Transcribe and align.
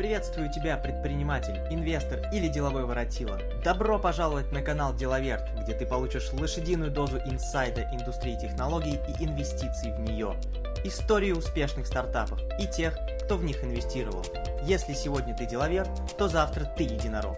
Приветствую 0.00 0.50
тебя, 0.50 0.78
предприниматель, 0.78 1.58
инвестор 1.70 2.20
или 2.32 2.48
деловой 2.48 2.86
воротила. 2.86 3.38
Добро 3.62 3.98
пожаловать 3.98 4.50
на 4.50 4.62
канал 4.62 4.96
Деловерт, 4.96 5.42
где 5.62 5.74
ты 5.74 5.84
получишь 5.84 6.32
лошадиную 6.32 6.90
дозу 6.90 7.18
инсайда 7.18 7.82
индустрии 7.92 8.34
технологий 8.40 8.94
и 8.94 9.24
инвестиций 9.26 9.92
в 9.92 10.00
нее. 10.00 10.40
Истории 10.84 11.32
успешных 11.32 11.86
стартапов 11.86 12.40
и 12.58 12.66
тех, 12.66 12.98
кто 13.22 13.36
в 13.36 13.44
них 13.44 13.62
инвестировал. 13.62 14.24
Если 14.62 14.94
сегодня 14.94 15.36
ты 15.36 15.44
деловер, 15.44 15.86
то 16.16 16.28
завтра 16.28 16.64
ты 16.64 16.84
единорог. 16.84 17.36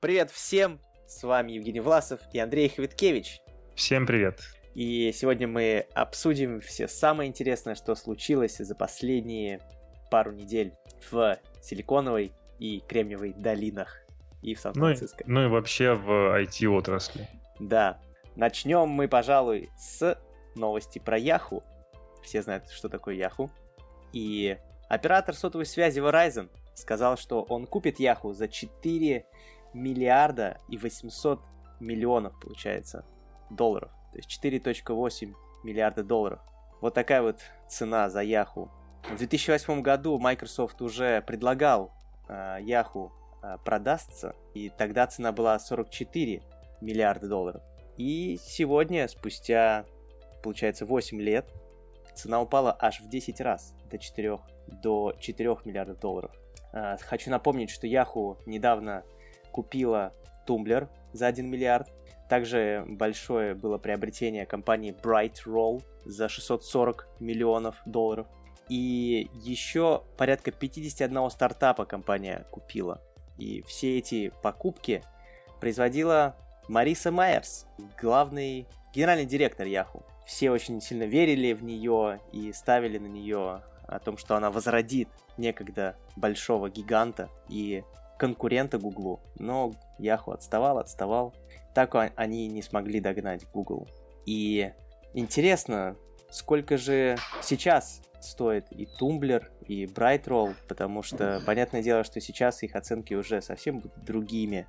Привет 0.00 0.30
всем! 0.30 0.78
С 1.08 1.22
вами 1.22 1.52
Евгений 1.52 1.80
Власов 1.80 2.20
и 2.34 2.38
Андрей 2.38 2.68
Хвиткевич. 2.68 3.40
Всем 3.74 4.06
привет! 4.06 4.42
И 4.76 5.10
сегодня 5.14 5.48
мы 5.48 5.86
обсудим 5.94 6.60
все 6.60 6.86
самое 6.86 7.30
интересное, 7.30 7.74
что 7.74 7.94
случилось 7.94 8.58
за 8.58 8.74
последние 8.74 9.62
пару 10.10 10.32
недель 10.32 10.74
в 11.10 11.38
Силиконовой 11.62 12.34
и 12.58 12.80
Кремниевой 12.86 13.32
долинах 13.32 14.02
и 14.42 14.54
в 14.54 14.60
Сан-Франциско. 14.60 15.24
Ну, 15.26 15.40
ну 15.40 15.46
и 15.46 15.48
вообще 15.48 15.94
в 15.94 16.10
IT-отрасли. 16.42 17.26
Да. 17.58 17.98
Начнем 18.36 18.86
мы, 18.86 19.08
пожалуй, 19.08 19.70
с 19.78 20.20
новости 20.54 20.98
про 20.98 21.16
Яху. 21.16 21.64
Все 22.22 22.42
знают, 22.42 22.68
что 22.68 22.90
такое 22.90 23.14
Яху. 23.14 23.50
И 24.12 24.58
оператор 24.90 25.34
сотовой 25.34 25.64
связи 25.64 26.00
Verizon 26.00 26.50
сказал, 26.74 27.16
что 27.16 27.44
он 27.44 27.66
купит 27.66 27.98
Яху 27.98 28.34
за 28.34 28.46
4 28.46 29.24
миллиарда 29.72 30.60
и 30.68 30.76
800 30.76 31.40
миллионов, 31.80 32.38
получается, 32.38 33.06
долларов. 33.48 33.90
То 34.16 34.22
есть 34.22 34.42
4.8 34.42 35.34
миллиарда 35.62 36.02
долларов. 36.02 36.40
Вот 36.80 36.94
такая 36.94 37.20
вот 37.20 37.40
цена 37.68 38.08
за 38.08 38.22
Yahoo. 38.24 38.70
В 39.10 39.16
2008 39.18 39.82
году 39.82 40.18
Microsoft 40.18 40.80
уже 40.80 41.20
предлагал 41.20 41.92
э, 42.28 42.60
Yahoo 42.60 43.10
э, 43.42 43.58
продастся, 43.62 44.34
и 44.54 44.70
тогда 44.70 45.06
цена 45.06 45.32
была 45.32 45.58
44 45.58 46.42
миллиарда 46.80 47.28
долларов. 47.28 47.62
И 47.98 48.38
сегодня, 48.42 49.06
спустя, 49.08 49.84
получается, 50.42 50.86
8 50.86 51.20
лет, 51.20 51.52
цена 52.14 52.40
упала 52.40 52.74
аж 52.80 53.02
в 53.02 53.10
10 53.10 53.38
раз, 53.42 53.74
до 53.90 53.98
4, 53.98 54.38
до 54.82 55.14
4 55.20 55.56
миллиардов 55.66 56.00
долларов. 56.00 56.32
Э, 56.72 56.96
хочу 57.02 57.30
напомнить, 57.30 57.68
что 57.68 57.86
Yahoo 57.86 58.38
недавно 58.46 59.04
купила 59.52 60.14
Tumblr 60.46 60.88
за 61.12 61.26
1 61.26 61.46
миллиард, 61.46 61.90
также 62.28 62.84
большое 62.86 63.54
было 63.54 63.78
приобретение 63.78 64.46
компании 64.46 64.94
Bright 64.94 65.44
Roll 65.46 65.82
за 66.04 66.28
640 66.28 67.08
миллионов 67.20 67.76
долларов. 67.86 68.26
И 68.68 69.30
еще 69.32 70.02
порядка 70.16 70.50
51 70.50 71.30
стартапа 71.30 71.84
компания 71.84 72.46
купила. 72.50 73.00
И 73.38 73.62
все 73.62 73.98
эти 73.98 74.32
покупки 74.42 75.02
производила 75.60 76.36
Мариса 76.68 77.12
Майерс, 77.12 77.66
главный 78.00 78.66
генеральный 78.92 79.26
директор 79.26 79.66
Yahoo. 79.66 80.02
Все 80.26 80.50
очень 80.50 80.80
сильно 80.80 81.04
верили 81.04 81.52
в 81.52 81.62
нее 81.62 82.20
и 82.32 82.52
ставили 82.52 82.98
на 82.98 83.06
нее 83.06 83.62
о 83.86 83.98
том, 84.00 84.16
что 84.16 84.34
она 84.34 84.50
возродит 84.50 85.08
некогда 85.36 85.96
большого 86.16 86.68
гиганта 86.70 87.28
и 87.48 87.84
конкурента 88.18 88.78
Гуглу. 88.78 89.20
Но 89.38 89.72
Yahoo 89.98 90.32
отставал, 90.32 90.78
отставал 90.78 91.34
так 91.76 91.94
они 92.16 92.48
не 92.48 92.62
смогли 92.62 93.00
догнать 93.00 93.46
Google. 93.52 93.86
И 94.24 94.72
интересно, 95.12 95.94
сколько 96.30 96.78
же 96.78 97.18
сейчас 97.42 98.00
стоит 98.18 98.64
и 98.70 98.88
Tumblr, 98.98 99.44
и 99.66 99.84
Brightroll, 99.84 100.54
потому 100.68 101.02
что 101.02 101.42
понятное 101.44 101.82
дело, 101.82 102.02
что 102.02 102.18
сейчас 102.18 102.62
их 102.62 102.76
оценки 102.76 103.12
уже 103.12 103.42
совсем 103.42 103.80
будут 103.80 104.02
другими, 104.02 104.66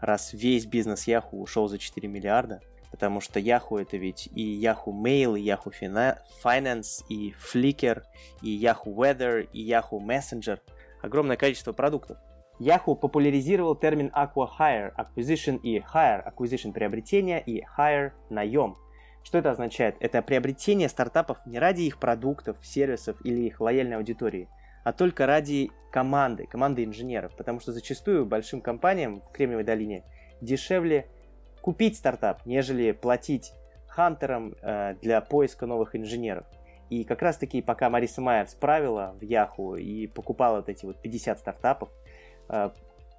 раз 0.00 0.32
весь 0.32 0.66
бизнес 0.66 1.06
Yahoo 1.06 1.36
ушел 1.36 1.68
за 1.68 1.78
4 1.78 2.08
миллиарда, 2.08 2.60
потому 2.90 3.20
что 3.20 3.38
Yahoo 3.38 3.80
это 3.80 3.96
ведь 3.96 4.26
и 4.34 4.60
Yahoo 4.60 4.92
Mail, 4.92 5.38
и 5.38 5.44
Yahoo 5.44 5.72
Finance, 6.42 7.04
и 7.08 7.32
Flickr, 7.34 8.02
и 8.42 8.60
Yahoo 8.60 8.92
Weather, 8.96 9.48
и 9.52 9.64
Yahoo 9.64 10.00
Messenger. 10.00 10.58
Огромное 11.02 11.36
количество 11.36 11.72
продуктов. 11.72 12.18
Yahoo 12.58 12.94
популяризировал 12.94 13.74
термин 13.74 14.10
Aqua-Hire 14.14 14.92
Acquisition 14.96 15.58
и 15.62 15.78
Hire 15.78 16.22
Acquisition 16.24 16.72
приобретение 16.72 17.42
и 17.42 17.64
Hire 17.76 18.12
наем. 18.30 18.76
Что 19.22 19.38
это 19.38 19.52
означает? 19.52 19.96
Это 20.00 20.20
приобретение 20.22 20.88
стартапов 20.88 21.38
не 21.46 21.58
ради 21.58 21.82
их 21.82 21.98
продуктов, 21.98 22.56
сервисов 22.62 23.16
или 23.24 23.42
их 23.42 23.60
лояльной 23.60 23.96
аудитории, 23.96 24.48
а 24.84 24.92
только 24.92 25.26
ради 25.26 25.70
команды, 25.90 26.46
команды 26.46 26.84
инженеров. 26.84 27.32
Потому 27.36 27.60
что 27.60 27.72
зачастую 27.72 28.26
большим 28.26 28.60
компаниям 28.60 29.20
в 29.20 29.30
Кремниевой 29.30 29.64
долине 29.64 30.04
дешевле 30.40 31.06
купить 31.60 31.96
стартап, 31.96 32.44
нежели 32.46 32.92
платить 32.92 33.52
хантерам 33.86 34.54
э, 34.62 34.96
для 35.00 35.20
поиска 35.20 35.66
новых 35.66 35.94
инженеров. 35.94 36.46
И 36.90 37.04
как 37.04 37.22
раз 37.22 37.38
таки, 37.38 37.62
пока 37.62 37.88
Мариса 37.88 38.20
Майер 38.20 38.48
справила 38.48 39.16
в 39.18 39.22
Yahoo 39.22 39.80
и 39.80 40.06
покупала 40.08 40.56
вот 40.56 40.68
эти 40.68 40.84
вот 40.84 41.00
50 41.00 41.38
стартапов, 41.38 41.90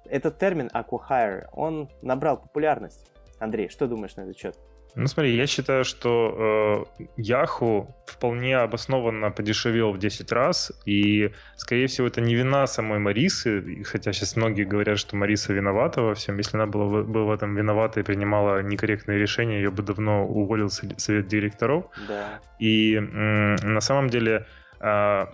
этот 0.06 0.38
термин 0.38 0.70
aquahire, 0.72 1.46
он 1.52 1.88
набрал 2.02 2.36
популярность. 2.38 3.10
Андрей, 3.38 3.68
что 3.68 3.86
думаешь 3.86 4.16
на 4.16 4.22
этот 4.22 4.38
счет? 4.38 4.56
Ну 4.96 5.08
смотри, 5.08 5.34
я 5.34 5.46
считаю, 5.46 5.84
что 5.84 6.86
э, 6.96 7.10
Yahoo 7.20 7.88
вполне 8.06 8.56
обоснованно 8.58 9.32
подешевел 9.32 9.92
в 9.92 9.98
10 9.98 10.30
раз, 10.32 10.72
и, 10.86 11.32
скорее 11.56 11.88
всего, 11.88 12.06
это 12.06 12.20
не 12.20 12.36
вина 12.36 12.66
самой 12.68 13.00
Марисы, 13.00 13.82
хотя 13.84 14.12
сейчас 14.12 14.36
многие 14.36 14.64
говорят, 14.64 14.98
что 14.98 15.16
Мариса 15.16 15.52
виновата 15.52 16.00
во 16.00 16.14
всем. 16.14 16.38
Если 16.38 16.56
она 16.56 16.66
была, 16.66 17.02
была 17.02 17.24
в 17.24 17.30
этом 17.32 17.56
виновата 17.56 18.00
и 18.00 18.02
принимала 18.04 18.62
некорректные 18.62 19.18
решения, 19.18 19.56
ее 19.56 19.70
бы 19.70 19.82
давно 19.82 20.26
уволил 20.26 20.70
совет 20.70 21.26
директоров. 21.26 21.86
Да. 22.06 22.40
И 22.60 22.94
э, 22.94 23.00
на 23.00 23.80
самом 23.80 24.10
деле, 24.10 24.46
э, 24.80 25.26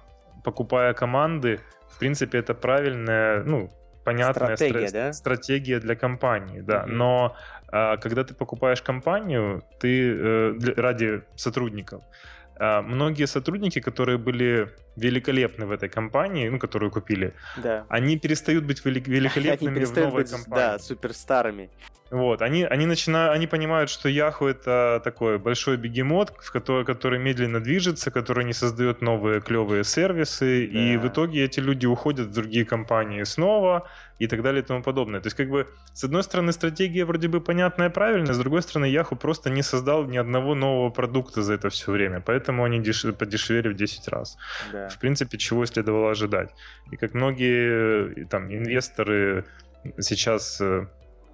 покупая 0.42 0.94
команды, 0.94 1.60
в 1.90 1.98
принципе, 1.98 2.38
это 2.38 2.54
правильная, 2.54 3.42
ну, 3.44 3.68
понятная 4.04 4.56
стратегия, 4.56 4.86
стра- 4.86 4.92
да? 4.92 5.12
стратегия 5.12 5.80
для 5.80 5.94
компании, 5.94 6.60
да. 6.60 6.84
Mm-hmm. 6.84 6.92
Но 6.92 7.36
а, 7.68 7.96
когда 7.96 8.24
ты 8.24 8.34
покупаешь 8.34 8.82
компанию, 8.82 9.62
ты 9.78 10.12
э, 10.12 10.54
для, 10.56 10.74
ради 10.74 11.22
сотрудников, 11.36 12.02
а, 12.56 12.82
многие 12.82 13.26
сотрудники, 13.26 13.80
которые 13.80 14.18
были 14.18 14.68
великолепны 15.00 15.66
в 15.66 15.72
этой 15.72 15.88
компании, 15.88 16.48
ну, 16.48 16.58
которую 16.58 16.90
купили, 16.90 17.34
да. 17.56 17.84
они 17.88 18.18
перестают 18.18 18.64
быть 18.64 18.84
великолепными 18.84 19.76
они 19.76 19.84
в 19.84 19.96
новой 19.96 20.22
быть, 20.22 20.30
компании. 20.30 20.64
Да, 20.64 20.78
суперстарами. 20.78 21.70
Вот, 22.10 22.42
они, 22.42 22.64
они 22.64 22.86
начинают, 22.86 23.34
они 23.34 23.46
понимают, 23.46 23.88
что 23.88 24.08
Yahoo 24.08 24.48
это 24.48 25.00
такой 25.04 25.38
большой 25.38 25.76
бегемот, 25.76 26.34
в 26.40 26.50
который, 26.50 26.84
который 26.84 27.20
медленно 27.20 27.60
движется, 27.60 28.10
который 28.10 28.44
не 28.44 28.52
создает 28.52 29.00
новые 29.00 29.40
клевые 29.40 29.84
сервисы, 29.84 30.68
да. 30.72 30.80
и 30.80 30.96
в 30.96 31.06
итоге 31.06 31.44
эти 31.44 31.60
люди 31.60 31.86
уходят 31.86 32.26
в 32.26 32.32
другие 32.32 32.64
компании 32.64 33.22
снова 33.22 33.88
и 34.18 34.26
так 34.26 34.42
далее 34.42 34.62
и 34.62 34.66
тому 34.66 34.82
подобное. 34.82 35.20
То 35.20 35.28
есть, 35.28 35.36
как 35.36 35.48
бы, 35.48 35.66
с 35.94 36.04
одной 36.04 36.22
стороны, 36.22 36.52
стратегия 36.52 37.04
вроде 37.04 37.28
бы 37.28 37.40
понятная 37.40 37.88
и 37.88 37.92
правильная, 37.92 38.34
с 38.34 38.38
другой 38.38 38.62
стороны, 38.62 38.86
Yahoo 38.86 39.16
просто 39.16 39.48
не 39.48 39.62
создал 39.62 40.04
ни 40.04 40.18
одного 40.18 40.54
нового 40.54 40.90
продукта 40.90 41.42
за 41.42 41.54
это 41.54 41.70
все 41.70 41.92
время, 41.92 42.20
поэтому 42.20 42.64
они 42.64 42.80
деш... 42.80 43.06
подешевели 43.18 43.68
в 43.68 43.74
10 43.74 44.08
раз. 44.08 44.36
Да. 44.72 44.89
В 44.92 44.98
принципе, 44.98 45.38
чего 45.38 45.66
следовало 45.66 46.10
ожидать. 46.10 46.50
И 46.90 46.96
как 46.96 47.14
многие 47.14 48.26
там 48.26 48.52
инвесторы 48.52 49.44
сейчас 49.98 50.60
э, 50.60 50.86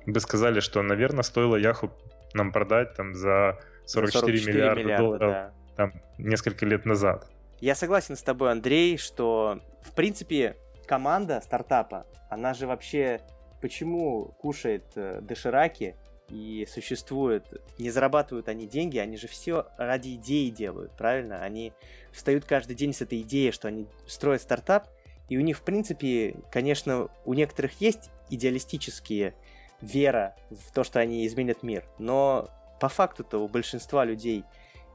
бы 0.07 0.21
сказали, 0.21 0.61
что, 0.61 0.83
наверное, 0.83 1.23
стоило 1.23 1.57
Яху 1.57 1.93
нам 2.35 2.53
продать 2.53 2.95
там 2.95 3.15
за 3.15 3.59
44, 3.87 4.39
44 4.39 4.55
миллиарда, 4.55 4.81
миллиарда 4.81 5.03
долларов 5.03 5.31
да. 5.31 5.53
там 5.77 5.93
несколько 6.19 6.67
лет 6.67 6.85
назад. 6.85 7.29
Я 7.61 7.75
согласен 7.75 8.17
с 8.17 8.23
тобой, 8.23 8.53
Андрей, 8.53 8.99
что 8.99 9.61
в 9.83 9.95
принципе 9.95 10.57
команда 10.87 11.41
стартапа, 11.41 12.07
она 12.31 12.55
же 12.55 12.67
вообще 12.67 13.21
почему 13.61 14.35
кушает 14.39 14.85
э, 14.97 15.21
дошираки 15.23 15.97
и 16.29 16.67
существует, 16.71 17.45
не 17.79 17.91
зарабатывают 17.91 18.49
они 18.49 18.67
деньги, 18.67 18.99
они 18.99 19.17
же 19.17 19.29
все 19.29 19.67
ради 19.79 20.15
идеи 20.15 20.51
делают, 20.51 20.93
правильно? 20.93 21.43
Они 21.43 21.73
встают 22.13 22.45
каждый 22.45 22.75
день 22.75 22.93
с 22.93 23.01
этой 23.01 23.21
идеей, 23.23 23.53
что 23.53 23.69
они 23.69 23.87
строят 24.07 24.43
стартап, 24.43 24.89
и 25.29 25.37
у 25.37 25.41
них, 25.41 25.59
в 25.59 25.63
принципе, 25.63 26.37
конечно, 26.51 27.09
у 27.25 27.35
некоторых 27.35 27.81
есть 27.81 28.11
идеалистические 28.31 29.35
вера 29.81 30.37
в 30.51 30.73
то, 30.73 30.85
что 30.85 31.01
они 31.01 31.27
изменят 31.27 31.63
мир. 31.63 31.85
Но 31.99 32.51
по 32.81 32.89
факту-то 32.89 33.39
у 33.39 33.49
большинства 33.49 34.05
людей 34.05 34.45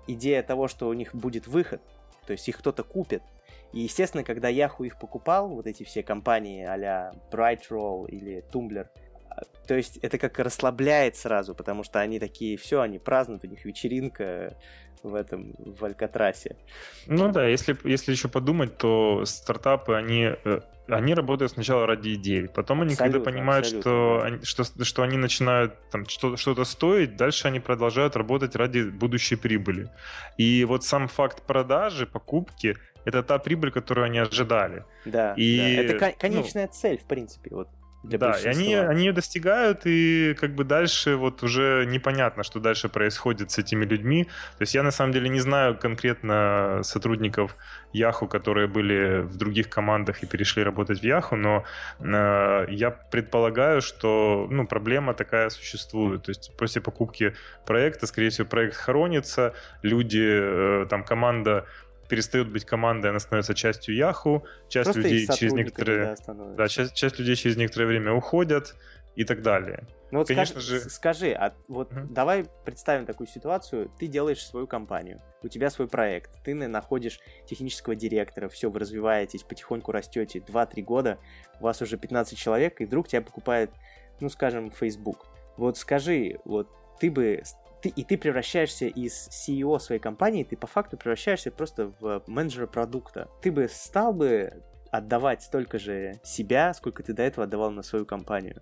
идея 0.08 0.44
того, 0.44 0.68
что 0.68 0.88
у 0.88 0.94
них 0.94 1.14
будет 1.14 1.48
выход, 1.48 1.82
то 2.26 2.32
есть 2.32 2.48
их 2.48 2.58
кто-то 2.58 2.84
купит. 2.84 3.24
И, 3.74 3.82
естественно, 3.82 4.24
когда 4.24 4.52
Yahoo 4.52 4.86
их 4.86 5.00
покупал, 5.00 5.50
вот 5.50 5.66
эти 5.66 5.84
все 5.84 6.04
компании 6.04 6.66
а-ля 6.66 7.14
Brightroll 7.32 8.10
или 8.10 8.44
Tumblr, 8.52 8.88
То 9.68 9.76
есть 9.76 9.98
это 9.98 10.18
как 10.18 10.40
расслабляет 10.40 11.16
сразу, 11.16 11.56
потому 11.56 11.84
что 11.84 12.00
они 12.00 12.20
такие, 12.20 12.58
все, 12.58 12.82
они 12.82 13.00
празднуют, 13.00 13.44
у 13.44 13.48
них 13.48 13.64
вечеринка 13.64 14.58
в 15.04 15.16
этом, 15.16 15.54
в 15.58 15.84
Алькатрасе. 15.84 16.58
Ну 17.08 17.32
да, 17.32 17.48
если, 17.48 17.78
если 17.84 18.12
еще 18.12 18.28
подумать, 18.28 18.78
то 18.78 19.24
стартапы, 19.26 19.96
они, 19.96 20.32
э, 20.44 20.60
они 20.88 21.14
работают 21.14 21.54
сначала 21.54 21.88
ради 21.88 22.16
идей, 22.16 22.48
потом 22.48 22.82
они, 22.82 22.92
абсолютно, 22.92 23.20
когда 23.20 23.32
понимают, 23.32 23.66
что, 23.66 24.22
они, 24.24 24.44
что, 24.44 24.64
что 24.84 25.04
они 25.04 25.18
начинают 25.18 25.76
там, 25.90 26.08
что, 26.08 26.38
что-то 26.38 26.66
стоить, 26.66 27.16
дальше 27.16 27.48
они 27.48 27.60
продолжают 27.60 28.16
работать 28.16 28.56
ради 28.56 28.84
будущей 28.84 29.36
прибыли. 29.36 29.90
И 30.38 30.66
вот 30.66 30.84
сам 30.84 31.08
факт 31.08 31.42
продажи, 31.44 32.06
покупки, 32.06 32.78
это 33.06 33.24
та 33.24 33.40
прибыль, 33.40 33.72
которую 33.72 34.06
они 34.06 34.20
ожидали. 34.20 34.86
Да, 35.06 35.34
и, 35.36 35.58
да. 35.58 35.82
это 35.82 36.06
ну, 36.06 36.14
конечная 36.20 36.68
ну, 36.68 36.74
цель, 36.74 37.00
в 37.00 37.06
принципе. 37.06 37.56
Вот 37.56 37.70
для 38.04 38.18
да, 38.18 38.32
и 38.40 38.48
они, 38.48 38.74
они 38.74 39.06
ее 39.06 39.14
достигают, 39.14 39.82
и 39.86 40.36
как 40.40 40.56
бы 40.56 40.64
дальше 40.64 41.16
вот 41.16 41.44
уже 41.44 41.86
непонятно, 41.86 42.44
что 42.44 42.60
дальше 42.60 42.90
происходит 42.90 43.52
с 43.52 43.60
этими 43.60 43.86
людьми. 43.86 44.24
То 44.58 44.62
есть 44.62 44.74
я 44.74 44.82
на 44.82 44.92
самом 44.92 45.14
деле 45.14 45.30
не 45.30 45.40
знаю 45.40 45.78
конкретно 45.78 46.82
сотрудников 46.84 47.56
Яху, 47.94 48.28
которые 48.28 48.68
были 48.68 49.22
в 49.22 49.38
других 49.38 49.70
командах 49.70 50.24
и 50.24 50.26
перешли 50.26 50.64
работать 50.64 51.02
в 51.02 51.04
Яху, 51.04 51.36
но 51.36 51.64
э, 52.00 52.66
я 52.70 52.90
предполагаю, 52.90 53.82
что 53.82 54.48
ну, 54.50 54.66
проблема 54.66 55.14
такая 55.14 55.50
существует. 55.50 56.24
То 56.24 56.32
есть 56.32 56.52
после 56.58 56.82
покупки 56.82 57.36
проекта, 57.68 58.08
скорее 58.08 58.30
всего, 58.30 58.48
проект 58.48 58.76
хоронится, 58.76 59.54
люди, 59.84 60.24
э, 60.24 60.86
там 60.90 61.04
команда 61.04 61.68
перестает 62.12 62.52
быть 62.52 62.66
командой, 62.66 63.10
она 63.10 63.20
становится 63.22 63.54
частью 63.54 63.96
Яху, 63.96 64.44
часть 64.68 64.92
Просто 64.92 65.02
людей 65.02 65.26
через 65.28 65.54
некоторые, 65.54 66.18
да, 66.28 66.34
да 66.34 66.68
часть, 66.68 66.94
часть 66.94 67.18
людей 67.18 67.38
через 67.38 67.56
некоторое 67.56 67.86
время 67.86 68.12
уходят 68.12 68.76
и 69.16 69.24
так 69.24 69.42
далее. 69.42 69.88
Ну 70.12 70.20
вот 70.20 70.28
Конечно 70.28 70.60
скажи, 70.60 70.82
же... 70.82 70.90
скажи, 70.90 71.32
а 71.32 71.54
вот 71.70 71.94
угу. 71.94 72.08
давай 72.10 72.48
представим 72.66 73.06
такую 73.06 73.28
ситуацию, 73.28 73.90
ты 73.98 74.08
делаешь 74.08 74.46
свою 74.46 74.68
компанию, 74.68 75.22
у 75.42 75.48
тебя 75.48 75.70
свой 75.70 75.88
проект, 75.88 76.32
ты 76.44 76.54
находишь 76.54 77.22
технического 77.46 77.96
директора, 77.96 78.50
все, 78.50 78.70
вы 78.70 78.82
развиваетесь, 78.82 79.44
потихоньку 79.44 79.94
растете, 79.94 80.40
2-3 80.40 80.82
года, 80.82 81.18
у 81.62 81.64
вас 81.64 81.82
уже 81.82 81.98
15 81.98 82.38
человек, 82.38 82.82
и 82.82 82.86
вдруг 82.86 83.08
тебя 83.08 83.22
покупает, 83.22 83.72
ну 84.20 84.28
скажем, 84.28 84.70
Facebook. 84.70 85.28
Вот 85.56 85.78
скажи, 85.78 86.40
вот 86.44 86.68
ты 87.00 87.10
бы 87.10 87.42
ты, 87.82 87.90
и 87.90 88.04
ты 88.04 88.18
превращаешься 88.18 88.86
из 88.86 89.30
CEO 89.30 89.80
своей 89.80 90.02
компании, 90.02 90.44
ты 90.44 90.56
по 90.56 90.68
факту 90.68 90.98
превращаешься 90.98 91.52
просто 91.52 91.92
в 92.00 92.24
менеджера 92.28 92.68
продукта. 92.68 93.28
Ты 93.42 93.52
бы 93.52 93.68
стал 93.70 94.14
бы 94.14 94.64
отдавать 94.92 95.42
столько 95.42 95.80
же 95.80 96.20
себя, 96.24 96.74
сколько 96.74 97.04
ты 97.04 97.14
до 97.14 97.24
этого 97.24 97.46
отдавал 97.46 97.72
на 97.72 97.82
свою 97.82 98.06
компанию. 98.06 98.62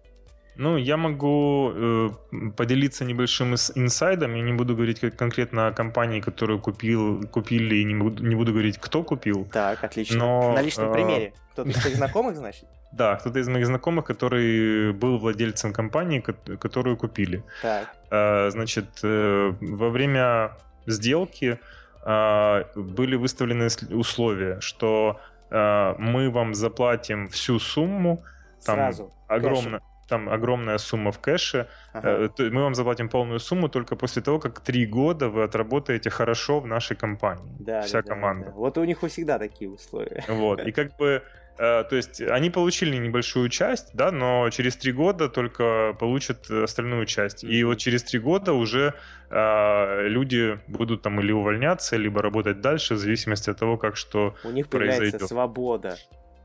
Ну, 0.56 0.75
я 0.75 0.98
могу 0.98 1.71
э, 1.74 2.10
поделиться 2.57 3.06
небольшим 3.06 3.54
инсайдом. 3.54 4.36
Я 4.36 4.42
не 4.42 4.51
буду 4.51 4.75
говорить 4.75 5.00
конкретно 5.16 5.68
о 5.68 5.72
компании, 5.72 6.19
которую 6.19 6.60
купил, 6.60 7.25
купили, 7.30 7.75
и 7.75 7.86
не 7.86 7.95
буду, 7.95 8.25
не 8.25 8.36
буду 8.36 8.51
говорить, 8.51 8.77
кто 8.77 9.04
купил. 9.04 9.48
Так, 9.54 9.83
отлично. 9.86 10.18
Но, 10.18 10.54
На 10.54 10.62
личном 10.62 10.89
э, 10.89 10.94
примере. 10.94 11.33
Кто-то 11.54 11.69
из 11.69 11.95
знакомых, 11.95 12.36
значит? 12.36 12.68
Да, 12.91 13.15
кто-то 13.15 13.39
из 13.39 13.47
моих 13.47 13.65
знакомых, 13.65 14.06
который 14.06 14.94
был 14.94 15.19
владельцем 15.19 15.74
компании, 15.74 16.21
которую 16.57 16.97
купили. 16.97 17.44
Так. 17.62 17.88
Э, 18.09 18.50
значит, 18.50 18.88
э, 19.03 19.53
во 19.62 19.89
время 19.89 20.57
сделки 20.88 21.59
э, 22.06 22.63
были 22.75 23.15
выставлены 23.15 23.68
условия, 23.91 24.59
что 24.59 25.19
э, 25.51 25.95
мы 26.00 26.31
вам 26.31 26.56
заплатим 26.56 27.27
всю 27.27 27.59
сумму, 27.59 28.24
там 28.65 28.75
Сразу. 28.75 29.13
огромно, 29.27 29.81
там 30.07 30.27
огромная 30.27 30.80
сумма 30.80 31.12
в 31.12 31.19
кэше. 31.19 31.68
Ага. 31.94 32.30
Э, 32.39 32.50
мы 32.50 32.63
вам 32.63 32.74
заплатим 32.75 33.09
полную 33.09 33.39
сумму 33.39 33.69
только 33.69 33.95
после 33.95 34.21
того, 34.21 34.39
как 34.39 34.59
три 34.59 34.86
года 34.86 35.30
вы 35.30 35.44
отработаете 35.44 36.09
хорошо 36.09 36.59
в 36.59 36.68
нашей 36.68 36.97
компании. 36.97 37.56
Да, 37.59 37.81
Вся 37.81 38.01
да, 38.01 38.09
команда. 38.09 38.45
Да, 38.45 38.51
да. 38.51 38.57
Вот 38.57 38.77
у 38.77 38.83
них 38.83 39.00
всегда 39.03 39.38
такие 39.39 39.69
условия. 39.69 40.24
Вот. 40.27 40.65
И 40.65 40.71
как 40.71 40.97
бы 40.97 41.21
то 41.60 41.90
есть 41.92 42.22
они 42.22 42.50
получили 42.50 42.96
небольшую 42.96 43.50
часть, 43.50 43.90
да, 43.94 44.12
но 44.12 44.50
через 44.50 44.78
три 44.78 44.94
года 44.94 45.28
только 45.28 45.94
получат 46.00 46.50
остальную 46.50 47.06
часть. 47.06 47.44
И 47.44 47.64
вот 47.66 47.76
через 47.80 48.04
три 48.04 48.20
года 48.20 48.54
уже 48.54 48.94
э, 49.30 50.08
люди 50.08 50.58
будут 50.68 51.02
там 51.02 51.20
или 51.20 51.34
увольняться, 51.34 51.98
либо 51.98 52.22
работать 52.22 52.62
дальше, 52.62 52.94
в 52.94 52.98
зависимости 52.98 53.50
от 53.50 53.58
того, 53.58 53.78
как 53.78 53.98
что 53.98 54.36
У 54.46 54.52
них 54.52 54.70
появляется 54.70 55.02
произойдет. 55.02 55.28
свобода 55.28 55.98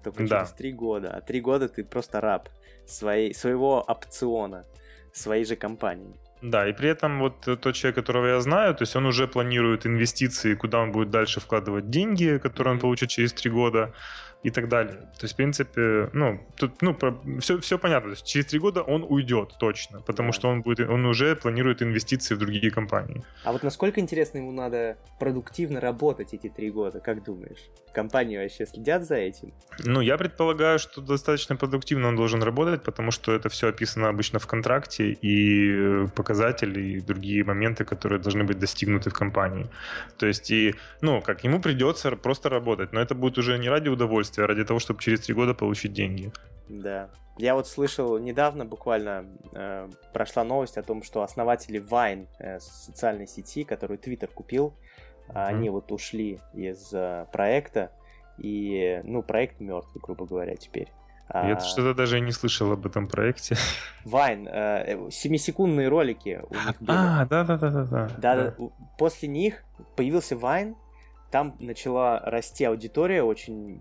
только 0.03 0.27
да. 0.27 0.41
через 0.41 0.53
три 0.53 0.73
года. 0.73 1.11
А 1.17 1.21
три 1.21 1.41
года 1.41 1.69
ты 1.69 1.85
просто 1.85 2.21
раб 2.21 2.49
своей, 2.85 3.33
своего 3.35 3.85
опциона, 3.87 4.65
своей 5.13 5.45
же 5.45 5.55
компании. 5.55 6.17
Да, 6.43 6.69
и 6.69 6.73
при 6.73 6.91
этом 6.91 7.21
вот 7.21 7.41
тот 7.41 7.75
человек, 7.75 7.95
которого 7.95 8.27
я 8.27 8.41
знаю, 8.41 8.75
то 8.75 8.83
есть 8.83 8.97
он 8.97 9.07
уже 9.07 9.29
планирует 9.29 9.87
инвестиции, 9.87 10.55
куда 10.55 10.81
он 10.81 10.93
будет 10.93 11.11
дальше 11.11 11.41
вкладывать 11.41 11.89
деньги, 11.89 12.39
которые 12.43 12.75
он 12.75 12.81
получит 12.81 13.11
через 13.11 13.33
три 13.33 13.51
года 13.51 13.95
и 14.45 14.51
так 14.51 14.69
далее. 14.69 14.95
То 15.19 15.25
есть, 15.25 15.35
в 15.35 15.37
принципе, 15.37 16.11
ну, 16.13 16.39
тут, 16.57 16.83
ну, 16.83 16.97
все, 17.41 17.59
все 17.59 17.79
понятно. 17.79 18.11
То 18.11 18.15
есть, 18.15 18.27
через 18.27 18.47
три 18.47 18.59
года 18.59 18.83
он 18.83 19.05
уйдет 19.09 19.55
точно, 19.59 20.01
потому 20.03 20.29
да. 20.29 20.33
что 20.33 20.49
он 20.49 20.63
будет, 20.63 20.89
он 20.89 21.07
уже 21.07 21.35
планирует 21.35 21.83
инвестиции 21.83 22.35
в 22.35 22.39
другие 22.39 22.71
компании. 22.71 23.23
А 23.45 23.53
вот 23.53 23.63
насколько 23.63 24.01
интересно 24.01 24.39
ему 24.39 24.53
надо 24.53 24.97
продуктивно 25.19 25.81
работать 25.81 26.35
эти 26.35 26.49
три 26.51 26.71
года, 26.71 27.01
как 27.01 27.25
думаешь? 27.25 27.71
Компании 27.95 28.37
вообще 28.37 28.67
следят 28.67 29.05
за 29.05 29.15
этим? 29.15 29.53
Ну, 29.85 30.01
я 30.01 30.19
предполагаю, 30.19 30.79
что 30.79 31.01
достаточно 31.01 31.57
продуктивно 31.57 32.09
он 32.09 32.17
должен 32.17 32.43
работать, 32.43 32.83
потому 32.83 33.13
что 33.13 33.33
это 33.33 33.49
все 33.49 33.69
описано 33.69 34.09
обычно 34.09 34.39
в 34.39 34.47
контракте 34.47 35.13
и 35.13 36.07
показатели, 36.17 36.81
и 36.81 37.01
другие 37.01 37.45
моменты, 37.45 37.85
которые 37.85 38.21
должны 38.21 38.45
быть 38.45 38.59
достигнуты 38.59 39.11
в 39.11 39.15
компании. 39.15 39.71
То 40.19 40.27
есть, 40.27 40.51
и, 40.51 40.75
ну, 41.01 41.23
как 41.23 41.45
ему 41.45 41.61
придется 41.61 42.11
просто 42.17 42.49
работать, 42.49 42.93
но 42.93 43.01
это 43.01 43.15
будет 43.15 43.39
уже 43.39 43.59
не 43.59 43.69
ради 43.69 43.89
удовольствия, 43.89 44.34
удовольствие 44.35 44.47
ради 44.47 44.65
того, 44.65 44.81
чтобы 44.81 45.01
через 45.01 45.21
три 45.21 45.35
года 45.35 45.55
получить 45.55 45.93
деньги. 45.93 46.33
Да. 46.69 47.11
Я 47.39 47.55
вот 47.55 47.67
слышал 47.67 48.19
недавно, 48.19 48.65
буквально 48.65 49.27
э, 49.53 49.89
прошла 50.13 50.45
новость 50.45 50.79
о 50.79 50.83
том, 50.83 51.03
что 51.03 51.23
основатели 51.23 51.81
Vine, 51.81 52.27
э, 52.39 52.61
социальной 52.61 53.27
сети, 53.27 53.65
которую 53.65 53.99
Twitter 53.99 54.31
купил, 54.33 54.73
mm-hmm. 55.29 55.47
они 55.47 55.71
вот 55.71 55.91
ушли 55.91 56.41
из 56.55 56.93
э, 56.93 57.27
проекта, 57.33 57.91
и, 58.39 59.01
ну, 59.05 59.23
проект 59.23 59.61
мертвый, 59.61 60.01
грубо 60.03 60.27
говоря, 60.27 60.57
теперь. 60.57 60.89
Я 61.33 61.57
а, 61.57 61.61
что-то 61.61 61.95
даже 61.95 62.21
не 62.21 62.33
слышал 62.33 62.71
об 62.73 62.87
этом 62.87 63.09
проекте. 63.09 63.57
Вайн, 64.05 64.47
э, 64.47 65.11
семисекундные 65.11 65.89
ролики 65.89 66.41
у 66.51 66.55
них 66.55 66.77
были. 66.81 66.99
А, 66.99 67.27
да-да-да-да. 67.27 68.11
Да, 68.19 68.55
после 68.99 69.29
них 69.29 69.65
появился 69.97 70.37
Вайн, 70.37 70.77
там 71.35 71.57
начала 71.59 72.21
расти 72.21 72.63
аудитория 72.63 73.25
очень 73.25 73.81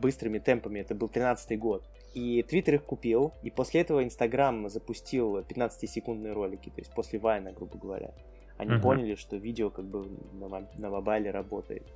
быстрыми 0.00 0.38
темпами, 0.38 0.80
это 0.80 0.94
был 0.94 1.08
13 1.08 1.58
год. 1.58 1.82
И 2.12 2.42
Твиттер 2.42 2.74
их 2.74 2.84
купил, 2.84 3.32
и 3.42 3.48
после 3.50 3.80
этого 3.80 4.04
Инстаграм 4.04 4.68
запустил 4.68 5.38
15-секундные 5.38 6.34
ролики, 6.34 6.68
то 6.68 6.82
есть 6.82 6.92
после 6.92 7.18
Вайна, 7.18 7.52
грубо 7.52 7.78
говоря. 7.78 8.10
Они 8.58 8.72
uh-huh. 8.72 8.82
поняли, 8.82 9.14
что 9.14 9.36
видео 9.36 9.70
как 9.70 9.86
бы 9.86 10.06
на, 10.34 10.68
на 10.76 10.90
мобайле 10.90 11.30
работает. 11.30 11.86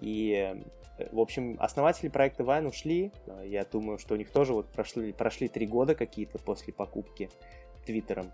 И, 0.00 0.60
в 1.12 1.20
общем, 1.20 1.56
основатели 1.60 2.08
проекта 2.08 2.42
Вайн 2.42 2.66
ушли. 2.66 3.12
Я 3.44 3.64
думаю, 3.64 3.98
что 3.98 4.14
у 4.14 4.16
них 4.16 4.28
тоже 4.30 4.54
вот 4.54 4.66
прошли, 4.72 5.12
прошли 5.12 5.46
три 5.46 5.68
года 5.68 5.94
какие-то 5.94 6.40
после 6.40 6.72
покупки 6.72 7.30
Твиттером. 7.86 8.32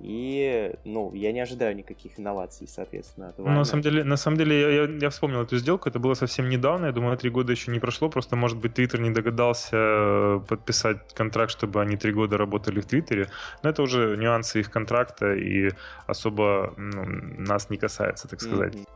И, 0.00 0.74
ну, 0.84 1.12
я 1.14 1.32
не 1.32 1.40
ожидаю 1.40 1.74
никаких 1.74 2.20
инноваций, 2.20 2.68
соответственно, 2.68 3.28
от 3.28 3.38
Ну, 3.38 3.46
на 3.46 3.64
самом 3.64 3.82
деле, 3.82 4.04
на 4.04 4.16
самом 4.16 4.38
деле 4.38 4.60
я, 4.60 4.68
я, 4.70 4.88
я 5.00 5.10
вспомнил 5.10 5.42
эту 5.42 5.56
сделку, 5.56 5.88
это 5.88 5.98
было 5.98 6.14
совсем 6.14 6.48
недавно, 6.48 6.86
я 6.86 6.92
думаю, 6.92 7.16
три 7.16 7.30
года 7.30 7.52
еще 7.52 7.72
не 7.72 7.80
прошло, 7.80 8.08
просто, 8.08 8.36
может 8.36 8.58
быть, 8.58 8.74
Твиттер 8.74 9.00
не 9.00 9.10
догадался 9.10 9.76
э, 9.76 10.40
подписать 10.48 10.98
контракт, 11.14 11.50
чтобы 11.50 11.82
они 11.82 11.96
три 11.96 12.12
года 12.12 12.38
работали 12.38 12.80
в 12.80 12.86
Твиттере, 12.86 13.28
но 13.62 13.70
это 13.70 13.82
уже 13.82 14.16
нюансы 14.16 14.60
их 14.60 14.70
контракта 14.70 15.34
и 15.34 15.70
особо 16.06 16.74
ну, 16.76 17.04
нас 17.38 17.70
не 17.70 17.76
касается, 17.76 18.28
так 18.28 18.40
сказать. 18.40 18.74
Mm-hmm. 18.74 18.88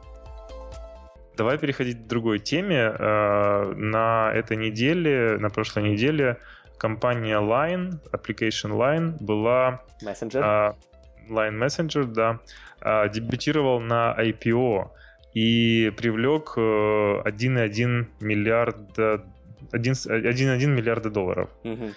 Давай 1.37 1.59
переходить 1.59 2.05
к 2.05 2.07
другой 2.07 2.39
теме. 2.39 2.95
Э, 2.97 3.73
на 3.75 4.31
этой 4.33 4.57
неделе, 4.57 5.39
на 5.39 5.51
прошлой 5.51 5.91
неделе 5.91 6.39
компания 6.79 7.41
Line, 7.41 7.99
Application 8.13 8.73
Line 8.77 9.17
была... 9.21 9.83
Messenger? 10.03 10.75
Line 11.29 11.59
Messenger, 11.59 12.05
да, 12.05 12.41
а, 12.81 13.09
дебютировал 13.09 13.81
на 13.81 14.15
IPO 14.19 14.91
и 15.35 15.93
привлек 15.97 16.57
1,1 16.57 18.07
миллиарда 18.21 19.25
1,1 19.73 20.67
миллиарда 20.67 21.11
долларов. 21.11 21.49
Угу. 21.65 21.91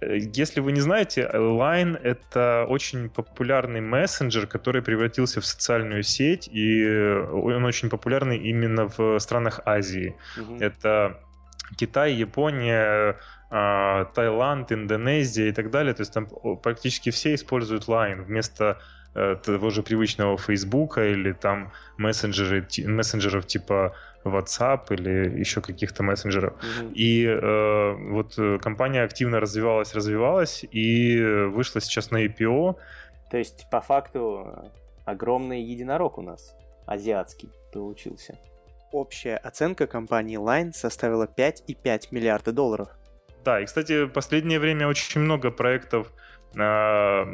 Если 0.00 0.60
вы 0.60 0.72
не 0.72 0.80
знаете, 0.80 1.28
Line— 1.32 2.00
это 2.02 2.66
очень 2.68 3.08
популярный 3.10 3.80
мессенджер, 3.80 4.46
который 4.46 4.80
превратился 4.80 5.40
в 5.40 5.46
социальную 5.46 6.04
сеть, 6.04 6.48
и 6.52 6.86
он 6.86 7.64
очень 7.64 7.90
популярный 7.90 8.38
именно 8.38 8.88
в 8.96 9.18
странах 9.18 9.60
Азии. 9.64 10.14
Угу. 10.40 10.58
Это 10.60 11.18
Китай, 11.76 12.14
Япония, 12.14 13.16
Таиланд, 13.50 14.72
Индонезия 14.72 15.48
и 15.48 15.52
так 15.52 15.70
далее. 15.70 15.94
То 15.94 16.02
есть 16.02 16.12
там 16.12 16.28
практически 16.62 17.10
все 17.10 17.34
используют 17.34 17.88
Line 17.88 18.22
вместо 18.22 18.78
э, 19.14 19.36
того 19.42 19.70
же 19.70 19.82
привычного 19.82 20.36
Фейсбука 20.36 21.08
или 21.08 21.32
там 21.32 21.72
мессенджеры, 21.96 22.66
мессенджеров 22.86 23.46
типа 23.46 23.94
WhatsApp 24.24 24.86
или 24.90 25.40
еще 25.40 25.60
каких-то 25.60 26.02
мессенджеров. 26.02 26.54
Mm-hmm. 26.54 26.92
И 26.92 27.24
э, 27.24 28.12
вот 28.12 28.38
э, 28.38 28.58
компания 28.58 29.02
активно 29.02 29.40
развивалась, 29.40 29.94
развивалась 29.94 30.64
и 30.70 31.18
вышла 31.20 31.80
сейчас 31.80 32.10
на 32.10 32.26
IPO. 32.26 32.76
То 33.30 33.38
есть, 33.38 33.66
по 33.70 33.80
факту, 33.80 34.70
огромный 35.04 35.62
единорог 35.62 36.18
у 36.18 36.22
нас, 36.22 36.54
азиатский, 36.86 37.50
получился. 37.72 38.38
Общая 38.92 39.36
оценка 39.36 39.86
компании 39.86 40.38
Line 40.38 40.72
составила 40.72 41.26
5,5 41.26 42.08
миллиарда 42.10 42.52
долларов. 42.52 42.88
Да, 43.48 43.62
и, 43.62 43.64
кстати, 43.64 44.04
в 44.04 44.10
последнее 44.10 44.60
время 44.60 44.86
очень 44.88 45.22
много 45.22 45.50
проектов 45.50 46.12
э, 46.54 47.24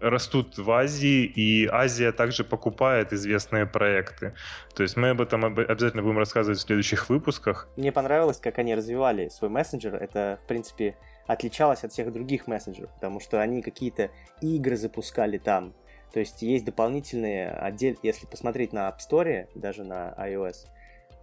растут 0.00 0.56
в 0.56 0.70
Азии, 0.70 1.24
и 1.26 1.66
Азия 1.66 2.10
также 2.10 2.42
покупает 2.42 3.12
известные 3.12 3.66
проекты. 3.66 4.32
То 4.74 4.82
есть 4.82 4.96
мы 4.96 5.10
об 5.10 5.20
этом 5.20 5.44
обязательно 5.44 6.02
будем 6.02 6.16
рассказывать 6.16 6.58
в 6.58 6.62
следующих 6.62 7.10
выпусках. 7.10 7.68
Мне 7.76 7.92
понравилось, 7.92 8.38
как 8.38 8.58
они 8.60 8.74
развивали 8.74 9.28
свой 9.28 9.50
мессенджер. 9.50 9.94
Это, 9.96 10.38
в 10.42 10.46
принципе, 10.46 10.96
отличалось 11.26 11.84
от 11.84 11.92
всех 11.92 12.10
других 12.14 12.46
мессенджеров, 12.46 12.90
потому 12.94 13.20
что 13.20 13.42
они 13.42 13.60
какие-то 13.60 14.10
игры 14.40 14.76
запускали 14.76 15.36
там. 15.36 15.74
То 16.14 16.20
есть 16.20 16.40
есть 16.40 16.64
дополнительные 16.64 17.50
отделы, 17.50 17.98
если 18.02 18.24
посмотреть 18.24 18.72
на 18.72 18.88
App 18.88 19.00
Store, 19.06 19.48
даже 19.54 19.84
на 19.84 20.14
iOS, 20.16 20.64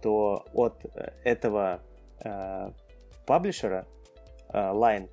то 0.00 0.44
от 0.52 0.84
э, 0.94 1.10
этого 1.24 1.80
э, 2.22 2.70
паблишера 3.26 3.88
э, 4.52 4.58
Line 4.58 5.08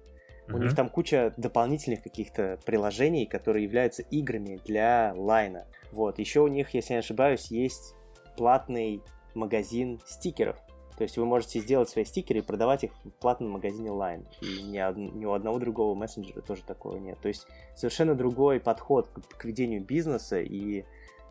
у 0.47 0.51
mm-hmm. 0.51 0.63
них 0.63 0.75
там 0.75 0.89
куча 0.89 1.33
дополнительных 1.37 2.03
каких-то 2.03 2.57
приложений, 2.65 3.25
которые 3.25 3.63
являются 3.65 4.01
играми 4.03 4.59
для 4.65 5.13
лайна. 5.15 5.65
Вот. 5.91 6.19
Еще 6.19 6.39
у 6.39 6.47
них, 6.47 6.73
если 6.73 6.93
я 6.93 6.97
не 6.97 6.99
ошибаюсь, 6.99 7.51
есть 7.51 7.95
платный 8.37 9.01
магазин 9.33 9.99
стикеров. 10.05 10.57
То 10.97 11.03
есть 11.03 11.17
вы 11.17 11.25
можете 11.25 11.59
сделать 11.59 11.89
свои 11.89 12.05
стикеры 12.05 12.39
и 12.39 12.41
продавать 12.41 12.85
их 12.85 12.91
в 13.03 13.09
платном 13.11 13.51
магазине 13.51 13.89
Line. 13.89 14.25
И 14.41 14.63
ни, 14.63 14.79
од... 14.79 14.97
ни 14.97 15.25
у 15.25 15.33
одного 15.33 15.59
другого 15.59 15.93
мессенджера 15.95 16.41
тоже 16.41 16.63
такого 16.63 16.97
нет. 16.97 17.19
То 17.19 17.27
есть 17.27 17.45
совершенно 17.75 18.15
другой 18.15 18.59
подход 18.59 19.09
к, 19.09 19.37
к 19.37 19.45
ведению 19.45 19.83
бизнеса. 19.83 20.39
И 20.39 20.85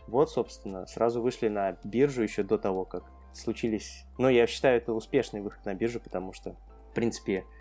вот, 0.08 0.30
собственно, 0.30 0.86
сразу 0.86 1.22
вышли 1.22 1.48
на 1.48 1.78
биржу 1.84 2.22
еще 2.22 2.42
до 2.42 2.58
того, 2.58 2.84
как 2.84 3.04
случились... 3.32 4.04
Ну, 4.18 4.28
я 4.28 4.46
считаю, 4.46 4.76
это 4.76 4.92
успешный 4.92 5.40
выход 5.40 5.64
на 5.64 5.74
биржу, 5.74 6.00
потому 6.00 6.32
что, 6.32 6.56
в 6.90 6.94
принципе, 6.94 7.40
а, 7.40 7.55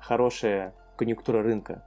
хорошая 0.00 0.74
конъюнктура 0.96 1.42
рынка 1.42 1.84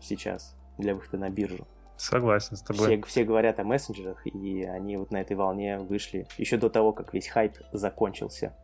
сейчас 0.00 0.56
для 0.78 0.94
выхода 0.94 1.18
на 1.18 1.30
биржу. 1.30 1.66
Согласен 1.96 2.56
с 2.56 2.62
тобой. 2.62 2.86
Все, 2.86 3.02
все 3.02 3.24
говорят 3.24 3.58
о 3.58 3.64
мессенджерах, 3.64 4.26
и 4.26 4.62
они 4.64 4.96
вот 4.98 5.10
на 5.10 5.20
этой 5.20 5.36
волне 5.36 5.78
вышли 5.78 6.26
еще 6.36 6.58
до 6.58 6.68
того, 6.68 6.92
как 6.92 7.14
весь 7.14 7.28
хайп 7.28 7.56
закончился. 7.72 8.54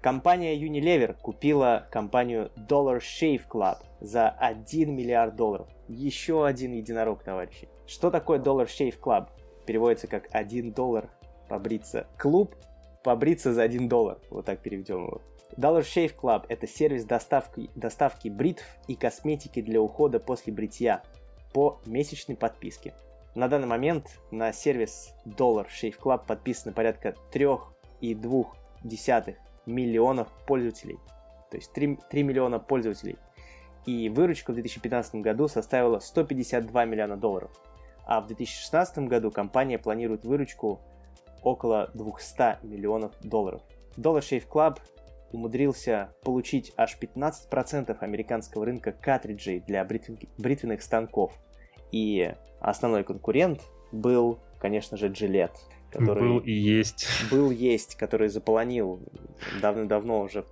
Компания 0.00 0.56
Unilever 0.56 1.16
купила 1.20 1.86
компанию 1.90 2.50
Dollar 2.56 3.00
Shave 3.00 3.42
Club 3.50 3.78
за 4.00 4.28
1 4.28 4.94
миллиард 4.94 5.34
долларов. 5.34 5.68
Еще 5.88 6.46
один 6.46 6.72
единорог, 6.72 7.22
товарищи. 7.22 7.68
Что 7.86 8.10
такое 8.10 8.38
Dollar 8.38 8.66
Shave 8.66 8.98
Club? 9.00 9.28
Переводится 9.66 10.06
как 10.06 10.28
1 10.30 10.72
доллар 10.72 11.10
побриться. 11.48 12.06
Клуб 12.18 12.54
побриться 13.02 13.52
за 13.52 13.64
1 13.64 13.88
доллар. 13.88 14.18
Вот 14.30 14.44
так 14.44 14.60
переведем 14.60 15.06
его. 15.06 15.22
Dollar 15.56 15.82
Shave 15.82 16.14
Club– 16.14 16.44
это 16.50 16.66
сервис 16.66 17.06
доставки, 17.06 17.70
доставки 17.74 18.28
бритв 18.28 18.64
и 18.88 18.94
косметики 18.94 19.62
для 19.62 19.80
ухода 19.80 20.20
после 20.20 20.52
бритья 20.52 21.02
по 21.54 21.80
месячной 21.86 22.36
подписке. 22.36 22.92
На 23.34 23.48
данный 23.48 23.66
момент 23.66 24.20
на 24.30 24.52
сервис 24.52 25.14
Dollar 25.24 25.66
Shave 25.68 25.98
Club 25.98 26.26
подписано 26.26 26.74
порядка 26.74 27.14
3,2 27.32 29.36
миллионов 29.64 30.28
пользователей. 30.46 30.98
То 31.50 31.56
есть 31.56 31.72
3, 31.72 32.00
3 32.10 32.22
миллиона 32.22 32.58
пользователей. 32.58 33.16
И 33.86 34.10
выручка 34.10 34.50
в 34.50 34.54
2015 34.54 35.14
году 35.16 35.48
составила 35.48 36.00
152 36.00 36.84
миллиона 36.84 37.16
долларов. 37.16 37.50
А 38.04 38.20
в 38.20 38.26
2016 38.26 38.98
году 39.08 39.30
компания 39.30 39.78
планирует 39.78 40.26
выручку 40.26 40.82
около 41.42 41.90
200 41.94 42.66
миллионов 42.66 43.12
долларов. 43.22 43.62
Dollar 43.96 44.20
Shave 44.20 44.46
Club 44.46 44.80
умудрился 45.32 46.14
получить 46.22 46.72
аж 46.76 46.96
15% 47.00 47.96
американского 48.00 48.64
рынка 48.64 48.92
картриджей 48.92 49.60
для 49.60 49.84
бритвенных 49.84 50.82
станков. 50.82 51.32
И 51.92 52.34
основной 52.60 53.04
конкурент 53.04 53.62
был, 53.92 54.38
конечно 54.58 54.96
же, 54.96 55.08
Gillette. 55.08 55.56
Который 55.90 56.20
был 56.20 56.38
и 56.40 56.52
есть. 56.52 57.06
Был 57.30 57.50
есть, 57.50 57.94
который 57.94 58.28
заполонил 58.28 59.00
давно-давно 59.60 60.20
уже 60.20 60.44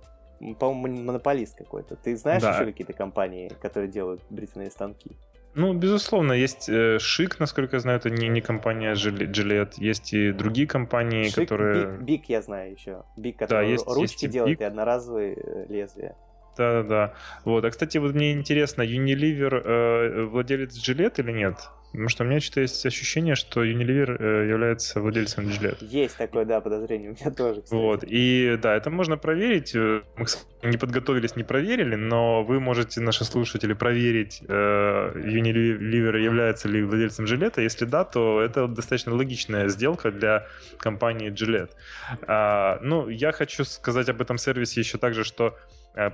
по-моему, 0.59 1.01
монополист 1.03 1.55
какой-то. 1.55 1.95
Ты 1.95 2.15
знаешь 2.17 2.41
да. 2.41 2.55
еще 2.55 2.65
какие-то 2.65 2.93
компании, 2.93 3.51
которые 3.61 3.89
делают 3.89 4.21
бритвенные 4.29 4.69
станки? 4.69 5.17
Ну, 5.55 5.73
безусловно, 5.73 6.33
есть 6.33 6.67
э, 6.67 6.99
Schick, 6.99 7.39
насколько 7.39 7.77
я 7.77 7.79
знаю, 7.79 7.97
это 7.97 8.09
не, 8.09 8.27
не 8.27 8.41
компания 8.41 8.93
Gillette. 8.93 9.73
Есть 9.77 10.13
и 10.13 10.33
другие 10.33 10.67
компании, 10.67 11.29
Schick, 11.29 11.47
которые... 11.47 11.97
BIC 11.97 12.25
я 12.25 12.41
знаю 12.41 12.73
еще. 12.73 13.03
BIC, 13.15 13.37
который 13.37 13.65
да, 13.65 13.71
есть, 13.71 13.87
ручки 13.87 14.25
есть 14.25 14.33
делает 14.33 14.59
BIC. 14.59 14.63
и 14.63 14.65
одноразовые 14.65 15.35
э, 15.35 15.65
лезвия. 15.69 16.15
Да-да-да. 16.57 17.13
Вот. 17.43 17.65
А, 17.65 17.69
кстати, 17.69 17.97
вот 17.97 18.13
мне 18.13 18.33
интересно, 18.33 18.81
Unilever 18.81 19.61
э, 19.63 20.23
владелец 20.25 20.75
Gillette 20.77 21.21
или 21.21 21.31
нет? 21.31 21.57
Потому 21.95 22.09
что 22.09 22.23
у 22.25 22.27
меня 22.27 22.41
что-то 22.41 22.59
есть 22.59 22.85
ощущение, 22.85 23.35
что 23.35 23.63
Unilever 23.63 24.17
э, 24.19 24.49
является 24.49 24.99
владельцем 24.99 25.45
Gillette. 25.47 25.77
Есть 25.79 26.17
такое, 26.17 26.43
да, 26.43 26.59
подозрение, 26.59 27.11
у 27.11 27.13
меня 27.13 27.31
тоже, 27.31 27.61
кстати. 27.61 27.79
Вот, 27.79 28.03
и 28.05 28.59
да, 28.61 28.75
это 28.75 28.89
можно 28.89 29.17
проверить. 29.17 29.73
Э, 29.75 30.01
мы 30.17 30.25
не 30.69 30.77
подготовились, 30.77 31.37
не 31.37 31.45
проверили, 31.45 31.95
но 31.95 32.43
вы 32.43 32.59
можете, 32.59 32.99
наши 32.99 33.23
слушатели, 33.23 33.71
проверить, 33.71 34.41
э, 34.45 35.11
Unilever 35.15 36.19
является 36.19 36.67
ли 36.67 36.83
владельцем 36.83 37.25
Gillette. 37.25 37.61
Если 37.61 37.85
да, 37.85 38.03
то 38.03 38.41
это 38.41 38.67
достаточно 38.67 39.15
логичная 39.15 39.69
сделка 39.69 40.11
для 40.11 40.47
компании 40.77 41.31
Gillette. 41.31 41.71
А, 42.27 42.77
ну, 42.81 43.07
я 43.07 43.31
хочу 43.31 43.63
сказать 43.63 44.09
об 44.09 44.21
этом 44.21 44.37
сервисе 44.37 44.81
еще 44.81 44.97
также, 44.97 45.23
что 45.23 45.57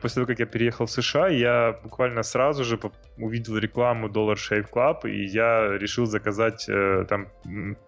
после 0.01 0.15
того, 0.15 0.27
как 0.27 0.39
я 0.39 0.45
переехал 0.45 0.85
в 0.85 0.91
США, 0.91 1.27
я 1.27 1.79
буквально 1.83 2.23
сразу 2.23 2.63
же 2.63 2.79
увидел 3.17 3.57
рекламу 3.57 4.07
Dollar 4.07 4.35
Shave 4.35 4.67
Club, 4.71 5.09
и 5.09 5.25
я 5.25 5.77
решил 5.77 6.05
заказать, 6.05 6.69
э, 6.69 7.05
там, 7.09 7.27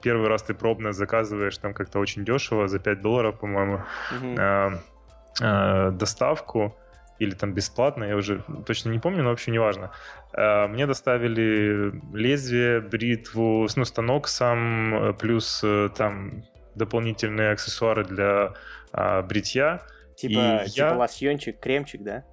первый 0.02 0.28
раз 0.28 0.44
ты 0.44 0.54
пробно 0.54 0.92
заказываешь 0.92 1.58
там 1.58 1.74
как-то 1.74 2.00
очень 2.00 2.26
дешево, 2.26 2.68
за 2.68 2.80
5 2.80 3.02
долларов, 3.02 3.40
по-моему, 3.40 3.84
mm-hmm. 4.12 5.92
доставку, 5.92 6.76
или 7.20 7.36
там 7.36 7.54
бесплатно, 7.54 8.06
я 8.06 8.16
уже 8.16 8.44
точно 8.66 8.90
не 8.90 9.00
помню, 9.00 9.24
но 9.24 9.30
вообще 9.30 9.52
неважно. 9.52 9.92
Мне 10.36 10.88
доставили 10.88 11.94
лезвие, 12.12 12.82
бритву, 12.82 13.68
ну, 13.76 13.86
станок 13.86 14.28
сам, 14.28 15.16
плюс 15.20 15.64
там 15.96 16.44
дополнительные 16.76 17.52
аксессуары 17.52 18.04
для 18.04 18.54
а, 18.92 19.22
бритья. 19.22 19.82
Типа, 20.28 20.64
и 20.66 20.70
типа 20.70 20.86
я... 20.86 20.96
лосьончик, 20.96 21.60
кремчик, 21.60 22.02
да? 22.02 22.24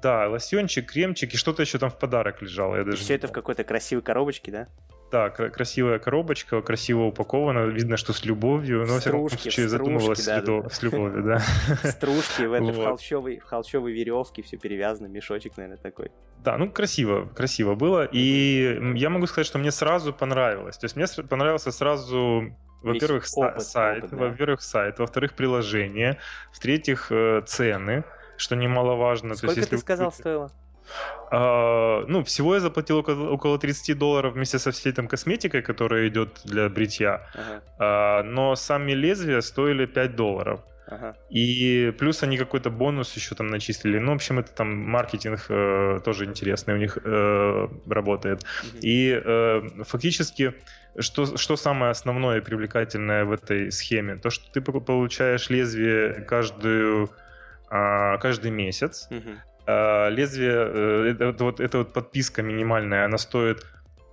Да, 0.00 0.28
лосьончик, 0.28 0.90
кремчик 0.90 1.34
и 1.34 1.36
что-то 1.36 1.62
еще 1.62 1.78
там 1.78 1.90
в 1.90 1.98
подарок 1.98 2.40
лежало. 2.42 2.76
Я 2.76 2.84
даже 2.84 2.96
и 2.96 3.00
все 3.00 3.14
это 3.16 3.26
в 3.26 3.32
какой-то 3.32 3.64
красивой 3.64 4.02
коробочке, 4.02 4.52
да? 4.52 4.68
Да, 5.10 5.28
красивая 5.30 5.98
коробочка, 5.98 6.62
красиво 6.62 7.02
упакована, 7.06 7.66
видно, 7.66 7.96
что 7.96 8.12
с 8.12 8.24
любовью, 8.24 8.86
но, 8.86 8.94
во 8.94 9.00
всяком 9.00 9.28
случае, 9.28 9.68
задумывалась 9.68 10.24
да, 10.24 10.40
да. 10.40 10.68
с 10.68 10.82
любовью, 10.84 11.24
да. 11.24 11.42
Стружки 11.90 12.42
в, 12.42 12.52
это, 12.52 12.64
вот. 12.66 12.76
в, 12.76 12.84
холщовой, 12.84 13.40
в 13.40 13.44
холщовой 13.44 13.92
веревке, 13.92 14.42
все 14.42 14.56
перевязано, 14.56 15.08
мешочек, 15.08 15.56
наверное, 15.56 15.78
такой. 15.78 16.12
Да, 16.44 16.56
ну 16.56 16.70
красиво, 16.70 17.28
красиво 17.34 17.74
было, 17.74 18.04
и 18.04 18.78
я 18.94 19.10
могу 19.10 19.26
сказать, 19.26 19.48
что 19.48 19.58
мне 19.58 19.72
сразу 19.72 20.12
понравилось. 20.12 20.78
То 20.78 20.84
есть 20.84 20.94
мне 20.94 21.06
понравился 21.28 21.72
сразу 21.72 22.56
во-первых, 22.82 23.24
опыт, 23.36 23.62
сайт, 23.62 24.04
опыт, 24.04 24.18
да. 24.18 24.28
во-первых, 24.28 24.62
сайт, 24.62 24.98
во-вторых, 24.98 25.34
приложение, 25.34 26.18
в-третьих, 26.52 27.10
э, 27.10 27.42
цены, 27.46 28.04
что 28.36 28.56
немаловажно. 28.56 29.34
Сколько 29.34 29.54
То 29.54 29.60
есть, 29.60 29.70
ты 29.70 29.76
если 29.76 29.84
сказал, 29.84 30.12
стоило? 30.12 30.50
Uh, 31.30 32.04
ну, 32.08 32.24
всего 32.24 32.54
я 32.54 32.60
заплатил 32.60 32.98
около, 32.98 33.30
около 33.30 33.58
30 33.58 33.96
долларов 33.96 34.34
вместе 34.34 34.58
со 34.58 34.72
всей 34.72 34.92
там 34.92 35.06
косметикой, 35.06 35.62
которая 35.62 36.08
идет 36.08 36.40
для 36.44 36.68
бритья. 36.68 37.28
Uh-huh. 37.34 37.62
Uh, 37.78 38.22
но 38.24 38.56
сами 38.56 38.92
лезвия 38.92 39.40
стоили 39.40 39.86
5 39.86 40.16
долларов. 40.16 40.60
Ага. 40.90 41.16
И 41.30 41.94
плюс 41.98 42.22
они 42.22 42.36
какой-то 42.36 42.70
бонус 42.70 43.14
еще 43.16 43.34
там 43.34 43.46
начислили. 43.46 43.98
Ну, 43.98 44.12
в 44.12 44.14
общем, 44.16 44.38
это 44.38 44.52
там 44.52 44.76
маркетинг 44.76 45.46
э, 45.48 46.00
тоже 46.04 46.24
интересный 46.24 46.74
у 46.74 46.76
них 46.76 46.98
э, 47.02 47.68
работает. 47.86 48.40
Угу. 48.42 48.78
И 48.82 49.20
э, 49.24 49.62
фактически, 49.84 50.54
что, 50.98 51.36
что 51.36 51.56
самое 51.56 51.92
основное 51.92 52.38
и 52.38 52.40
привлекательное 52.40 53.24
в 53.24 53.32
этой 53.32 53.70
схеме? 53.70 54.16
То, 54.16 54.30
что 54.30 54.50
ты 54.52 54.60
получаешь 54.60 55.48
лезвие 55.48 56.24
каждую 56.28 57.10
а, 57.68 58.18
каждый 58.18 58.50
месяц. 58.50 59.08
Uh-huh. 59.10 60.10
Лезвие, 60.10 61.12
это, 61.12 61.24
это, 61.26 61.44
вот, 61.44 61.60
эта 61.60 61.78
вот 61.78 61.92
подписка 61.92 62.42
минимальная, 62.42 63.04
она 63.04 63.18
стоит 63.18 63.64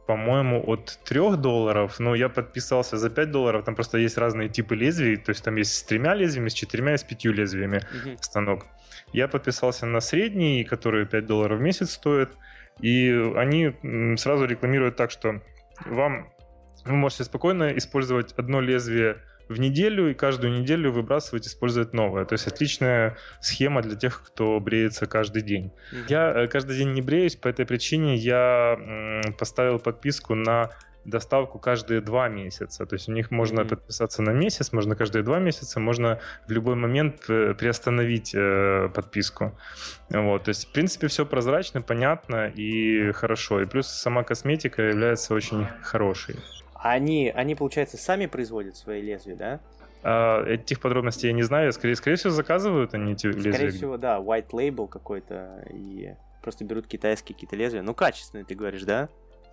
по-моему, 0.08 0.64
от 0.66 1.00
3 1.04 1.36
долларов, 1.38 2.00
но 2.00 2.16
я 2.16 2.30
подписался 2.30 2.98
за 2.98 3.10
5 3.10 3.32
долларов, 3.32 3.66
там 3.66 3.76
просто 3.76 3.98
есть 3.98 4.18
разные 4.18 4.50
типы 4.50 4.76
лезвий, 4.76 5.18
то 5.18 5.32
есть 5.32 5.44
там 5.44 5.58
есть 5.58 5.76
с 5.76 5.84
тремя 5.84 6.16
лезвиями, 6.16 6.50
с 6.50 6.54
четырьмя 6.54 6.94
и 6.94 6.98
с 6.98 7.04
пятью 7.04 7.34
лезвиями 7.34 7.78
uh-huh. 7.78 8.18
станок. 8.22 8.66
Я 9.14 9.28
подписался 9.28 9.86
на 9.86 10.00
средний, 10.00 10.64
который 10.64 11.06
5 11.06 11.26
долларов 11.26 11.60
в 11.60 11.62
месяц 11.62 11.92
стоит, 11.92 12.30
и 12.80 13.12
они 13.36 13.74
сразу 14.18 14.46
рекламируют 14.46 14.96
так, 14.96 15.12
что 15.12 15.42
вам 15.86 16.30
вы 16.86 16.96
можете 16.96 17.26
спокойно 17.26 17.78
использовать 17.78 18.34
одно 18.38 18.62
лезвие 18.62 19.18
в 19.50 19.60
неделю 19.60 20.10
и 20.10 20.13
каждую 20.13 20.60
неделю 20.60 20.92
выбрасывать, 20.92 21.48
использовать 21.48 21.94
новое. 21.94 22.25
То 22.25 22.34
есть 22.34 22.48
отличная 22.48 23.18
схема 23.42 23.82
для 23.82 23.96
тех, 23.96 24.24
кто 24.25 24.60
бреется 24.60 25.06
каждый 25.06 25.42
день. 25.42 25.72
Mm-hmm. 25.92 26.06
Я 26.10 26.44
э, 26.44 26.48
каждый 26.48 26.77
день 26.77 26.94
не 26.94 27.01
бреюсь, 27.01 27.36
по 27.36 27.48
этой 27.48 27.66
причине 27.66 28.16
я 28.16 28.77
поставил 29.38 29.80
подписку 29.80 30.36
на 30.36 30.72
доставку 31.08 31.58
каждые 31.58 32.01
два 32.01 32.27
месяца. 32.27 32.86
То 32.86 32.96
есть 32.96 33.10
у 33.10 33.13
них 33.13 33.32
можно 33.32 33.62
mm-hmm. 33.62 33.70
подписаться 33.70 34.22
на 34.22 34.32
месяц, 34.32 34.74
можно 34.74 34.96
каждые 34.96 35.24
два 35.24 35.39
месяца, 35.39 35.80
можно 35.80 36.20
в 36.48 36.51
любой 36.51 36.75
момент 36.75 37.24
э, 37.30 37.54
приостановить 37.54 38.36
э, 38.36 38.89
подписку. 38.94 39.58
Вот. 40.10 40.44
То 40.44 40.50
есть, 40.50 40.68
в 40.68 40.72
принципе, 40.74 41.08
все 41.08 41.25
прозрачно, 41.25 41.82
понятно 41.82 42.48
и 42.50 43.12
хорошо. 43.13 43.62
И 43.62 43.66
плюс 43.66 43.88
сама 43.88 44.24
косметика 44.24 44.82
является 44.82 45.34
очень 45.34 45.66
хорошей. 45.82 46.36
Они, 46.91 47.32
они, 47.34 47.56
получается, 47.56 47.98
сами 47.98 48.25
производят 48.25 48.75
свои 48.75 49.01
лезвия, 49.01 49.36
да? 49.36 49.60
А, 50.03 50.44
этих 50.46 50.79
подробностей 50.79 51.27
я 51.27 51.34
не 51.34 51.44
знаю. 51.44 51.74
Скорее, 51.74 51.96
скорее 51.96 52.17
всего, 52.17 52.32
заказывают 52.32 52.94
они 52.94 53.13
эти 53.13 53.27
лезвия. 53.27 53.53
Скорее 53.53 53.72
всего, 53.72 53.98
да, 53.98 54.17
white 54.17 54.50
label 54.51 54.88
какой-то. 54.88 55.65
И 55.72 56.13
просто 56.41 56.63
берут 56.63 56.88
китайские 56.88 57.36
какие-то 57.36 57.56
лезвия. 57.56 57.82
Ну, 57.82 57.94
качественные, 57.94 58.46
ты 58.46 58.56
говоришь, 58.56 58.84
да? 58.84 59.10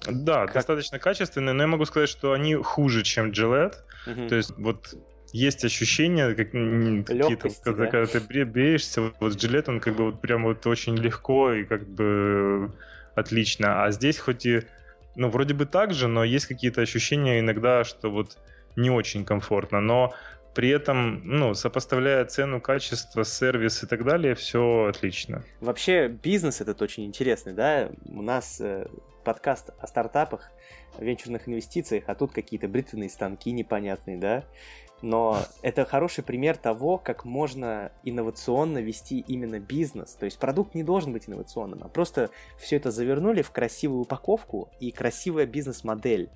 Да, 0.06 0.46
как... 0.46 0.54
достаточно 0.54 0.98
качественные, 0.98 1.54
но 1.54 1.62
я 1.62 1.66
могу 1.66 1.84
сказать, 1.86 2.08
что 2.08 2.32
они 2.32 2.54
хуже, 2.54 3.02
чем 3.02 3.30
Gillette. 3.30 3.74
Угу. 4.06 4.28
То 4.28 4.34
есть 4.34 4.56
вот 4.58 4.94
есть 5.32 5.64
ощущение, 5.64 6.34
как 6.34 6.52
какие-то, 6.52 7.48
когда, 7.62 7.84
да? 7.84 7.90
когда 7.90 8.06
ты 8.06 8.44
бреешься, 8.44 9.00
вот, 9.18 9.32
Gillette, 9.34 9.64
он 9.68 9.80
как 9.80 9.96
бы 9.96 10.04
вот 10.06 10.20
прям 10.20 10.44
вот 10.44 10.66
очень 10.66 10.96
легко 10.96 11.52
и 11.52 11.64
как 11.64 11.86
бы 11.88 12.72
отлично. 13.14 13.84
А 13.84 13.90
здесь 13.90 14.18
хоть 14.18 14.46
и 14.46 14.62
ну, 15.14 15.28
вроде 15.28 15.54
бы 15.54 15.66
так 15.66 15.92
же, 15.92 16.08
но 16.08 16.24
есть 16.24 16.46
какие-то 16.46 16.80
ощущения 16.80 17.40
иногда, 17.40 17.84
что 17.84 18.10
вот 18.10 18.38
не 18.76 18.90
очень 18.90 19.24
комфортно, 19.24 19.80
но 19.80 20.12
при 20.54 20.68
этом, 20.68 21.20
ну, 21.24 21.54
сопоставляя 21.54 22.24
цену, 22.24 22.60
качество, 22.60 23.24
сервис 23.24 23.82
и 23.82 23.86
так 23.86 24.04
далее, 24.04 24.34
все 24.34 24.86
отлично. 24.88 25.42
Вообще, 25.60 26.08
бизнес 26.08 26.60
этот 26.60 26.80
очень 26.80 27.04
интересный, 27.04 27.52
да? 27.52 27.90
У 28.06 28.22
нас 28.22 28.60
э, 28.60 28.86
подкаст 29.24 29.70
о 29.78 29.86
стартапах, 29.86 30.50
венчурных 30.98 31.48
инвестициях, 31.48 32.04
а 32.06 32.14
тут 32.14 32.32
какие-то 32.32 32.68
бритвенные 32.68 33.10
станки 33.10 33.50
непонятные, 33.50 34.16
да? 34.16 34.44
Но 35.04 35.38
это 35.60 35.84
хороший 35.84 36.24
пример 36.24 36.56
того, 36.56 36.96
как 36.96 37.26
можно 37.26 37.92
инновационно 38.04 38.78
вести 38.78 39.20
именно 39.20 39.60
бизнес. 39.60 40.14
То 40.14 40.24
есть 40.24 40.38
продукт 40.38 40.74
не 40.74 40.82
должен 40.82 41.12
быть 41.12 41.28
инновационным, 41.28 41.82
а 41.84 41.88
просто 41.88 42.30
все 42.56 42.76
это 42.76 42.90
завернули 42.90 43.42
в 43.42 43.50
красивую 43.50 44.00
упаковку 44.00 44.70
и 44.80 44.90
красивая 44.92 45.44
бизнес-модель. 45.44 46.30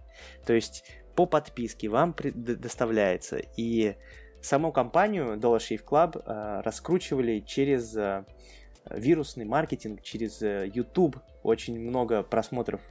То 0.44 0.52
есть 0.52 0.84
по 1.14 1.24
подписке 1.24 1.88
вам 1.88 2.14
доставляется. 2.34 3.40
И 3.56 3.96
саму 4.42 4.70
компанию 4.70 5.38
Dollar 5.38 5.60
Shave 5.60 5.84
Club 5.84 6.22
э, 6.22 6.60
раскручивали 6.60 7.40
через 7.40 7.96
э, 7.96 8.26
вирусный 8.90 9.46
маркетинг, 9.46 10.02
через 10.02 10.42
э, 10.42 10.70
YouTube. 10.74 11.16
Очень 11.42 11.80
много 11.80 12.22
просмотров 12.22 12.82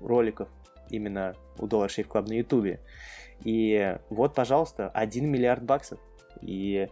роликов 0.00 0.48
именно 0.88 1.34
у 1.58 1.66
Dollar 1.66 1.88
Shave 1.88 2.08
Club 2.08 2.28
на 2.28 2.32
YouTube. 2.38 2.80
И 3.44 3.96
вот, 4.10 4.34
пожалуйста, 4.34 4.88
1 4.88 5.30
миллиард 5.30 5.62
баксов. 5.62 6.00
И 6.40 6.88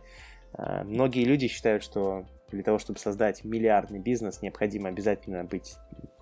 э, 0.55 0.85
многие 0.85 1.25
люди 1.25 1.49
считают, 1.49 1.83
что 1.83 2.27
для 2.51 2.63
того, 2.63 2.79
чтобы 2.79 2.99
создать 2.99 3.45
миллиардный 3.45 3.99
бизнес, 3.99 4.43
необходимо 4.43 4.89
обязательно 4.89 5.45
быть 5.45 5.77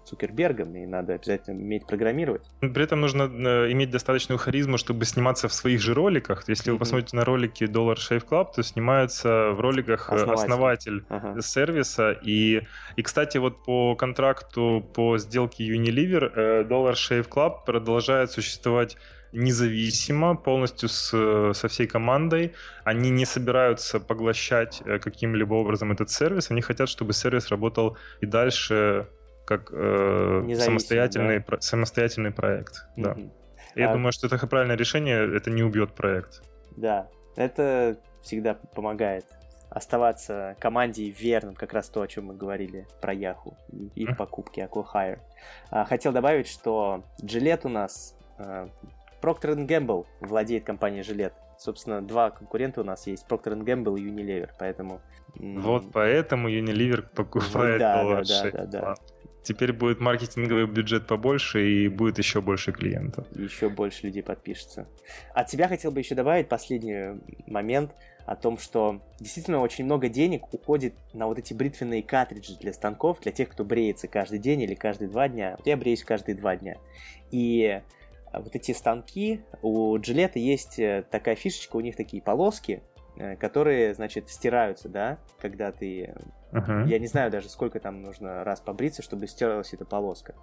Цукербергом, 0.05 0.75
и 0.77 0.87
надо 0.87 1.15
обязательно 1.15 1.61
уметь 1.61 1.87
программировать. 1.87 2.43
При 2.61 2.83
этом 2.83 3.01
нужно 3.01 3.25
э, 3.25 3.73
иметь 3.73 3.91
достаточную 3.91 4.39
харизму, 4.39 4.79
чтобы 4.79 5.05
сниматься 5.05 5.47
в 5.49 5.53
своих 5.53 5.81
же 5.81 5.95
роликах. 5.95 6.49
Если 6.49 6.71
mm-hmm. 6.71 6.73
вы 6.73 6.79
посмотрите 6.79 7.17
на 7.17 7.25
ролики 7.25 7.65
Dollar 7.65 7.97
Shave 7.97 8.27
Club, 8.27 8.49
то 8.57 8.63
снимается 8.63 9.51
в 9.51 9.61
роликах 9.61 10.11
э, 10.11 10.15
основатель, 10.15 10.43
основатель 10.43 11.05
ага. 11.09 11.43
сервиса. 11.43 12.13
И, 12.23 12.63
и, 12.97 13.03
кстати, 13.03 13.39
вот 13.39 13.63
по 13.63 13.95
контракту 13.95 14.85
по 14.95 15.19
сделке 15.19 15.69
Unilever 15.69 16.33
э, 16.35 16.65
Dollar 16.65 16.95
Shave 16.95 17.29
Club 17.29 17.65
продолжает 17.67 18.31
существовать 18.31 18.97
независимо, 19.33 20.37
полностью 20.37 20.89
с, 20.89 21.53
со 21.55 21.69
всей 21.69 21.87
командой. 21.87 22.55
Они 22.85 23.11
не 23.11 23.25
собираются 23.25 24.01
поглощать 24.01 24.83
э, 24.85 24.99
каким-либо 24.99 25.55
образом 25.55 25.93
этот 25.93 26.11
сервис. 26.11 26.51
Они 26.51 26.61
хотят, 26.61 26.89
чтобы 26.89 27.13
сервис 27.13 27.49
работал 27.49 27.97
и 28.21 28.27
дальше 28.27 29.09
как 29.47 29.71
э, 29.73 30.55
самостоятельный, 30.59 31.39
да? 31.39 31.45
про, 31.45 31.61
самостоятельный 31.61 32.31
проект. 32.31 32.87
Mm-hmm. 32.97 33.03
Да. 33.03 33.17
Я 33.75 33.91
а... 33.91 33.93
думаю, 33.93 34.13
что 34.13 34.27
это 34.27 34.47
правильное 34.47 34.77
решение, 34.77 35.37
это 35.37 35.51
не 35.51 35.63
убьет 35.63 35.93
проект. 35.93 36.43
Да, 36.77 37.09
это 37.37 37.99
всегда 38.23 38.55
помогает 38.55 39.27
оставаться 39.71 40.57
команде 40.59 41.09
верным, 41.11 41.55
как 41.55 41.73
раз 41.73 41.89
то, 41.89 42.03
о 42.03 42.09
чем 42.09 42.27
мы 42.27 42.35
говорили 42.35 42.87
про 43.01 43.15
Yahoo 43.15 43.55
и 43.95 44.03
их 44.03 44.17
покупки 44.17 44.61
Acquihire. 44.61 45.21
А, 45.71 45.85
хотел 45.85 46.13
добавить, 46.13 46.49
что 46.49 47.05
Gillette 47.23 47.63
у 47.65 47.69
нас 47.69 48.17
э, 48.39 48.69
Procter 49.21 49.55
Gamble 49.67 50.07
владеет 50.21 50.65
компанией 50.65 51.03
Жилет. 51.03 51.35
Собственно, 51.59 52.01
два 52.01 52.31
конкурента 52.31 52.81
у 52.81 52.85
нас 52.85 53.07
есть, 53.07 53.27
Procter 53.29 53.59
Gamble 53.63 53.99
и 53.99 54.09
Unilever, 54.09 54.51
поэтому... 54.59 55.01
Вот 55.35 55.93
поэтому 55.93 56.49
Unilever 56.49 57.05
покупает 57.15 57.79
да, 57.79 58.03
да, 58.03 58.23
да, 58.23 58.51
да, 58.51 58.67
да. 58.67 58.95
Теперь 59.43 59.73
будет 59.73 60.01
маркетинговый 60.01 60.67
бюджет 60.67 61.07
побольше 61.07 61.67
и 61.67 61.89
будет 61.89 62.19
еще 62.19 62.43
больше 62.43 62.73
клиентов. 62.73 63.27
Еще 63.33 63.71
больше 63.71 64.07
людей 64.07 64.23
подпишется. 64.23 64.87
От 65.35 65.47
тебя 65.47 65.67
хотел 65.67 65.93
бы 65.93 66.01
еще 66.01 66.15
добавить 66.15 66.49
последний 66.49 67.21
момент 67.47 67.93
о 68.27 68.37
том, 68.37 68.59
что 68.59 69.01
действительно 69.19 69.61
очень 69.61 69.87
много 69.87 70.09
денег 70.09 70.53
уходит 70.53 70.95
на 71.15 71.27
вот 71.27 71.39
эти 71.39 71.55
бритвенные 71.55 72.03
картриджи 72.03 72.59
для 72.59 72.73
станков, 72.75 73.21
для 73.21 73.33
тех, 73.33 73.49
кто 73.49 73.65
бреется 73.65 74.09
каждый 74.09 74.39
день 74.39 74.61
или 74.61 74.75
каждые 74.75 75.09
два 75.09 75.29
дня. 75.29 75.57
Я 75.65 75.77
бреюсь 75.79 76.05
каждые 76.05 76.37
два 76.37 76.57
дня. 76.57 76.77
И 77.31 77.65
а 77.67 77.83
вот 78.33 78.55
эти 78.55 78.73
станки, 78.73 79.43
у 79.63 79.99
Джилета 79.99 80.39
есть 80.39 80.79
э, 80.79 81.05
такая 81.11 81.35
фишечка, 81.35 81.77
у 81.77 81.81
них 81.81 81.97
такие 81.97 82.23
полоски, 82.23 82.83
э, 83.17 83.37
которые, 83.37 83.95
значит, 83.95 84.29
стираются, 84.29 84.89
да, 84.89 85.19
когда 85.41 85.73
ты... 85.73 86.15
Uh-huh. 86.53 86.87
Я 86.87 86.99
не 86.99 87.07
знаю 87.07 87.31
даже, 87.31 87.49
сколько 87.49 87.81
там 87.81 88.03
нужно 88.03 88.45
раз 88.45 88.61
побриться, 88.61 89.03
чтобы 89.03 89.27
стерлась 89.27 89.73
эта 89.73 89.85
полоска. 89.85 90.35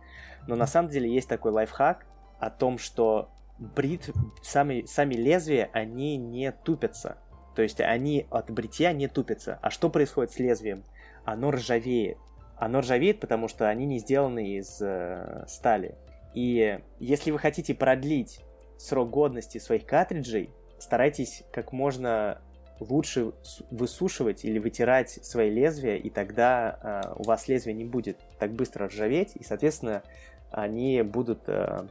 Но 0.48 0.56
на 0.56 0.68
самом 0.68 0.90
деле 0.90 1.10
есть 1.14 1.30
такой 1.30 1.52
лайфхак 1.52 2.06
о 2.40 2.50
том, 2.50 2.78
что 2.78 3.30
брит, 3.58 4.10
сами, 4.42 4.84
сами 4.86 5.16
лезвия, 5.16 5.70
они 5.74 6.18
не 6.18 6.52
тупятся. 6.52 7.18
То 7.56 7.62
есть 7.62 7.82
они 7.82 8.28
от 8.30 8.52
бритья 8.52 8.94
не 8.94 9.08
тупятся. 9.08 9.58
А 9.62 9.72
что 9.72 9.90
происходит 9.90 10.32
с 10.32 10.40
лезвием? 10.40 10.84
Оно 11.26 11.52
ржавеет. 11.52 12.18
Оно 12.56 12.82
ржавеет, 12.82 13.20
потому 13.20 13.48
что 13.48 13.68
они 13.68 13.86
не 13.86 14.00
сделаны 14.00 14.58
из 14.58 14.82
э, 14.82 15.46
стали. 15.48 15.96
И 16.38 16.80
если 17.00 17.32
вы 17.32 17.40
хотите 17.40 17.74
продлить 17.74 18.42
срок 18.78 19.10
годности 19.10 19.58
своих 19.58 19.88
картриджей, 19.88 20.52
старайтесь 20.78 21.42
как 21.52 21.72
можно 21.72 22.40
лучше 22.80 23.32
высушивать 23.72 24.46
или 24.46 24.60
вытирать 24.60 25.10
свои 25.10 25.50
лезвия, 25.50 25.96
и 25.96 26.12
тогда 26.12 26.78
э, 27.08 27.14
у 27.16 27.24
вас 27.24 27.48
лезвие 27.48 27.74
не 27.74 27.86
будет 27.86 28.20
так 28.38 28.54
быстро 28.54 28.86
ржаветь, 28.86 29.32
и, 29.34 29.44
соответственно, 29.44 30.04
они 30.52 31.02
будут 31.02 31.42
э, 31.48 31.88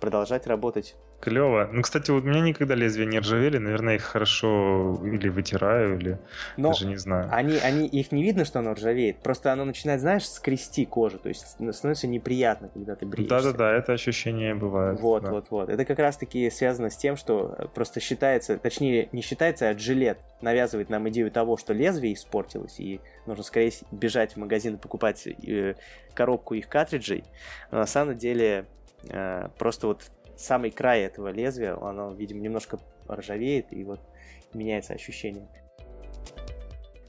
продолжать 0.00 0.46
работать 0.46 0.96
Клево. 1.20 1.68
Ну, 1.70 1.82
кстати, 1.82 2.10
вот 2.10 2.24
у 2.24 2.26
меня 2.26 2.40
никогда 2.40 2.74
лезвия 2.74 3.06
не 3.06 3.18
ржавели. 3.18 3.58
Наверное, 3.58 3.96
их 3.96 4.02
хорошо 4.02 5.00
или 5.04 5.28
вытираю, 5.28 5.98
или 5.98 6.18
Но 6.56 6.68
даже 6.70 6.86
не 6.86 6.96
знаю. 6.96 7.28
Они, 7.30 7.58
они, 7.58 7.86
их 7.86 8.10
не 8.10 8.22
видно, 8.22 8.44
что 8.44 8.60
оно 8.60 8.72
ржавеет. 8.72 9.18
Просто 9.18 9.52
оно 9.52 9.64
начинает, 9.64 10.00
знаешь, 10.00 10.26
скрести 10.26 10.86
кожу. 10.86 11.18
То 11.18 11.28
есть 11.28 11.46
становится 11.72 12.06
неприятно, 12.06 12.70
когда 12.72 12.96
ты 12.96 13.04
бреешься. 13.04 13.42
Да-да-да, 13.42 13.72
это 13.72 13.92
ощущение 13.92 14.54
бывает. 14.54 14.98
Вот, 15.00 15.24
да. 15.24 15.30
вот, 15.30 15.46
вот. 15.50 15.68
Это 15.68 15.84
как 15.84 15.98
раз-таки 15.98 16.48
связано 16.50 16.88
с 16.88 16.96
тем, 16.96 17.16
что 17.16 17.70
просто 17.74 18.00
считается, 18.00 18.56
точнее, 18.56 19.08
не 19.12 19.20
считается, 19.20 19.68
а 19.68 19.78
жилет 19.78 20.18
навязывает 20.40 20.88
нам 20.88 21.08
идею 21.10 21.30
того, 21.30 21.56
что 21.56 21.72
лезвие 21.72 22.14
испортилось, 22.14 22.80
и 22.80 23.00
нужно 23.26 23.44
скорее 23.44 23.72
бежать 23.90 24.34
в 24.34 24.36
магазин 24.38 24.76
и 24.76 24.78
покупать 24.78 25.26
э, 25.26 25.74
коробку 26.14 26.54
их 26.54 26.68
картриджей. 26.68 27.24
Но 27.70 27.78
на 27.78 27.86
самом 27.86 28.16
деле 28.16 28.64
э, 29.08 29.48
просто 29.58 29.88
вот 29.88 30.10
самый 30.40 30.70
край 30.70 31.02
этого 31.02 31.28
лезвия, 31.28 31.76
оно, 31.76 32.12
видимо, 32.12 32.40
немножко 32.40 32.78
ржавеет, 33.08 33.72
и 33.72 33.84
вот 33.84 34.00
меняется 34.54 34.94
ощущение. 34.94 35.48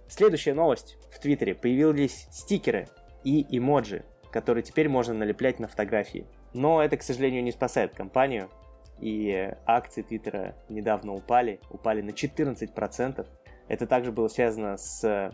Следующая 0.07 0.53
новость. 0.53 0.97
В 1.09 1.19
Твиттере 1.19 1.55
появились 1.55 2.27
стикеры 2.31 2.87
и 3.23 3.45
эмоджи, 3.57 4.03
которые 4.31 4.63
теперь 4.63 4.89
можно 4.89 5.13
налеплять 5.13 5.59
на 5.59 5.67
фотографии. 5.67 6.27
Но 6.53 6.83
это, 6.83 6.97
к 6.97 7.03
сожалению, 7.03 7.43
не 7.43 7.51
спасает 7.51 7.95
компанию. 7.95 8.49
И 8.99 9.53
акции 9.65 10.01
Твиттера 10.01 10.55
недавно 10.69 11.13
упали, 11.13 11.59
упали 11.69 12.01
на 12.01 12.09
14%. 12.09 13.25
Это 13.67 13.87
также 13.87 14.11
было 14.11 14.27
связано 14.27 14.77
с 14.77 15.33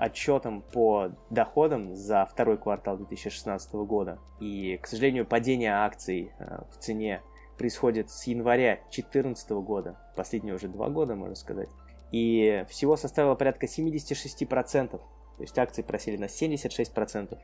отчетом 0.00 0.62
по 0.62 1.10
доходам 1.28 1.94
за 1.94 2.24
второй 2.24 2.56
квартал 2.56 2.96
2016 2.96 3.72
года. 3.74 4.18
И, 4.40 4.78
к 4.82 4.86
сожалению, 4.86 5.26
падение 5.26 5.72
акций 5.72 6.32
э, 6.38 6.62
в 6.70 6.78
цене 6.78 7.20
происходит 7.58 8.10
с 8.10 8.26
января 8.26 8.76
2014 8.90 9.50
года, 9.50 9.98
последние 10.16 10.54
уже 10.54 10.68
два 10.68 10.88
года, 10.88 11.14
можно 11.14 11.34
сказать. 11.34 11.68
И 12.12 12.64
всего 12.70 12.96
составило 12.96 13.34
порядка 13.34 13.66
76%, 13.66 14.88
то 14.88 15.00
есть 15.38 15.58
акции 15.58 15.82
просели 15.82 16.16
на 16.16 16.24
76% 16.24 17.38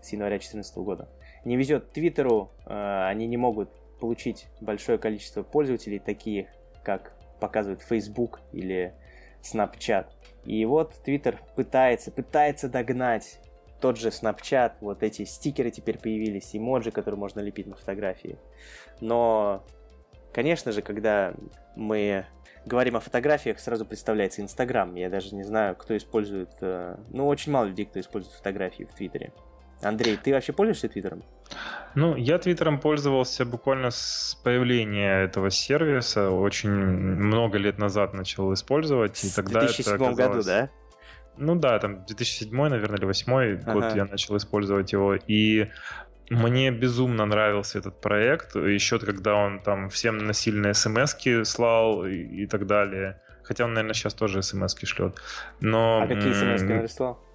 с 0.00 0.12
января 0.12 0.36
2014 0.36 0.76
года. 0.78 1.08
Не 1.44 1.56
везет 1.56 1.90
Твиттеру, 1.90 2.52
э, 2.66 3.06
они 3.08 3.26
не 3.26 3.36
могут 3.36 3.68
получить 3.98 4.46
большое 4.60 4.98
количество 4.98 5.42
пользователей, 5.42 5.98
такие 5.98 6.48
как 6.84 7.16
показывает 7.40 7.82
Facebook 7.82 8.40
или 8.52 8.94
Snapchat. 9.42 10.06
И 10.44 10.64
вот 10.64 10.94
Twitter 11.04 11.36
пытается, 11.54 12.10
пытается 12.10 12.68
догнать 12.68 13.40
тот 13.80 13.98
же 13.98 14.08
Snapchat, 14.08 14.74
вот 14.80 15.02
эти 15.02 15.24
стикеры 15.24 15.70
теперь 15.70 15.98
появились, 15.98 16.54
эмоджи, 16.54 16.90
которые 16.90 17.18
можно 17.18 17.40
лепить 17.40 17.66
на 17.66 17.76
фотографии. 17.76 18.38
Но, 19.00 19.64
конечно 20.32 20.72
же, 20.72 20.82
когда 20.82 21.34
мы 21.74 22.26
говорим 22.64 22.96
о 22.96 23.00
фотографиях, 23.00 23.60
сразу 23.60 23.84
представляется 23.84 24.42
Инстаграм. 24.42 24.94
Я 24.94 25.10
даже 25.10 25.34
не 25.34 25.44
знаю, 25.44 25.76
кто 25.76 25.96
использует... 25.96 26.50
Э, 26.60 26.96
ну, 27.10 27.26
очень 27.26 27.52
мало 27.52 27.66
людей, 27.66 27.86
кто 27.86 28.00
использует 28.00 28.34
фотографии 28.34 28.84
в 28.84 28.94
Твиттере. 28.94 29.32
Андрей, 29.82 30.16
ты 30.16 30.32
вообще 30.32 30.52
пользуешься 30.52 30.88
Твиттером? 30.88 31.22
Ну, 31.96 32.14
я 32.14 32.38
Твиттером 32.38 32.78
пользовался 32.78 33.46
буквально 33.46 33.90
с 33.90 34.38
появления 34.44 35.22
этого 35.22 35.50
сервиса. 35.50 36.30
Очень 36.30 36.70
много 36.70 37.56
лет 37.56 37.78
назад 37.78 38.12
начал 38.12 38.52
использовать. 38.52 39.24
И 39.24 39.30
тогда 39.34 39.60
в 39.60 39.64
2007 39.64 39.94
это 39.94 40.04
оказалось... 40.04 40.46
году, 40.46 40.46
да? 40.46 40.70
Ну 41.38 41.54
да, 41.54 41.78
там 41.78 42.04
2007, 42.04 42.50
наверное, 42.50 42.98
или 42.98 43.06
2008 43.06 43.60
ага. 43.62 43.72
год 43.72 43.96
я 43.96 44.04
начал 44.04 44.36
использовать 44.36 44.92
его. 44.92 45.14
И 45.14 45.70
мне 46.28 46.70
безумно 46.70 47.24
нравился 47.24 47.78
этот 47.78 48.00
проект. 48.00 48.56
Еще 48.56 48.98
когда 48.98 49.34
он 49.34 49.60
там 49.60 49.88
всем 49.88 50.18
насильно 50.18 50.74
смс 50.74 51.16
слал 51.44 52.04
и, 52.04 52.16
и 52.16 52.46
так 52.46 52.66
далее. 52.66 53.22
Хотя 53.42 53.64
он, 53.64 53.72
наверное, 53.72 53.94
сейчас 53.94 54.12
тоже 54.12 54.42
смс 54.42 54.76
шлет. 54.84 55.16
Но... 55.60 56.02
А 56.02 56.06
какие 56.06 56.32
смс 56.32 56.62
он 56.62 56.80
прислал? 56.80 57.25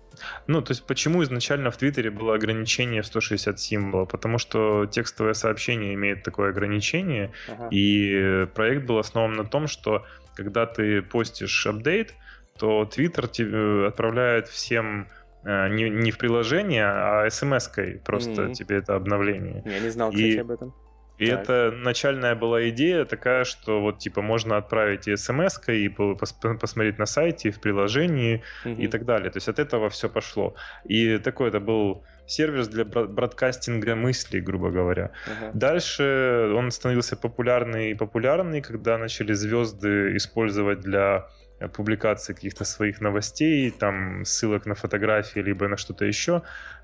Ну, 0.47 0.61
то 0.61 0.71
есть 0.71 0.85
почему 0.85 1.23
изначально 1.23 1.71
в 1.71 1.77
Твиттере 1.77 2.11
было 2.11 2.35
ограничение 2.35 3.01
в 3.01 3.05
160 3.05 3.59
символов? 3.59 4.09
Потому 4.09 4.37
что 4.37 4.85
текстовое 4.85 5.33
сообщение 5.33 5.93
имеет 5.93 6.23
такое 6.23 6.49
ограничение, 6.49 7.31
ага. 7.47 7.67
и 7.71 8.47
проект 8.53 8.85
был 8.85 8.97
основан 8.97 9.33
на 9.33 9.45
том, 9.45 9.67
что 9.67 10.05
когда 10.35 10.65
ты 10.65 11.01
постишь 11.01 11.65
апдейт, 11.65 12.13
то 12.57 12.85
Твиттер 12.85 13.27
тебе 13.27 13.87
отправляет 13.87 14.47
всем 14.47 15.07
э, 15.43 15.69
не, 15.69 15.89
не 15.89 16.11
в 16.11 16.17
приложение, 16.17 16.85
а 16.85 17.29
смс-кой 17.29 18.01
просто 18.05 18.43
mm-hmm. 18.43 18.53
тебе 18.53 18.77
это 18.77 18.95
обновление. 18.95 19.63
Я 19.65 19.79
не 19.79 19.89
знал, 19.89 20.11
кстати, 20.11 20.25
и... 20.25 20.37
об 20.37 20.51
этом. 20.51 20.73
И 21.21 21.27
так. 21.27 21.41
это 21.41 21.71
начальная 21.71 22.35
была 22.35 22.67
идея 22.69 23.05
такая, 23.05 23.43
что 23.43 23.79
вот 23.79 23.99
типа 23.99 24.21
можно 24.21 24.57
отправить 24.57 25.07
и 25.07 25.15
смс 25.15 25.59
и 25.67 25.89
посмотреть 25.89 26.99
на 26.99 27.05
сайте, 27.05 27.49
и 27.49 27.51
в 27.51 27.61
приложении 27.61 28.41
угу. 28.65 28.81
и 28.81 28.87
так 28.87 29.05
далее. 29.05 29.29
То 29.29 29.37
есть 29.37 29.47
от 29.47 29.59
этого 29.59 29.89
все 29.89 30.09
пошло. 30.09 30.55
И 30.83 31.19
такой 31.19 31.49
это 31.49 31.59
был 31.59 32.03
сервис 32.25 32.67
для 32.67 32.85
бродкастинга 32.85 33.95
мыслей, 33.95 34.41
грубо 34.41 34.71
говоря. 34.71 35.11
Uh-huh. 35.27 35.51
Дальше 35.53 36.51
он 36.55 36.71
становился 36.71 37.15
популярный 37.15 37.91
и 37.91 37.93
популярный, 37.95 38.61
когда 38.61 38.97
начали 38.97 39.33
звезды 39.33 40.15
использовать 40.15 40.79
для 40.79 41.27
публикации 41.75 42.33
каких-то 42.33 42.65
своих 42.65 43.01
новостей, 43.01 43.69
там 43.69 44.25
ссылок 44.25 44.65
на 44.65 44.73
фотографии, 44.73 45.39
либо 45.39 45.67
на 45.67 45.77
что-то 45.77 46.05
еще, 46.05 46.41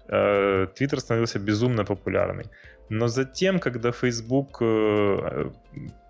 Твиттер 0.08 1.00
становился 1.00 1.40
безумно 1.40 1.84
популярный. 1.84 2.46
Но 2.90 3.08
затем, 3.08 3.60
когда 3.60 3.92
Facebook 3.92 4.58
э, 4.62 5.50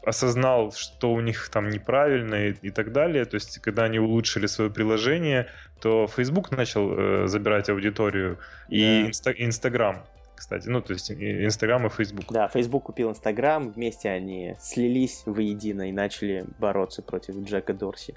осознал, 0.06 0.72
что 0.72 1.12
у 1.12 1.22
них 1.22 1.50
там 1.50 1.70
неправильно 1.70 2.48
и, 2.48 2.54
и 2.62 2.70
так 2.70 2.92
далее, 2.92 3.26
то 3.26 3.36
есть 3.36 3.60
когда 3.60 3.84
они 3.84 4.00
улучшили 4.00 4.46
свое 4.46 4.70
приложение, 4.70 5.48
то 5.82 6.08
Facebook 6.08 6.52
начал 6.52 6.92
э, 6.92 7.28
забирать 7.28 7.70
аудиторию 7.70 8.38
и 8.70 9.08
инста- 9.10 9.36
Instagram 9.36 10.04
кстати. 10.38 10.70
Ну, 10.70 10.82
то 10.82 10.94
есть 10.94 11.12
Инстаграм 11.12 11.86
и 11.88 11.90
Фейсбук. 11.90 12.32
Да, 12.32 12.48
Фейсбук 12.48 12.84
купил 12.84 13.10
Инстаграм, 13.10 13.72
вместе 13.72 14.10
они 14.10 14.56
слились 14.60 15.24
воедино 15.26 15.90
и 15.90 15.92
начали 15.92 16.46
бороться 16.60 17.02
против 17.02 17.36
Джека 17.44 17.74
Дорси. 17.74 18.16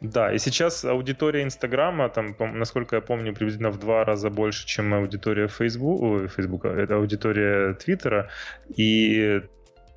Да, 0.00 0.32
и 0.32 0.38
сейчас 0.38 0.84
аудитория 0.84 1.42
Инстаграма, 1.42 2.08
там, 2.08 2.34
насколько 2.38 2.96
я 2.96 3.02
помню, 3.02 3.34
приблизительно 3.34 3.70
в 3.70 3.78
два 3.78 4.04
раза 4.04 4.30
больше, 4.30 4.66
чем 4.66 4.94
аудитория 4.94 5.46
Фейсбука, 5.46 6.26
Фейсбука 6.28 6.68
это 6.68 6.96
аудитория 6.96 7.74
Твиттера, 7.74 8.30
и 8.74 9.42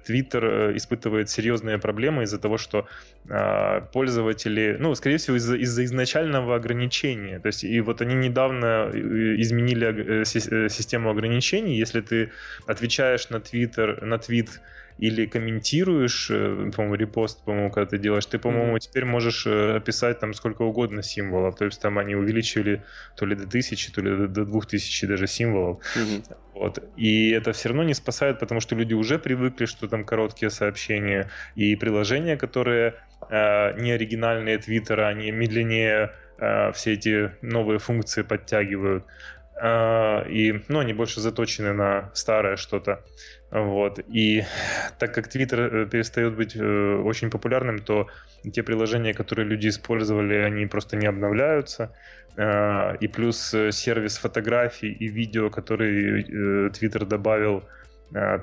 Твиттер 0.05 0.45
э, 0.45 0.75
испытывает 0.75 1.29
серьезные 1.29 1.77
проблемы 1.77 2.23
из-за 2.23 2.37
того, 2.37 2.57
что 2.57 2.85
э, 3.29 3.81
пользователи, 3.93 4.75
ну, 4.79 4.93
скорее 4.95 5.17
всего, 5.17 5.37
из-за, 5.37 5.55
из-за 5.55 5.85
изначального 5.85 6.55
ограничения. 6.55 7.39
То 7.39 7.47
есть, 7.47 7.63
и 7.63 7.79
вот 7.81 8.01
они 8.01 8.15
недавно 8.15 8.89
э, 8.91 8.97
изменили 9.37 10.21
э, 10.21 10.25
систему 10.69 11.09
ограничений. 11.09 11.77
Если 11.77 12.01
ты 12.01 12.31
отвечаешь 12.67 13.29
на 13.29 13.39
Твиттер, 13.39 14.03
на 14.03 14.17
твит 14.17 14.59
или 14.97 15.25
комментируешь, 15.25 16.29
э, 16.29 16.71
по-моему, 16.75 16.95
репост, 16.95 17.43
по-моему, 17.43 17.71
когда 17.71 17.89
ты 17.89 17.97
делаешь, 17.97 18.25
ты, 18.25 18.39
по-моему, 18.39 18.75
mm-hmm. 18.75 18.79
теперь 18.79 19.05
можешь 19.05 19.45
э, 19.45 19.75
описать 19.77 20.19
там 20.19 20.33
сколько 20.33 20.63
угодно 20.63 21.03
символов. 21.03 21.55
То 21.55 21.65
есть 21.65 21.81
там 21.81 21.97
они 21.97 22.15
увеличили 22.15 22.83
то 23.15 23.25
ли 23.25 23.35
до 23.35 23.47
тысячи, 23.47 23.91
то 23.91 24.01
ли 24.01 24.27
до 24.27 24.45
двух 24.45 24.65
тысяч 24.65 25.01
даже 25.07 25.27
символов. 25.27 25.79
Mm-hmm. 25.95 26.37
Вот. 26.53 26.83
И 26.95 27.31
это 27.31 27.51
все 27.51 27.69
равно 27.69 27.83
не 27.83 27.93
спасает, 27.93 28.39
потому 28.39 28.61
что 28.61 28.75
люди 28.75 28.93
уже 28.93 29.17
привыкли, 29.19 29.65
что 29.65 29.87
там 29.87 30.05
короткие 30.05 30.49
сообщения 30.49 31.29
и 31.55 31.75
приложения, 31.75 32.37
которые 32.37 32.95
э, 33.29 33.79
не 33.79 33.91
оригинальные 33.91 34.59
Твиттера, 34.59 35.07
они 35.07 35.31
медленнее 35.31 36.11
э, 36.37 36.71
все 36.73 36.93
эти 36.93 37.31
новые 37.41 37.79
функции 37.79 38.21
подтягивают. 38.21 39.05
Э, 39.61 40.27
и, 40.27 40.63
ну, 40.67 40.79
они 40.79 40.93
больше 40.93 41.19
заточены 41.21 41.73
на 41.73 42.09
старое 42.13 42.55
что-то. 42.55 43.03
Вот. 43.51 43.99
И 44.07 44.43
так 44.99 45.13
как 45.13 45.27
Twitter 45.27 45.83
э, 45.83 45.85
перестает 45.85 46.35
быть 46.35 46.55
э, 46.55 46.95
очень 47.05 47.29
популярным, 47.29 47.79
то 47.79 48.07
те 48.51 48.63
приложения, 48.63 49.13
которые 49.13 49.47
люди 49.47 49.67
использовали, 49.67 50.35
они 50.35 50.65
просто 50.65 50.97
не 50.97 51.07
обновляются. 51.07 51.95
И 52.35 53.07
плюс 53.07 53.55
сервис 53.71 54.17
фотографий 54.17 54.91
и 54.91 55.07
видео, 55.07 55.51
который 55.51 56.23
Twitter 56.71 57.05
добавил 57.05 57.63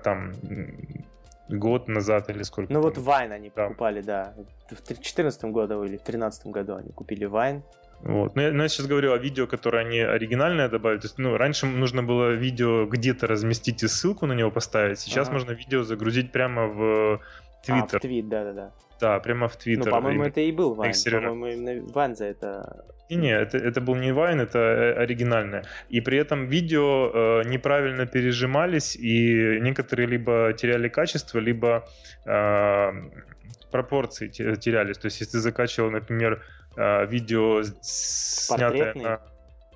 там 0.04 0.32
год 1.48 1.88
назад 1.88 2.30
или 2.30 2.44
сколько. 2.44 2.72
Ну 2.72 2.80
вот 2.80 2.98
Vine 2.98 3.32
они 3.32 3.50
да. 3.54 3.64
покупали, 3.64 4.00
да. 4.00 4.32
В 4.70 4.86
2014 4.86 5.44
году 5.46 5.82
или 5.82 5.96
в 5.96 6.04
2013 6.04 6.46
году 6.46 6.76
они 6.76 6.92
купили 6.92 7.26
Vine. 7.28 7.62
Вот. 8.02 8.34
Но, 8.34 8.42
я, 8.42 8.52
но 8.52 8.62
я 8.62 8.68
сейчас 8.68 8.86
говорю 8.86 9.12
о 9.12 9.18
видео, 9.18 9.46
которое 9.46 9.84
они 9.84 10.00
оригинальное 10.00 10.68
добавили. 10.68 11.00
То 11.00 11.06
есть, 11.06 11.18
ну, 11.18 11.36
раньше 11.36 11.66
нужно 11.66 12.02
было 12.02 12.30
видео 12.30 12.86
где-то 12.86 13.26
разместить 13.26 13.82
и 13.82 13.88
ссылку 13.88 14.26
на 14.26 14.32
него 14.32 14.50
поставить. 14.50 14.98
Сейчас 14.98 15.28
ага. 15.28 15.34
можно 15.34 15.52
видео 15.52 15.82
загрузить 15.82 16.32
прямо 16.32 16.66
в 16.66 17.20
Твиттер. 17.64 17.96
А, 17.96 17.98
в 17.98 18.00
твит, 18.00 18.28
да-да-да. 18.28 18.72
Да, 19.00 19.18
прямо 19.20 19.48
в 19.48 19.56
Твиттер. 19.56 19.86
Ну, 19.86 19.90
по-моему, 19.90 20.24
это 20.24 20.40
и 20.40 20.52
был 20.52 20.74
Вайн. 20.74 20.94
По-моему, 21.04 21.46
именно 21.46 21.92
Вайн 21.92 22.16
за 22.16 22.26
это... 22.26 22.84
Не, 23.10 23.16
не, 23.16 23.30
это, 23.30 23.58
это 23.58 23.80
был 23.80 23.96
не 23.96 24.12
Вайн, 24.12 24.40
это 24.40 24.58
э, 24.58 24.92
оригинальное. 24.92 25.64
И 25.88 26.00
при 26.00 26.18
этом 26.18 26.46
видео 26.46 27.10
э, 27.12 27.42
неправильно 27.48 28.06
пережимались, 28.06 28.94
и 28.94 29.58
некоторые 29.60 30.06
либо 30.06 30.52
теряли 30.52 30.88
качество, 30.88 31.38
либо 31.40 31.88
э, 32.24 32.92
пропорции 33.70 34.28
терялись. 34.28 34.98
То 34.98 35.06
есть, 35.06 35.20
если 35.20 35.32
ты 35.32 35.38
закачивал, 35.40 35.90
например, 35.90 36.42
э, 36.69 36.69
видео, 36.76 37.62
снятое 37.82 38.94
на, 38.94 39.20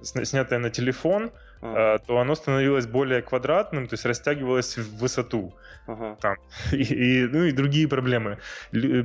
снятое 0.03 0.59
на 0.59 0.71
телефон, 0.71 1.33
а. 1.61 1.99
то 1.99 2.19
оно 2.19 2.35
становилось 2.35 2.87
более 2.87 3.23
квадратным, 3.23 3.87
то 3.87 3.95
есть 3.95 4.05
растягивалось 4.05 4.77
в 4.77 4.99
высоту. 4.99 5.55
Ага. 5.87 6.17
Там. 6.21 6.37
И, 6.73 6.83
и, 6.83 7.27
ну 7.27 7.45
и 7.45 7.53
другие 7.53 7.89
проблемы. 7.89 8.39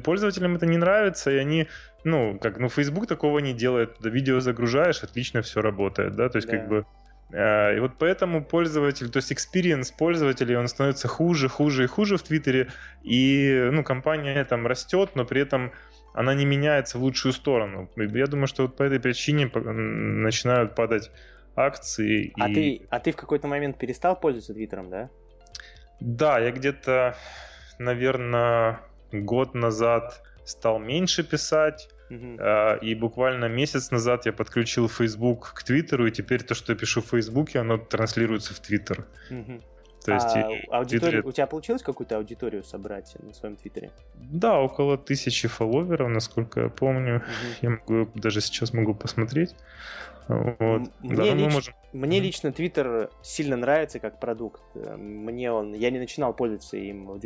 Пользователям 0.04 0.56
это 0.56 0.66
не 0.66 0.78
нравится, 0.78 1.30
и 1.30 1.36
они, 1.36 1.68
ну, 2.06 2.40
как, 2.40 2.58
ну, 2.58 2.70
Facebook 2.70 3.06
такого 3.06 3.40
не 3.40 3.54
делает. 3.54 3.98
Туда 3.98 4.10
видео 4.10 4.40
загружаешь, 4.40 5.04
отлично 5.04 5.42
все 5.42 5.62
работает, 5.62 6.16
да, 6.16 6.30
то 6.30 6.38
есть 6.38 6.48
да. 6.48 6.58
как 6.58 6.70
бы 6.70 6.86
а, 7.32 7.76
и 7.76 7.80
вот 7.80 7.94
поэтому 8.00 8.44
пользователь, 8.44 9.10
то 9.10 9.18
есть 9.18 9.32
experience 9.32 9.94
пользователей, 9.96 10.58
он 10.58 10.68
становится 10.68 11.08
хуже, 11.08 11.48
хуже 11.48 11.84
и 11.84 11.88
хуже 11.88 12.18
в 12.18 12.24
Твиттере, 12.24 12.70
и, 13.04 13.70
ну, 13.72 13.84
компания 13.84 14.44
там 14.46 14.66
растет, 14.66 15.12
но 15.16 15.26
при 15.26 15.42
этом 15.42 15.72
она 16.14 16.34
не 16.34 16.46
меняется 16.46 16.98
в 16.98 17.02
лучшую 17.02 17.34
сторону. 17.34 17.90
Я 17.96 18.28
думаю, 18.28 18.48
что 18.48 18.64
вот 18.64 18.76
по 18.76 18.84
этой 18.84 19.00
причине 19.00 19.48
начинают 19.48 20.76
падать 20.76 21.12
акции. 21.56 22.34
А, 22.40 22.50
и... 22.50 22.54
ты, 22.54 22.88
а 22.90 23.00
ты 23.00 23.12
в 23.12 23.16
какой-то 23.16 23.48
момент 23.48 23.78
перестал 23.78 24.20
пользоваться 24.20 24.54
Твиттером, 24.54 24.90
да? 24.90 25.10
Да, 26.00 26.40
я 26.40 26.52
где-то, 26.52 27.16
наверное, 27.78 28.80
год 29.12 29.54
назад 29.54 30.24
стал 30.46 30.80
меньше 30.80 31.24
писать. 31.24 31.90
Uh-huh. 32.10 32.80
И 32.80 32.96
буквально 32.96 33.46
месяц 33.46 33.92
назад 33.92 34.26
я 34.26 34.34
подключил 34.34 34.90
Facebook 34.90 35.54
к 35.54 35.64
Твиттеру, 35.64 36.08
и 36.08 36.12
теперь 36.12 36.42
то, 36.42 36.56
что 36.56 36.74
я 36.74 36.78
пишу 36.80 37.04
в 37.04 37.06
Фейсбуке, 37.06 37.60
оно 37.60 37.78
транслируется 37.78 38.56
в 38.56 38.60
Твиттер. 38.60 39.06
Uh-huh. 39.30 39.62
То 40.06 40.14
есть 40.14 40.28
а, 40.36 40.78
аудитория... 40.78 41.12
Твиттере... 41.12 41.22
У 41.24 41.32
тебя 41.32 41.48
получилось 41.48 41.82
какую-то 41.84 42.18
аудиторию 42.18 42.64
собрать 42.64 43.16
на 43.20 43.34
своем 43.34 43.56
Твиттере? 43.58 43.92
Да, 44.16 44.60
около 44.60 44.98
тысячи 44.98 45.48
фолловеров, 45.48 46.10
насколько 46.10 46.62
я 46.62 46.70
помню. 46.70 47.18
Угу. 47.18 47.24
Я 47.62 47.70
могу, 47.70 48.10
даже 48.16 48.42
сейчас 48.42 48.74
могу 48.74 48.94
посмотреть. 48.96 49.56
Вот. 50.28 50.84
Мне, 51.02 51.16
да, 51.16 51.34
лич... 51.34 51.54
можем... 51.54 51.74
Мне 51.92 52.20
лично 52.20 52.52
Твиттер 52.52 53.10
сильно 53.22 53.58
нравится 53.58 54.00
как 54.00 54.20
продукт. 54.20 54.62
Мне 54.76 55.52
он... 55.52 55.74
Я 55.74 55.90
не 55.90 56.00
начинал 56.00 56.34
пользоваться 56.34 56.78
им 56.78 57.08
в 57.08 57.18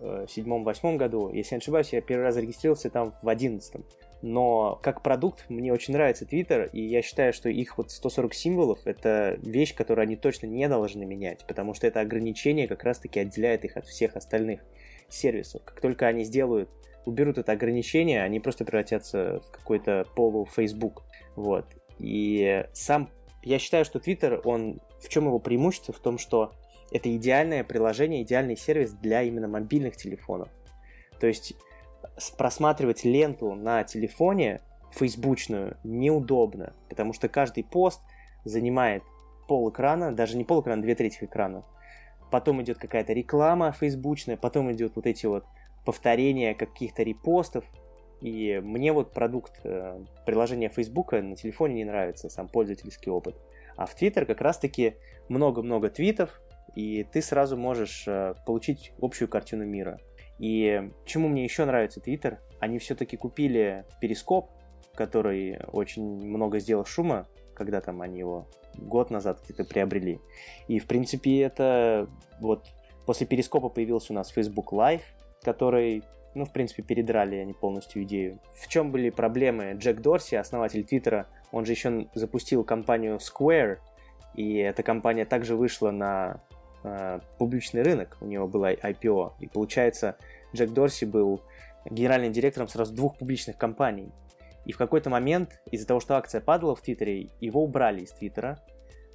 2007-2008 0.00 0.96
году. 0.96 1.30
Если 1.32 1.54
не 1.54 1.58
ошибаюсь, 1.58 1.92
я 1.92 2.00
первый 2.02 2.24
раз 2.24 2.34
зарегистрировался 2.34 2.90
там 2.90 3.12
в 3.12 3.22
2011 3.22 3.76
но 4.22 4.78
как 4.82 5.02
продукт 5.02 5.44
мне 5.48 5.72
очень 5.72 5.92
нравится 5.92 6.24
Twitter, 6.24 6.70
и 6.70 6.80
я 6.82 7.02
считаю, 7.02 7.32
что 7.32 7.48
их 7.48 7.76
вот 7.76 7.90
140 7.90 8.34
символов— 8.34 8.80
это 8.84 9.38
вещь, 9.42 9.74
которую 9.74 10.04
они 10.04 10.16
точно 10.16 10.46
не 10.46 10.68
должны 10.68 11.04
менять, 11.04 11.44
потому 11.46 11.74
что 11.74 11.86
это 11.86 12.00
ограничение 12.00 12.66
как 12.68 12.84
раз-таки 12.84 13.20
отделяет 13.20 13.64
их 13.64 13.76
от 13.76 13.86
всех 13.86 14.16
остальных 14.16 14.60
сервисов. 15.08 15.62
Как 15.64 15.80
только 15.80 16.06
они 16.06 16.24
сделают, 16.24 16.70
уберут 17.04 17.38
это 17.38 17.52
ограничение, 17.52 18.22
они 18.22 18.40
просто 18.40 18.64
превратятся 18.64 19.40
в 19.46 19.50
какой-то 19.50 20.06
полу-Facebook. 20.16 21.04
Вот. 21.36 21.66
И 21.98 22.64
сам, 22.72 23.10
я 23.42 23.58
считаю, 23.58 23.84
что 23.84 23.98
Twitter, 23.98 24.40
он, 24.44 24.80
в 25.00 25.08
чем 25.08 25.26
его 25.26 25.38
преимущество? 25.38 25.92
В 25.92 26.00
том, 26.00 26.18
что 26.18 26.52
это 26.90 27.14
идеальное 27.14 27.64
приложение, 27.64 28.22
идеальный 28.22 28.56
сервис 28.56 28.92
для 28.92 29.22
именно 29.22 29.48
мобильных 29.48 29.96
телефонов. 29.96 30.48
То 31.20 31.26
есть 31.26 31.54
просматривать 32.36 33.04
ленту 33.04 33.54
на 33.54 33.84
телефоне 33.84 34.60
фейсбучную 34.92 35.76
неудобно, 35.84 36.72
потому 36.88 37.12
что 37.12 37.28
каждый 37.28 37.64
пост 37.64 38.00
занимает 38.44 39.02
пол 39.48 39.70
экрана, 39.70 40.14
даже 40.14 40.36
не 40.36 40.44
пол 40.44 40.62
экрана, 40.62 40.82
две 40.82 40.94
трети 40.94 41.24
экрана. 41.24 41.64
Потом 42.30 42.62
идет 42.62 42.78
какая-то 42.78 43.12
реклама 43.12 43.72
фейсбучная, 43.72 44.36
потом 44.36 44.72
идет 44.72 44.96
вот 44.96 45.06
эти 45.06 45.26
вот 45.26 45.44
повторения 45.84 46.54
каких-то 46.54 47.02
репостов. 47.02 47.64
И 48.20 48.60
мне 48.62 48.92
вот 48.92 49.12
продукт 49.12 49.60
э, 49.64 50.02
приложения 50.24 50.70
Фейсбука 50.70 51.20
на 51.20 51.36
телефоне 51.36 51.74
не 51.74 51.84
нравится, 51.84 52.30
сам 52.30 52.48
пользовательский 52.48 53.12
опыт. 53.12 53.36
А 53.76 53.86
в 53.86 53.94
Твиттер 53.94 54.24
как 54.24 54.40
раз-таки 54.40 54.94
много-много 55.28 55.90
твитов, 55.90 56.40
и 56.74 57.04
ты 57.04 57.20
сразу 57.20 57.56
можешь 57.56 58.04
э, 58.06 58.34
получить 58.46 58.92
общую 59.00 59.28
картину 59.28 59.66
мира. 59.66 60.00
И 60.38 60.90
чему 61.04 61.28
мне 61.28 61.44
еще 61.44 61.64
нравится 61.64 62.00
Twitter, 62.00 62.38
они 62.60 62.78
все-таки 62.78 63.16
купили 63.16 63.84
Перископ, 64.00 64.50
который 64.94 65.60
очень 65.72 66.04
много 66.04 66.58
сделал 66.58 66.84
шума, 66.84 67.26
когда 67.54 67.80
там 67.80 68.02
они 68.02 68.18
его 68.18 68.46
год 68.76 69.10
назад 69.10 69.40
где-то 69.44 69.64
приобрели. 69.64 70.20
И, 70.68 70.78
в 70.78 70.86
принципе, 70.86 71.42
это 71.42 72.08
вот 72.40 72.66
после 73.06 73.26
Перископа 73.26 73.68
появился 73.68 74.12
у 74.12 74.16
нас 74.16 74.30
Facebook 74.30 74.72
Live, 74.72 75.02
который, 75.42 76.02
ну, 76.34 76.44
в 76.44 76.52
принципе, 76.52 76.82
передрали 76.82 77.36
они 77.36 77.52
полностью 77.52 78.02
идею. 78.02 78.40
В 78.54 78.68
чем 78.68 78.90
были 78.90 79.10
проблемы? 79.10 79.74
Джек 79.74 80.00
Дорси, 80.00 80.34
основатель 80.36 80.84
Твиттера, 80.84 81.28
он 81.52 81.64
же 81.64 81.72
еще 81.72 82.08
запустил 82.14 82.64
компанию 82.64 83.18
Square, 83.18 83.78
и 84.34 84.56
эта 84.56 84.82
компания 84.82 85.24
также 85.24 85.54
вышла 85.54 85.90
на 85.90 86.42
э, 86.84 87.20
публичный 87.38 87.82
рынок, 87.82 88.16
у 88.20 88.26
него 88.26 88.46
было 88.46 88.72
IPO. 88.72 89.32
И 89.40 89.48
получается, 89.48 90.16
Джек 90.54 90.70
Дорси 90.70 91.04
был 91.04 91.42
генеральным 91.84 92.32
директором 92.32 92.68
сразу 92.68 92.94
двух 92.94 93.18
публичных 93.18 93.56
компаний. 93.56 94.12
И 94.64 94.72
в 94.72 94.78
какой-то 94.78 95.10
момент, 95.10 95.60
из-за 95.70 95.86
того, 95.86 96.00
что 96.00 96.16
акция 96.16 96.40
падала 96.40 96.74
в 96.74 96.80
Твиттере, 96.80 97.30
его 97.40 97.62
убрали 97.62 98.02
из 98.02 98.12
Твиттера. 98.12 98.58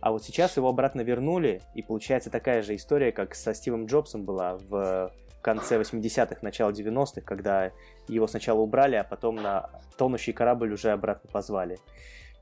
А 0.02 0.12
вот 0.12 0.24
сейчас 0.24 0.56
его 0.58 0.70
обратно 0.70 1.02
вернули, 1.02 1.62
и 1.74 1.82
получается 1.82 2.30
такая 2.30 2.62
же 2.62 2.76
история, 2.76 3.12
как 3.12 3.36
со 3.36 3.54
Стивом 3.54 3.86
Джобсом 3.86 4.24
была 4.24 4.58
в 4.58 5.12
конце 5.42 5.80
80-х, 5.80 6.38
начало 6.42 6.72
90-х, 6.72 7.22
когда 7.22 7.72
его 8.08 8.28
сначала 8.28 8.60
убрали, 8.60 8.96
а 8.96 9.04
потом 9.04 9.36
на 9.36 9.70
тонущий 9.98 10.34
корабль 10.34 10.72
уже 10.72 10.92
обратно 10.92 11.30
позвали. 11.32 11.80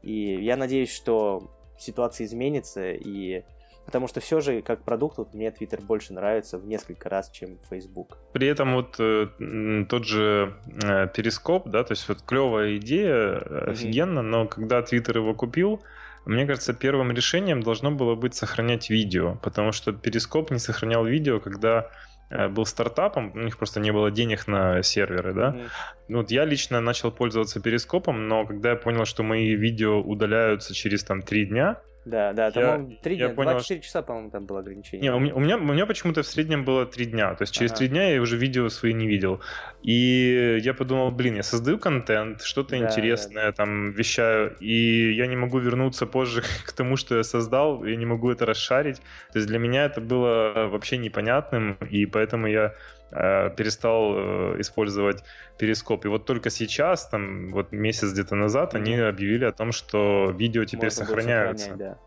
И 0.01 0.43
я 0.43 0.55
надеюсь, 0.55 0.91
что 0.91 1.49
ситуация 1.79 2.25
изменится, 2.25 2.91
и 2.91 3.43
Потому 3.87 4.09
что 4.09 4.19
все 4.19 4.41
же, 4.41 4.61
как 4.61 4.83
продукт, 4.83 5.17
вот 5.17 5.33
мне 5.33 5.47
Twitter 5.47 5.81
больше 5.81 6.11
нравится 6.11 6.57
в 6.57 6.67
несколько 6.67 7.07
раз, 7.07 7.31
чем 7.31 7.57
Facebook. 7.69 8.17
При 8.33 8.45
этом 8.45 8.73
вот 8.73 8.97
э, 8.99 9.85
тот 9.87 10.03
же 10.05 10.55
э, 10.83 11.07
Перископ, 11.07 11.69
да, 11.69 11.85
то 11.85 11.93
есть 11.93 12.09
вот 12.09 12.21
клевая 12.21 12.75
идея, 12.75 13.13
mm-hmm. 13.13 13.69
офигенно, 13.69 14.21
но 14.21 14.45
когда 14.45 14.81
Twitter 14.81 15.15
его 15.15 15.33
купил, 15.33 15.81
мне 16.25 16.45
кажется, 16.45 16.73
первым 16.73 17.13
решением 17.13 17.63
должно 17.63 17.89
было 17.89 18.15
быть 18.15 18.35
сохранять 18.35 18.89
видео, 18.89 19.39
потому 19.41 19.71
что 19.71 19.93
Перископ 19.93 20.51
не 20.51 20.59
сохранял 20.59 21.05
видео, 21.05 21.39
когда 21.39 21.89
э, 22.29 22.49
был 22.49 22.65
стартапом, 22.65 23.31
у 23.35 23.39
них 23.39 23.57
просто 23.57 23.79
не 23.79 23.91
было 23.91 24.11
денег 24.11 24.47
на 24.47 24.83
серверы, 24.83 25.33
да. 25.33 25.55
Mm-hmm. 25.55 26.15
Вот 26.15 26.31
я 26.31 26.43
лично 26.43 26.81
начал 26.81 27.09
пользоваться 27.09 27.61
перископом, 27.61 28.27
но 28.27 28.45
когда 28.45 28.71
я 28.71 28.75
понял, 28.75 29.05
что 29.05 29.23
мои 29.23 29.55
видео 29.55 30.01
удаляются 30.01 30.73
через 30.73 31.05
там 31.05 31.21
три 31.21 31.45
дня, 31.45 31.77
да, 32.07 32.33
да, 32.33 32.51
там, 32.51 32.89
я, 32.89 32.97
3 32.97 33.15
дня, 33.15 33.25
я 33.27 33.33
понял, 33.33 33.51
24 33.51 33.81
часа, 33.81 34.01
по-моему, 34.01 34.31
там 34.31 34.45
было 34.45 34.59
ограничение. 34.59 35.01
Не, 35.01 35.15
у 35.15 35.19
меня, 35.19 35.35
у 35.35 35.39
меня, 35.39 35.57
у 35.57 35.73
меня 35.73 35.85
почему-то 35.85 36.23
в 36.23 36.27
среднем 36.27 36.65
было 36.65 36.85
3 36.85 37.05
дня, 37.05 37.35
то 37.35 37.43
есть 37.43 37.53
через 37.53 37.71
ага. 37.71 37.79
3 37.79 37.87
дня 37.89 38.13
я 38.13 38.21
уже 38.21 38.37
видео 38.37 38.69
свои 38.69 38.93
не 38.93 39.07
видел. 39.07 39.41
И 39.83 40.59
я 40.61 40.73
подумал, 40.73 41.11
блин, 41.11 41.35
я 41.35 41.43
создаю 41.43 41.77
контент, 41.77 42.41
что-то 42.41 42.71
да, 42.71 42.77
интересное, 42.77 43.45
да, 43.45 43.51
да. 43.51 43.51
там, 43.51 43.91
вещаю, 43.91 44.55
и 44.59 45.13
я 45.13 45.27
не 45.27 45.35
могу 45.35 45.59
вернуться 45.59 46.05
позже 46.05 46.43
к 46.65 46.71
тому, 46.71 46.97
что 46.97 47.17
я 47.17 47.23
создал, 47.23 47.83
я 47.85 47.95
не 47.95 48.05
могу 48.05 48.31
это 48.31 48.45
расшарить. 48.45 48.97
То 49.31 49.39
есть 49.39 49.47
для 49.47 49.59
меня 49.59 49.85
это 49.85 50.01
было 50.01 50.67
вообще 50.71 50.97
непонятным, 50.97 51.77
и 51.89 52.05
поэтому 52.05 52.47
я 52.47 52.73
перестал 53.11 54.13
э, 54.15 54.55
использовать 54.59 55.23
перископ. 55.57 56.05
И 56.05 56.07
вот 56.07 56.25
только 56.25 56.49
сейчас, 56.49 57.07
там, 57.07 57.51
вот 57.51 57.71
месяц 57.71 58.11
где-то 58.11 58.35
назад, 58.35 58.73
mm-hmm. 58.73 58.77
они 58.77 58.95
объявили 58.95 59.45
о 59.45 59.51
том, 59.51 59.71
что 59.71 60.31
видео 60.31 60.65
теперь 60.65 60.91
Можно 60.91 61.05
сохраняются. 61.05 61.75
Да. 61.75 61.97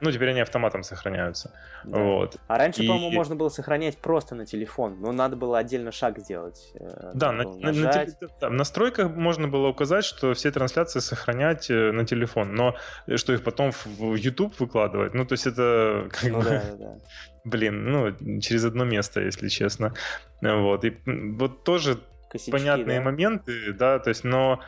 Ну, 0.00 0.12
теперь 0.12 0.30
они 0.30 0.40
автоматом 0.40 0.82
сохраняются. 0.82 1.52
Да. 1.84 1.98
Вот. 1.98 2.36
А 2.46 2.58
раньше, 2.58 2.82
и... 2.82 2.86
по-моему, 2.86 3.10
можно 3.10 3.36
было 3.36 3.48
сохранять 3.48 3.96
просто 3.96 4.34
на 4.34 4.44
телефон, 4.44 5.00
но 5.00 5.12
надо 5.12 5.34
было 5.36 5.58
отдельно 5.58 5.92
шаг 5.92 6.18
сделать. 6.18 6.72
Э, 6.74 7.12
да, 7.14 7.32
на, 7.32 7.44
на, 7.44 7.72
на, 7.72 8.48
в 8.48 8.52
настройках 8.52 9.10
можно 9.10 9.48
было 9.48 9.68
указать, 9.68 10.04
что 10.04 10.34
все 10.34 10.50
трансляции 10.50 11.00
сохранять 11.00 11.68
на 11.70 12.04
телефон, 12.04 12.54
но 12.54 12.76
что 13.16 13.32
их 13.32 13.42
потом 13.42 13.72
в 13.72 14.14
YouTube 14.14 14.58
выкладывать, 14.60 15.14
ну, 15.14 15.24
то 15.24 15.32
есть 15.32 15.46
это 15.46 16.08
как 16.10 16.30
ну, 16.30 16.38
бы... 16.38 16.44
Да, 16.44 16.62
да. 16.78 16.94
Блин, 17.44 17.90
ну, 17.90 18.40
через 18.40 18.64
одно 18.64 18.84
место, 18.84 19.20
если 19.20 19.48
честно. 19.48 19.92
Вот, 20.40 20.84
и 20.84 20.96
вот 21.06 21.62
тоже 21.64 21.98
Косячки, 22.30 22.50
понятные 22.50 22.98
да? 22.98 23.04
моменты, 23.04 23.72
да, 23.74 23.98
то 23.98 24.08
есть, 24.08 24.24
но 24.24 24.62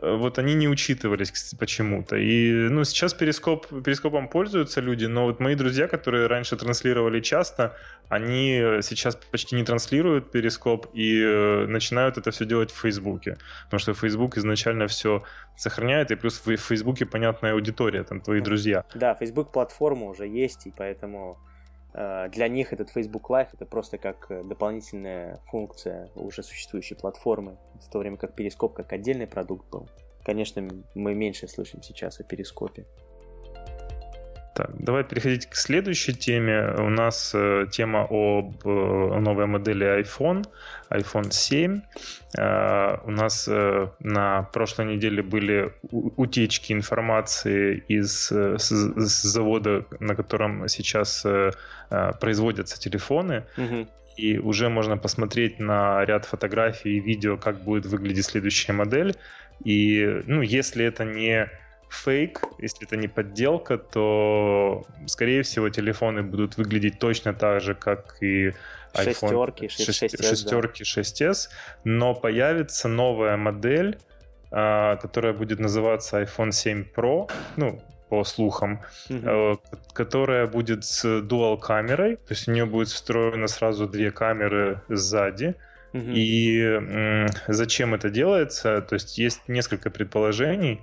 э, 0.00 0.14
вот 0.14 0.38
они 0.38 0.54
не 0.54 0.68
учитывались 0.68 1.54
почему-то. 1.58 2.16
И, 2.16 2.52
ну, 2.68 2.84
сейчас 2.84 3.14
перископ, 3.14 3.66
перископом 3.84 4.28
пользуются 4.28 4.80
люди, 4.80 5.06
но 5.06 5.24
вот 5.24 5.40
мои 5.40 5.56
друзья, 5.56 5.88
которые 5.88 6.28
раньше 6.28 6.56
транслировали 6.56 7.20
часто, 7.20 7.76
они 8.08 8.60
сейчас 8.82 9.16
почти 9.16 9.56
не 9.56 9.64
транслируют 9.64 10.30
перископ 10.30 10.86
и 10.94 11.20
э, 11.20 11.66
начинают 11.66 12.16
это 12.16 12.30
все 12.30 12.44
делать 12.44 12.70
в 12.70 12.80
Фейсбуке. 12.80 13.38
Потому 13.64 13.80
что 13.80 13.92
Facebook 13.92 14.38
изначально 14.38 14.86
все 14.86 15.24
сохраняет, 15.56 16.12
и 16.12 16.14
плюс 16.14 16.40
в 16.44 16.56
Фейсбуке 16.56 17.06
понятная 17.06 17.54
аудитория, 17.54 18.04
там 18.04 18.20
твои 18.20 18.40
друзья. 18.40 18.84
Да, 18.94 19.16
Facebook 19.16 19.50
платформа 19.50 20.06
уже 20.06 20.28
есть, 20.28 20.66
и 20.66 20.72
поэтому 20.76 21.38
Э, 21.40 21.50
для 21.92 22.48
них 22.48 22.72
этот 22.72 22.90
Facebook 22.90 23.30
Live 23.30 23.48
это 23.52 23.66
просто 23.66 23.98
как 23.98 24.30
э, 24.30 24.44
дополнительная 24.44 25.40
функция 25.46 26.08
уже 26.14 26.42
существующей 26.42 26.94
платформы, 26.94 27.58
в 27.80 27.90
то 27.90 27.98
время 27.98 28.16
как 28.16 28.34
Перископ 28.34 28.74
как 28.74 28.92
отдельный 28.92 29.26
продукт 29.26 29.68
был. 29.70 29.88
Конечно, 30.24 30.68
мы 30.94 31.14
меньше 31.14 31.48
слышим 31.48 31.82
сейчас 31.82 32.20
о 32.20 32.24
Перископе. 32.24 32.86
Так, 34.54 34.70
давай 34.78 35.04
переходить 35.04 35.46
к 35.46 35.54
следующей 35.54 36.12
теме. 36.12 36.74
У 36.78 36.88
нас 36.88 37.32
э, 37.34 37.66
тема 37.70 38.06
об 38.10 38.56
э, 38.64 39.20
новой 39.20 39.46
модели 39.46 39.86
iPhone, 40.02 40.44
iPhone 40.90 41.30
7. 41.30 41.82
Э, 42.36 42.96
у 43.04 43.10
нас 43.12 43.46
э, 43.48 43.88
на 44.00 44.42
прошлой 44.52 44.86
неделе 44.86 45.22
были 45.22 45.72
утечки 45.90 46.72
информации 46.72 47.84
из 47.86 48.32
э, 48.32 48.58
с, 48.58 48.70
с 48.70 49.22
завода, 49.22 49.84
на 50.00 50.16
котором 50.16 50.66
сейчас 50.66 51.24
э, 51.24 51.52
э, 51.90 52.12
производятся 52.20 52.80
телефоны. 52.80 53.44
Угу. 53.56 53.86
и 54.16 54.38
уже 54.38 54.68
можно 54.68 54.98
посмотреть 54.98 55.60
на 55.60 56.04
ряд 56.04 56.24
фотографий 56.24 56.96
и 56.96 57.00
видео, 57.00 57.36
как 57.36 57.62
будет 57.62 57.86
выглядеть 57.86 58.26
следующая 58.26 58.72
модель. 58.72 59.14
И, 59.64 60.22
ну, 60.26 60.42
если 60.42 60.84
это 60.84 61.04
не 61.04 61.48
фейк, 61.90 62.40
если 62.58 62.86
это 62.86 62.96
не 62.96 63.08
подделка, 63.08 63.76
то, 63.78 64.84
скорее 65.06 65.42
всего, 65.42 65.68
телефоны 65.68 66.22
будут 66.22 66.56
выглядеть 66.56 66.98
точно 66.98 67.34
так 67.34 67.60
же, 67.60 67.74
как 67.74 68.16
и 68.22 68.54
iPhone 68.94 69.12
шестерки, 69.12 69.68
6, 69.68 69.84
шестерки, 70.26 70.84
да. 70.84 71.00
6s, 71.00 71.48
но 71.84 72.14
появится 72.14 72.88
новая 72.88 73.36
модель, 73.36 73.98
а, 74.50 74.96
которая 74.96 75.32
будет 75.32 75.60
называться 75.60 76.20
iPhone 76.22 76.52
7 76.52 76.86
Pro, 76.94 77.30
ну, 77.56 77.80
по 78.08 78.24
слухам, 78.24 78.80
mm-hmm. 79.08 79.60
которая 79.92 80.46
будет 80.46 80.84
с 80.84 81.04
dual 81.20 81.58
камерой, 81.58 82.16
то 82.16 82.34
есть 82.34 82.48
у 82.48 82.52
нее 82.52 82.66
будет 82.66 82.88
встроено 82.88 83.46
сразу 83.46 83.86
две 83.86 84.10
камеры 84.10 84.82
сзади. 84.88 85.54
Mm-hmm. 85.92 86.12
И 86.14 87.26
зачем 87.48 87.94
это 87.94 88.10
делается? 88.10 88.80
То 88.80 88.94
есть 88.94 89.18
есть 89.18 89.48
несколько 89.48 89.90
предположений. 89.90 90.80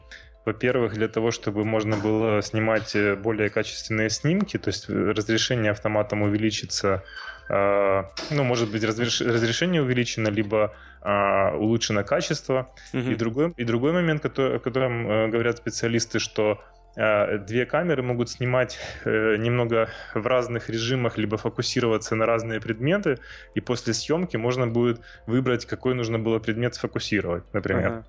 Во-первых, 0.47 0.93
для 0.93 1.09
того, 1.09 1.31
чтобы 1.31 1.65
можно 1.65 1.97
было 1.97 2.41
снимать 2.41 2.95
э, 2.95 3.17
более 3.17 3.49
качественные 3.49 4.09
снимки, 4.09 4.57
то 4.57 4.69
есть 4.69 4.89
разрешение 4.89 5.71
автоматом 5.71 6.21
увеличится, 6.21 7.03
э, 7.49 8.03
ну, 8.31 8.43
может 8.45 8.71
быть, 8.71 8.81
разрешение 8.81 9.81
увеличено, 9.81 10.29
либо 10.29 10.73
э, 11.01 11.53
улучшено 11.57 12.05
качество. 12.05 12.69
Mm-hmm. 12.93 13.11
И, 13.11 13.15
другой, 13.15 13.53
и 13.57 13.65
другой 13.65 13.91
момент, 13.91 14.21
который, 14.21 14.55
о 14.55 14.59
котором 14.59 15.29
говорят 15.31 15.57
специалисты, 15.57 16.19
что 16.19 16.61
две 16.95 17.65
камеры 17.65 18.01
могут 18.01 18.29
снимать 18.29 18.79
немного 19.05 19.89
в 20.15 20.25
разных 20.25 20.69
режимах, 20.69 21.17
либо 21.17 21.37
фокусироваться 21.37 22.15
на 22.15 22.25
разные 22.25 22.59
предметы, 22.59 23.19
и 23.53 23.59
после 23.59 23.93
съемки 23.93 24.37
можно 24.37 24.65
будет 24.65 25.01
выбрать, 25.27 25.65
какой 25.65 25.93
нужно 25.93 26.19
было 26.19 26.39
предмет 26.39 26.73
сфокусировать, 26.73 27.43
например. 27.53 27.91
Uh-huh. 27.91 28.03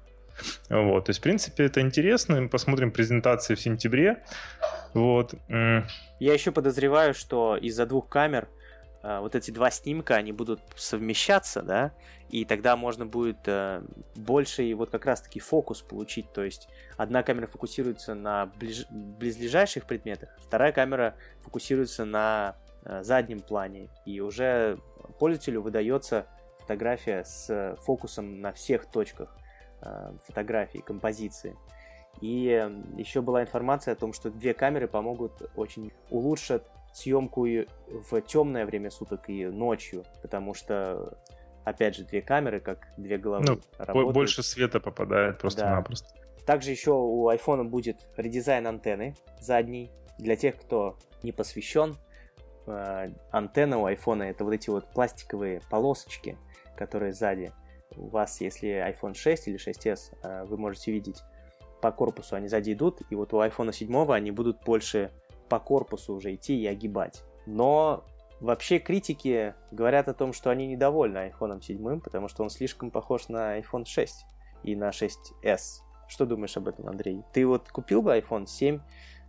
Вот, 0.68 1.06
то 1.06 1.10
есть, 1.10 1.20
в 1.20 1.22
принципе, 1.22 1.64
это 1.64 1.80
интересно. 1.80 2.40
Мы 2.40 2.48
посмотрим 2.48 2.90
презентации 2.90 3.54
в 3.54 3.60
сентябре. 3.60 4.22
Вот. 4.94 5.34
Я 5.48 6.32
еще 6.34 6.52
подозреваю, 6.52 7.14
что 7.14 7.56
из-за 7.56 7.86
двух 7.86 8.08
камер 8.08 8.48
а, 9.00 9.20
вот 9.20 9.34
эти 9.34 9.50
два 9.50 9.70
снимка, 9.70 10.16
они 10.16 10.32
будут 10.32 10.60
совмещаться, 10.76 11.62
да, 11.62 11.92
и 12.30 12.44
тогда 12.44 12.76
можно 12.76 13.06
будет 13.06 13.38
э, 13.46 13.82
больше 14.16 14.64
и 14.64 14.74
вот 14.74 14.90
как 14.90 15.06
раз-таки 15.06 15.38
фокус 15.38 15.82
получить, 15.82 16.32
то 16.32 16.42
есть 16.42 16.68
одна 16.96 17.22
камера 17.22 17.46
фокусируется 17.46 18.14
на 18.14 18.46
ближ... 18.46 18.86
близлежащих 18.90 19.86
предметах, 19.86 20.30
вторая 20.40 20.72
камера 20.72 21.14
фокусируется 21.42 22.04
на 22.04 22.56
э, 22.84 23.04
заднем 23.04 23.40
плане, 23.40 23.88
и 24.04 24.20
уже 24.20 24.78
пользователю 25.20 25.62
выдается 25.62 26.26
фотография 26.58 27.24
с 27.24 27.76
фокусом 27.84 28.40
на 28.40 28.52
всех 28.52 28.86
точках. 28.86 29.34
Э, 29.80 30.12
фотографии, 30.26 30.78
композиции. 30.78 31.56
И 32.20 32.68
еще 32.96 33.22
была 33.22 33.42
информация 33.42 33.92
о 33.92 33.94
том, 33.94 34.12
что 34.12 34.28
две 34.28 34.52
камеры 34.52 34.88
помогут 34.88 35.50
очень 35.54 35.92
улучшить 36.10 36.62
съемку 36.92 37.46
и 37.46 37.66
в 37.86 38.20
темное 38.22 38.66
время 38.66 38.90
суток 38.90 39.28
и 39.28 39.46
ночью, 39.46 40.04
потому 40.20 40.52
что, 40.52 41.16
опять 41.64 41.94
же, 41.94 42.04
две 42.04 42.22
камеры, 42.22 42.58
как 42.58 42.88
две 42.96 43.18
головы 43.18 43.44
ну, 43.46 43.60
работают. 43.78 44.14
Больше 44.14 44.42
света 44.42 44.80
попадает 44.80 45.38
просто-напросто. 45.38 46.08
Да. 46.12 46.44
Также 46.44 46.72
еще 46.72 46.90
у 46.90 47.30
iPhone 47.30 47.64
будет 47.64 48.08
редизайн 48.16 48.66
антенны 48.66 49.14
задней. 49.40 49.92
Для 50.18 50.34
тех, 50.34 50.56
кто 50.56 50.98
не 51.22 51.30
посвящен, 51.30 51.96
э, 52.66 53.12
антенна 53.30 53.78
у 53.78 53.88
iPhone 53.88 54.24
это 54.24 54.42
вот 54.42 54.54
эти 54.54 54.70
вот 54.70 54.90
пластиковые 54.90 55.60
полосочки, 55.70 56.36
которые 56.76 57.12
сзади 57.12 57.52
у 57.96 58.08
вас, 58.08 58.40
если 58.40 58.68
iPhone 58.68 59.14
6 59.14 59.48
или 59.48 59.58
6s, 59.58 60.14
э, 60.22 60.44
вы 60.44 60.56
можете 60.56 60.92
видеть 60.92 61.22
по 61.80 61.92
корпусу 61.92 62.36
они 62.36 62.48
сзади 62.48 62.72
идут, 62.72 63.02
и 63.10 63.14
вот 63.14 63.32
у 63.32 63.38
iPhone 63.38 63.72
7 63.72 64.12
они 64.12 64.30
будут 64.30 64.62
больше 64.64 65.12
по 65.48 65.58
корпусу 65.60 66.14
уже 66.14 66.34
идти 66.34 66.60
и 66.60 66.66
огибать. 66.66 67.22
Но 67.46 68.04
вообще 68.40 68.78
критики 68.78 69.54
говорят 69.70 70.08
о 70.08 70.14
том, 70.14 70.32
что 70.32 70.50
они 70.50 70.66
недовольны 70.66 71.32
iPhone 71.32 71.62
7, 71.62 72.00
потому 72.00 72.28
что 72.28 72.42
он 72.42 72.50
слишком 72.50 72.90
похож 72.90 73.28
на 73.28 73.58
iPhone 73.58 73.84
6 73.84 74.26
и 74.64 74.76
на 74.76 74.90
6s. 74.90 75.82
Что 76.08 76.26
думаешь 76.26 76.56
об 76.56 76.68
этом, 76.68 76.88
Андрей? 76.88 77.22
Ты 77.32 77.46
вот 77.46 77.68
купил 77.68 78.02
бы 78.02 78.16
iPhone 78.16 78.46
7 78.46 78.80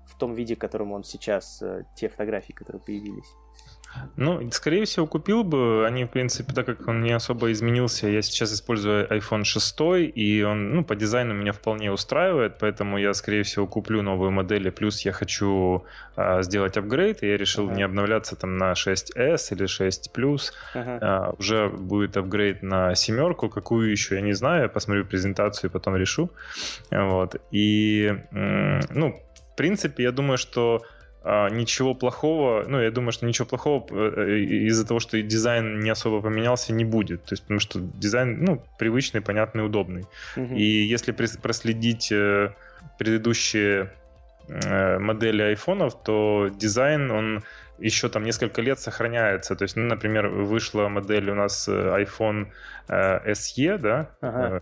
в 0.05 0.17
том 0.17 0.33
виде, 0.33 0.55
в 0.55 0.59
котором 0.59 0.91
он 0.91 1.03
сейчас, 1.03 1.61
э, 1.61 1.83
те 1.95 2.09
фотографии, 2.09 2.53
которые 2.53 2.81
появились? 2.81 3.35
Ну, 4.15 4.49
скорее 4.51 4.85
всего, 4.85 5.07
купил 5.07 5.43
бы. 5.43 5.85
Они, 5.87 6.05
в 6.05 6.09
принципе, 6.09 6.53
так 6.53 6.65
как 6.65 6.87
он 6.87 7.01
не 7.01 7.11
особо 7.11 7.51
изменился, 7.51 8.07
я 8.07 8.21
сейчас 8.21 8.53
использую 8.53 9.07
iPhone 9.07 9.43
6, 9.43 9.75
и 10.15 10.43
он, 10.43 10.73
ну, 10.73 10.83
по 10.83 10.95
дизайну 10.95 11.33
меня 11.33 11.51
вполне 11.53 11.91
устраивает, 11.91 12.57
поэтому 12.59 12.97
я, 12.97 13.13
скорее 13.13 13.43
всего, 13.43 13.67
куплю 13.67 14.01
новую 14.01 14.31
модель, 14.31 14.71
плюс 14.71 15.01
я 15.01 15.11
хочу 15.11 15.85
а, 16.15 16.41
сделать 16.41 16.77
апгрейд, 16.77 17.23
и 17.23 17.27
я 17.27 17.37
решил 17.37 17.65
ага. 17.67 17.75
не 17.75 17.83
обновляться 17.83 18.35
там 18.35 18.57
на 18.57 18.73
6s 18.73 19.53
или 19.53 19.65
6 19.65 20.11
Plus. 20.13 20.51
Ага. 20.73 20.99
А, 21.01 21.33
уже 21.37 21.69
будет 21.69 22.17
апгрейд 22.17 22.61
на 22.63 22.95
семерку, 22.95 23.49
какую 23.49 23.91
еще, 23.91 24.15
я 24.15 24.21
не 24.21 24.33
знаю, 24.33 24.63
я 24.63 24.69
посмотрю 24.69 25.05
презентацию 25.05 25.69
и 25.69 25.73
потом 25.73 25.95
решу. 25.95 26.29
Вот. 26.91 27.35
И, 27.51 28.13
ну, 28.31 29.21
в 29.51 29.55
принципе, 29.55 30.03
я 30.03 30.11
думаю, 30.11 30.37
что 30.37 30.81
ничего 31.25 31.93
плохого, 31.95 32.63
ну, 32.67 32.79
я 32.79 32.91
думаю, 32.91 33.11
что 33.11 33.25
ничего 33.25 33.45
плохого 33.45 33.85
э, 33.91 34.39
из-за 34.67 34.87
того, 34.87 35.01
что 35.01 35.21
дизайн 35.21 35.81
не 35.81 35.89
особо 35.89 36.21
поменялся, 36.21 36.71
не 36.71 36.85
будет. 36.85 37.23
То 37.25 37.33
есть, 37.33 37.43
потому 37.43 37.59
что 37.59 37.79
дизайн, 37.79 38.43
ну, 38.43 38.63
привычный, 38.77 39.19
понятный, 39.19 39.65
удобный. 39.65 40.05
Угу. 40.37 40.55
И 40.55 40.63
если 40.63 41.11
проследить 41.11 42.09
э, 42.11 42.53
предыдущие 42.97 43.91
э, 44.47 44.99
модели 44.99 45.41
айфонов, 45.41 46.01
то 46.01 46.49
дизайн, 46.55 47.11
он 47.11 47.43
еще 47.79 48.07
там 48.07 48.23
несколько 48.23 48.61
лет 48.61 48.79
сохраняется. 48.79 49.55
То 49.57 49.63
есть, 49.63 49.75
ну, 49.75 49.83
например, 49.83 50.29
вышла 50.29 50.87
модель 50.87 51.29
у 51.29 51.35
нас 51.35 51.67
iPhone 51.67 52.47
SE, 52.87 53.77
да, 53.77 54.09
ага. 54.21 54.61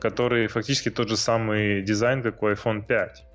который 0.00 0.46
фактически 0.46 0.90
тот 0.90 1.08
же 1.08 1.16
самый 1.16 1.82
дизайн, 1.82 2.22
как 2.22 2.42
у 2.42 2.48
iPhone 2.48 2.84
5. 2.84 3.26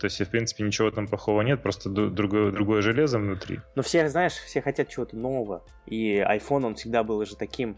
То 0.00 0.06
есть, 0.06 0.18
в 0.18 0.30
принципе, 0.30 0.64
ничего 0.64 0.90
там 0.90 1.06
плохого 1.06 1.42
нет, 1.42 1.62
просто 1.62 1.90
другое, 1.90 2.50
другое 2.52 2.80
железо 2.80 3.18
внутри. 3.18 3.60
Но 3.74 3.82
все, 3.82 4.08
знаешь, 4.08 4.32
все 4.32 4.62
хотят 4.62 4.88
чего-то 4.88 5.14
нового. 5.14 5.62
И 5.84 6.16
iPhone, 6.16 6.64
он 6.64 6.74
всегда 6.74 7.04
был 7.04 7.18
уже 7.18 7.36
таким... 7.36 7.76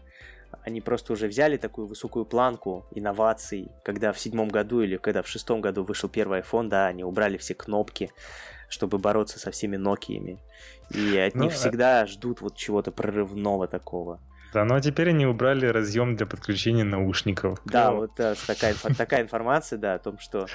Они 0.61 0.79
просто 0.79 1.13
уже 1.13 1.27
взяли 1.27 1.57
такую 1.57 1.87
высокую 1.87 2.25
планку 2.25 2.85
инноваций, 2.91 3.71
когда 3.83 4.13
в 4.13 4.19
седьмом 4.19 4.47
году 4.47 4.81
или 4.81 4.95
когда 4.95 5.21
в 5.21 5.27
шестом 5.27 5.59
году 5.59 5.83
вышел 5.83 6.07
первый 6.07 6.39
iPhone, 6.39 6.69
да, 6.69 6.87
они 6.87 7.03
убрали 7.03 7.37
все 7.37 7.55
кнопки, 7.55 8.11
чтобы 8.69 8.99
бороться 8.99 9.37
со 9.39 9.51
всеми 9.51 9.75
Nokia. 9.75 10.39
И 10.91 11.17
от 11.17 11.35
ну, 11.35 11.43
них 11.43 11.53
а 11.53 11.55
всегда 11.55 12.05
ждут 12.05 12.39
вот 12.39 12.55
чего-то 12.55 12.91
прорывного 12.91 13.67
такого. 13.67 14.21
Да, 14.53 14.65
ну 14.65 14.75
а 14.75 14.81
теперь 14.81 15.09
они 15.09 15.25
убрали 15.25 15.65
разъем 15.65 16.15
для 16.15 16.25
подключения 16.25 16.83
наушников. 16.83 17.59
Да, 17.65 17.91
вот 17.91 18.11
да, 18.15 18.35
такая, 18.47 18.75
такая 18.97 19.23
информация, 19.23 19.79
да, 19.79 19.95
о 19.95 19.99
том, 19.99 20.19
что... 20.19 20.45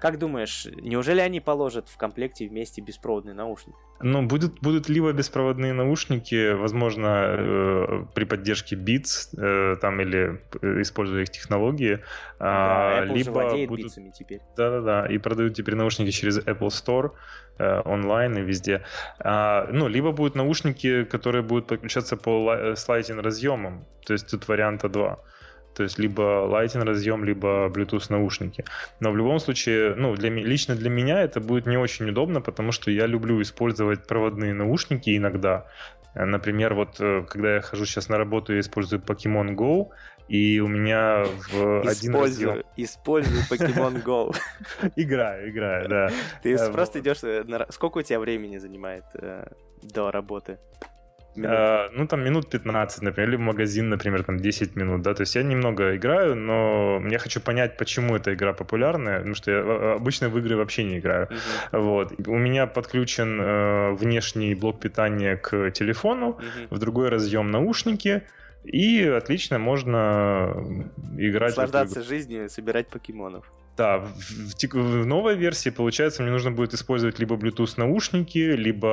Как 0.00 0.18
думаешь, 0.18 0.66
неужели 0.76 1.20
они 1.20 1.40
положат 1.40 1.88
в 1.88 1.96
комплекте 1.96 2.46
вместе 2.48 2.80
беспроводный 2.80 3.34
наушник? 3.34 3.74
Ну, 4.00 4.22
будут, 4.22 4.60
будут 4.60 4.88
либо 4.88 5.12
беспроводные 5.12 5.72
наушники, 5.72 6.52
возможно, 6.52 7.34
э, 7.36 8.04
при 8.14 8.24
поддержке 8.24 8.76
Beats, 8.76 9.34
э, 9.36 9.76
там, 9.76 10.00
или 10.00 10.40
э, 10.62 10.82
используя 10.82 11.22
их 11.22 11.30
технологии, 11.30 11.98
да, 12.38 13.00
а, 13.00 13.04
Apple 13.04 13.14
либо 13.14 13.66
будут... 13.66 13.92
теперь. 14.14 14.40
Да-да-да, 14.56 15.06
и 15.06 15.18
продают 15.18 15.54
теперь 15.54 15.74
наушники 15.74 16.10
через 16.10 16.38
Apple 16.38 16.68
Store, 16.68 17.10
э, 17.58 17.82
онлайн 17.84 18.38
и 18.38 18.42
везде. 18.42 18.82
А, 19.18 19.68
ну, 19.72 19.88
либо 19.88 20.12
будут 20.12 20.36
наушники, 20.36 21.04
которые 21.04 21.42
будут 21.42 21.66
подключаться 21.66 22.16
по 22.16 22.74
слайдинг 22.76 23.22
разъемам, 23.22 23.84
то 24.06 24.12
есть 24.12 24.30
тут 24.30 24.46
варианта 24.46 24.88
два. 24.88 25.18
То 25.78 25.84
есть 25.84 25.96
либо 26.00 26.22
Lightning 26.22 26.82
разъем, 26.82 27.24
либо 27.24 27.68
Bluetooth 27.68 28.06
наушники. 28.08 28.64
Но 28.98 29.12
в 29.12 29.16
любом 29.16 29.38
случае, 29.38 29.94
ну, 29.94 30.16
для, 30.16 30.28
лично 30.28 30.74
для 30.74 30.90
меня 30.90 31.22
это 31.22 31.40
будет 31.40 31.66
не 31.66 31.76
очень 31.76 32.08
удобно, 32.08 32.40
потому 32.40 32.72
что 32.72 32.90
я 32.90 33.06
люблю 33.06 33.40
использовать 33.40 34.04
проводные 34.04 34.54
наушники 34.54 35.16
иногда. 35.16 35.66
Например, 36.16 36.74
вот 36.74 36.96
э, 36.98 37.24
когда 37.28 37.54
я 37.54 37.60
хожу 37.60 37.86
сейчас 37.86 38.08
на 38.08 38.18
работу, 38.18 38.54
я 38.54 38.58
использую 38.58 39.00
Pokemon 39.00 39.54
Go, 39.54 39.90
и 40.26 40.58
у 40.58 40.66
меня 40.66 41.24
в 41.52 41.88
один 41.88 42.16
разъем... 42.16 42.64
Использую 42.76 43.42
Pokemon 43.48 44.02
Go. 44.02 44.34
Играю, 44.96 45.48
играю, 45.48 45.88
да. 45.88 46.10
Ты 46.42 46.54
э, 46.54 46.72
просто 46.72 46.98
идешь... 46.98 47.18
Сколько 47.68 47.98
у 47.98 48.02
тебя 48.02 48.18
времени 48.18 48.58
занимает 48.58 49.04
э, 49.14 49.46
до 49.82 50.10
работы? 50.10 50.58
Э, 51.44 51.88
ну, 51.92 52.06
там 52.06 52.24
минут 52.24 52.50
15, 52.50 53.02
например, 53.02 53.28
или 53.28 53.36
в 53.36 53.40
магазин, 53.40 53.88
например, 53.88 54.22
там 54.22 54.38
10 54.38 54.76
минут, 54.76 55.02
да, 55.02 55.14
то 55.14 55.22
есть 55.22 55.36
я 55.36 55.42
немного 55.42 55.96
играю, 55.96 56.34
но 56.34 57.02
я 57.10 57.18
хочу 57.18 57.40
понять, 57.40 57.76
почему 57.76 58.16
эта 58.16 58.34
игра 58.34 58.52
популярная, 58.52 59.18
потому 59.18 59.34
что 59.34 59.50
я 59.50 59.58
э, 59.58 59.94
обычно 59.96 60.28
в 60.28 60.38
игры 60.38 60.56
вообще 60.56 60.84
не 60.84 60.98
играю. 60.98 61.28
Uh-huh. 61.28 61.80
Вот. 61.80 62.28
У 62.28 62.38
меня 62.38 62.66
подключен 62.66 63.40
э, 63.40 63.92
внешний 63.92 64.54
блок 64.54 64.80
питания 64.80 65.36
к 65.36 65.70
телефону, 65.70 66.38
uh-huh. 66.38 66.66
в 66.70 66.78
другой 66.78 67.08
разъем 67.08 67.50
наушники, 67.50 68.22
и 68.64 69.02
отлично 69.04 69.58
можно 69.58 70.54
играть. 71.18 71.50
Наслаждаться 71.50 72.02
жизнью, 72.02 72.48
собирать 72.48 72.88
покемонов. 72.88 73.52
Да, 73.76 73.98
в, 73.98 74.08
в, 74.08 74.74
в 74.74 75.06
новой 75.06 75.36
версии, 75.36 75.70
получается, 75.70 76.22
мне 76.22 76.32
нужно 76.32 76.50
будет 76.50 76.74
использовать 76.74 77.20
либо 77.20 77.36
Bluetooth 77.36 77.74
наушники, 77.76 78.38
либо 78.38 78.88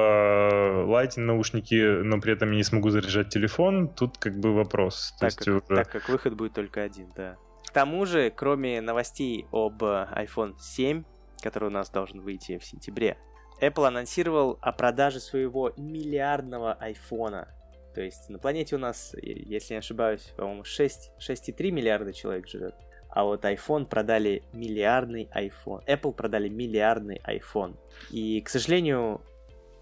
Lightning 0.86 1.22
наушники, 1.22 2.04
но 2.04 2.22
при 2.22 2.34
этом 2.34 2.52
я 2.52 2.58
не 2.58 2.64
смогу 2.64 2.92
заряжать 2.92 3.30
телефон. 3.30 3.88
Тут 3.88 4.20
как 4.20 4.40
бы 4.40 4.54
вопрос. 4.54 5.16
Так, 5.20 5.34
как, 5.36 5.48
уже... 5.48 5.62
так 5.62 5.92
как 5.92 6.10
выход 6.10 6.36
будет 6.36 6.54
только 6.54 6.84
один, 6.84 7.12
да. 7.16 7.36
К 7.66 7.72
тому 7.72 8.06
же, 8.06 8.30
кроме 8.30 8.80
новостей 8.80 9.48
об 9.52 9.82
iPhone 9.84 10.54
7, 10.60 11.04
который 11.42 11.70
у 11.70 11.72
нас 11.72 11.90
должен 11.90 12.22
выйти 12.22 12.60
в 12.60 12.64
сентябре, 12.64 13.18
Apple 13.62 13.88
анонсировал 13.88 14.60
о 14.62 14.72
продаже 14.72 15.20
своего 15.20 15.74
миллиардного 15.78 16.74
айфона. 16.74 17.48
То 17.96 18.02
есть 18.02 18.30
на 18.30 18.38
планете 18.38 18.76
у 18.76 18.80
нас, 18.80 19.16
если 19.22 19.74
не 19.74 19.78
ошибаюсь, 19.80 20.34
по-моему, 20.36 20.66
6, 20.66 21.12
6,3 21.18 21.72
миллиарда 21.72 22.12
человек 22.12 22.46
живет. 22.46 22.76
А 23.10 23.24
вот 23.24 23.46
iPhone 23.46 23.86
продали 23.86 24.44
миллиардный 24.52 25.30
iPhone. 25.34 25.82
Apple 25.86 26.12
продали 26.12 26.50
миллиардный 26.50 27.22
iPhone. 27.26 27.78
И, 28.12 28.42
к 28.42 28.50
сожалению, 28.50 29.22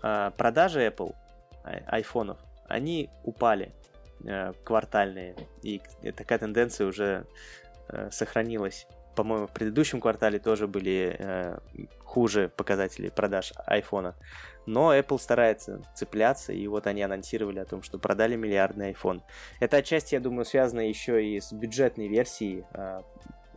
а, 0.04 0.30
продажи 0.30 0.86
Apple 0.86 1.16
а, 1.64 1.72
айфонов, 1.88 2.38
они 2.68 3.10
упали 3.24 3.72
э, 4.26 4.54
квартальные. 4.64 5.36
И 5.64 5.82
такая 6.16 6.38
тенденция 6.38 6.86
уже 6.86 7.26
э, 7.90 8.10
сохранилась. 8.12 8.88
По-моему, 9.16 9.48
в 9.48 9.52
предыдущем 9.52 10.00
квартале 10.00 10.38
тоже 10.38 10.68
были 10.68 11.16
э, 11.18 11.58
хуже 12.00 12.50
показатели 12.56 13.10
продаж 13.10 13.54
айфона. 13.66 14.16
Но 14.66 14.96
Apple 14.96 15.20
старается 15.20 15.82
цепляться, 15.96 16.54
и 16.54 16.68
вот 16.68 16.88
они 16.88 17.02
анонсировали 17.02 17.60
о 17.60 17.66
том, 17.66 17.82
что 17.84 18.00
продали 18.00 18.36
миллиардный 18.36 18.92
iPhone. 18.92 19.22
Это 19.60 19.78
отчасти, 19.78 20.16
я 20.16 20.22
думаю, 20.22 20.46
связано 20.46 20.82
еще 20.82 21.26
и 21.26 21.40
с 21.40 21.52
бюджетной 21.52 22.08
версией 22.08 22.64
э, 22.74 23.02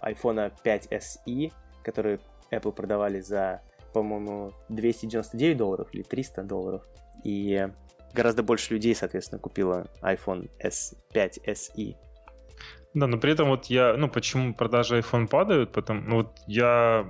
iPhone 0.02 0.52
5 0.62 0.86
SE, 0.92 1.52
который 1.84 2.20
Apple 2.50 2.72
продавали 2.72 3.20
за, 3.20 3.62
по-моему, 3.92 4.52
299 4.68 5.56
долларов 5.56 5.88
или 5.92 6.02
300 6.02 6.42
долларов. 6.42 6.82
И 7.24 7.68
гораздо 8.12 8.42
больше 8.42 8.74
людей, 8.74 8.94
соответственно, 8.94 9.40
купило 9.40 9.86
iPhone 10.02 10.50
S5 10.60 11.44
SE. 11.44 11.96
Да, 12.96 13.06
но 13.06 13.18
при 13.18 13.32
этом 13.32 13.48
вот 13.48 13.66
я, 13.66 13.94
ну, 13.98 14.08
почему 14.08 14.54
продажи 14.54 14.98
iPhone 14.98 15.26
падают, 15.26 15.70
потому, 15.70 16.00
ну, 16.00 16.16
вот 16.16 16.32
я 16.46 17.06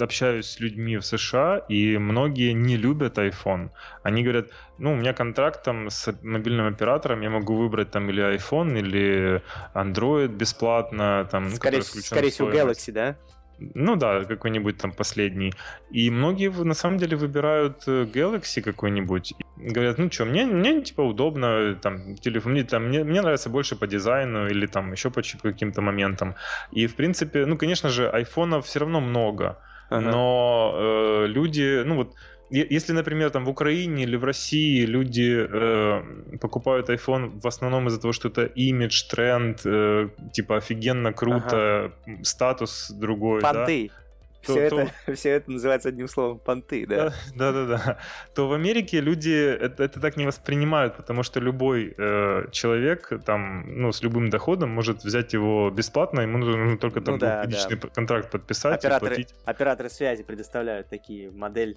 общаюсь 0.00 0.46
с 0.46 0.58
людьми 0.58 0.96
в 0.96 1.02
США, 1.02 1.58
и 1.68 1.98
многие 1.98 2.52
не 2.52 2.76
любят 2.76 3.16
iPhone. 3.16 3.70
Они 4.02 4.24
говорят, 4.24 4.48
ну, 4.78 4.92
у 4.92 4.96
меня 4.96 5.12
контракт 5.12 5.62
там 5.62 5.88
с 5.88 6.12
мобильным 6.22 6.66
оператором, 6.66 7.20
я 7.20 7.30
могу 7.30 7.54
выбрать 7.54 7.92
там 7.92 8.10
или 8.10 8.36
iPhone, 8.36 8.76
или 8.76 9.40
Android 9.72 10.26
бесплатно, 10.26 11.28
там, 11.30 11.44
ну, 11.44 11.50
скорее, 11.50 11.82
скорее 11.82 12.30
всего, 12.30 12.50
Galaxy, 12.50 12.90
да? 12.90 13.16
Ну 13.60 13.96
да, 13.96 14.24
какой-нибудь 14.24 14.78
там 14.78 14.92
последний. 14.92 15.52
И 15.90 16.10
многие 16.10 16.50
на 16.50 16.74
самом 16.74 16.98
деле 16.98 17.16
выбирают 17.16 17.82
э, 17.86 18.04
Galaxy 18.04 18.62
какой-нибудь. 18.62 19.34
Говорят, 19.56 19.98
ну 19.98 20.10
что, 20.10 20.24
мне, 20.24 20.46
мне 20.46 20.80
типа 20.80 21.02
удобно, 21.02 21.74
там, 21.74 22.16
телефон, 22.16 22.52
мне, 22.52 22.64
там, 22.64 22.88
мне, 22.88 23.04
мне 23.04 23.20
нравится 23.20 23.50
больше 23.50 23.76
по 23.76 23.86
дизайну 23.86 24.48
или 24.48 24.66
там 24.66 24.92
еще 24.92 25.10
по 25.10 25.22
каким-то 25.22 25.82
моментам. 25.82 26.34
И 26.72 26.86
в 26.86 26.96
принципе, 26.96 27.46
ну, 27.46 27.58
конечно 27.58 27.90
же, 27.90 28.08
айфонов 28.08 28.64
все 28.64 28.80
равно 28.80 29.00
много. 29.00 29.58
Ага. 29.90 30.10
Но 30.10 30.74
э, 30.74 31.26
люди, 31.26 31.82
ну 31.84 31.96
вот, 31.96 32.14
если, 32.50 32.92
например, 32.92 33.30
там 33.30 33.44
в 33.44 33.48
Украине 33.48 34.02
или 34.04 34.16
в 34.16 34.24
России 34.24 34.84
люди 34.84 35.46
э, 35.48 36.02
покупают 36.40 36.88
iPhone 36.88 37.40
в 37.40 37.46
основном 37.46 37.88
из-за 37.88 38.00
того, 38.00 38.12
что 38.12 38.28
это 38.28 38.44
имидж, 38.44 39.04
тренд, 39.08 39.60
э, 39.64 40.08
типа 40.32 40.56
офигенно 40.56 41.12
круто, 41.12 41.92
ага. 42.06 42.18
статус 42.22 42.90
другой, 42.90 43.40
Понты. 43.40 43.88
да? 43.88 44.00
То, 44.46 44.52
все, 44.54 44.70
то... 44.70 44.80
Это, 44.80 44.92
все 45.14 45.30
это 45.30 45.50
называется 45.50 45.88
одним 45.90 46.08
словом 46.08 46.38
понты, 46.38 46.86
да? 46.86 47.12
Да, 47.34 47.52
да, 47.52 47.66
да. 47.66 47.98
То 48.34 48.48
в 48.48 48.52
Америке 48.52 49.00
люди 49.00 49.30
это, 49.30 49.84
это 49.84 50.00
так 50.00 50.16
не 50.16 50.26
воспринимают, 50.26 50.96
потому 50.96 51.22
что 51.22 51.40
любой 51.40 51.94
э, 51.96 52.46
человек 52.50 53.12
там, 53.24 53.64
ну, 53.66 53.92
с 53.92 54.02
любым 54.02 54.30
доходом 54.30 54.70
может 54.70 55.04
взять 55.04 55.34
его 55.34 55.70
бесплатно, 55.70 56.20
ему 56.20 56.38
нужно 56.38 56.78
только 56.78 57.00
там 57.00 57.14
ну, 57.14 57.20
да, 57.20 57.44
да. 57.44 57.88
контракт 57.94 58.30
подписать 58.30 58.82
операторы, 58.84 59.12
и 59.12 59.16
платить. 59.16 59.34
Операторы 59.44 59.90
связи 59.90 60.22
предоставляют 60.22 60.88
такие 60.88 61.30
модель 61.30 61.76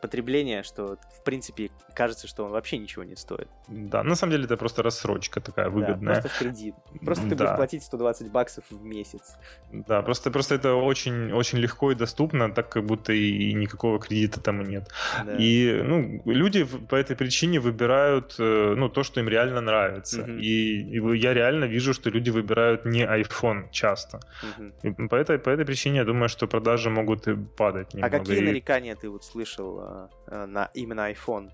потребления, 0.00 0.62
что, 0.62 0.96
в 1.18 1.22
принципе, 1.24 1.70
кажется, 1.94 2.26
что 2.26 2.44
он 2.44 2.50
вообще 2.50 2.78
ничего 2.78 3.04
не 3.04 3.16
стоит. 3.16 3.48
Да, 3.68 4.02
на 4.02 4.14
самом 4.14 4.32
деле 4.32 4.44
это 4.44 4.56
просто 4.56 4.82
рассрочка 4.82 5.40
такая 5.40 5.70
выгодная. 5.70 6.14
Да, 6.14 6.20
просто 6.20 6.28
в 6.28 6.38
кредит. 6.38 6.74
Просто 7.04 7.28
ты 7.28 7.34
да. 7.34 7.44
будешь 7.44 7.56
платить 7.56 7.82
120 7.82 8.30
баксов 8.30 8.64
в 8.70 8.84
месяц. 8.84 9.36
Да, 9.72 10.02
просто, 10.02 10.30
просто 10.30 10.54
это 10.54 10.74
очень, 10.74 11.32
очень 11.32 11.58
легко 11.58 11.92
и 11.92 11.94
доступно, 11.94 12.50
так 12.50 12.68
как 12.68 12.84
будто 12.84 13.12
и 13.12 13.52
никакого 13.54 13.98
кредита 13.98 14.40
там 14.40 14.62
и 14.62 14.64
нет. 14.64 14.90
Да. 15.24 15.36
И 15.38 15.82
ну, 15.82 16.22
люди 16.24 16.64
по 16.64 16.96
этой 16.96 17.16
причине 17.16 17.60
выбирают 17.60 18.36
э, 18.38 18.74
ну, 18.76 18.88
то, 18.88 19.02
что 19.02 19.20
им 19.20 19.28
реально 19.28 19.60
нравится. 19.60 20.22
Угу. 20.22 20.32
И, 20.32 20.98
и 20.98 21.18
я 21.18 21.34
реально 21.34 21.64
вижу, 21.64 21.94
что 21.94 22.10
люди 22.10 22.30
выбирают 22.30 22.84
не 22.84 23.04
iPhone 23.04 23.70
часто. 23.70 24.20
Угу. 24.42 24.72
И 24.82 25.08
по, 25.08 25.16
этой, 25.16 25.38
по 25.38 25.50
этой 25.50 25.64
причине 25.64 25.98
я 25.98 26.04
думаю, 26.04 26.28
что 26.28 26.46
продажи 26.46 26.90
могут 26.90 27.28
и 27.28 27.36
падать 27.36 27.94
немного. 27.94 28.16
А 28.16 28.18
какие 28.18 28.40
нарекания 28.40 28.96
ты 28.96 29.08
вот 29.08 29.24
слышал 29.24 29.81
Э, 30.28 30.46
на 30.46 30.70
именно 30.74 31.10
iPhone. 31.10 31.50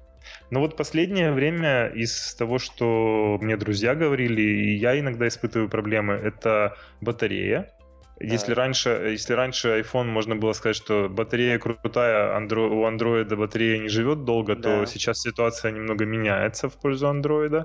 Ну 0.50 0.60
вот 0.60 0.76
последнее 0.76 1.32
время 1.32 1.86
из 1.88 2.34
того, 2.34 2.58
что 2.58 3.38
мне 3.40 3.56
друзья 3.56 3.94
говорили, 3.94 4.42
и 4.42 4.76
я 4.76 4.98
иногда 4.98 5.26
испытываю 5.26 5.68
проблемы, 5.68 6.14
это 6.14 6.76
батарея. 7.00 7.72
Если 8.20 8.52
раньше, 8.52 8.88
если 9.12 9.34
раньше 9.34 9.80
iPhone 9.80 10.06
можно 10.06 10.34
было 10.34 10.52
сказать, 10.52 10.76
что 10.76 11.08
батарея 11.08 11.58
крутая, 11.58 12.36
Andro- 12.36 12.68
у 12.68 12.84
Android 12.84 13.34
батарея 13.36 13.78
не 13.78 13.88
живет 13.88 14.24
долго, 14.24 14.56
да. 14.56 14.62
то 14.80 14.86
сейчас 14.86 15.20
ситуация 15.20 15.70
немного 15.70 16.04
меняется 16.04 16.68
в 16.68 16.74
пользу 16.80 17.06
Android. 17.06 17.64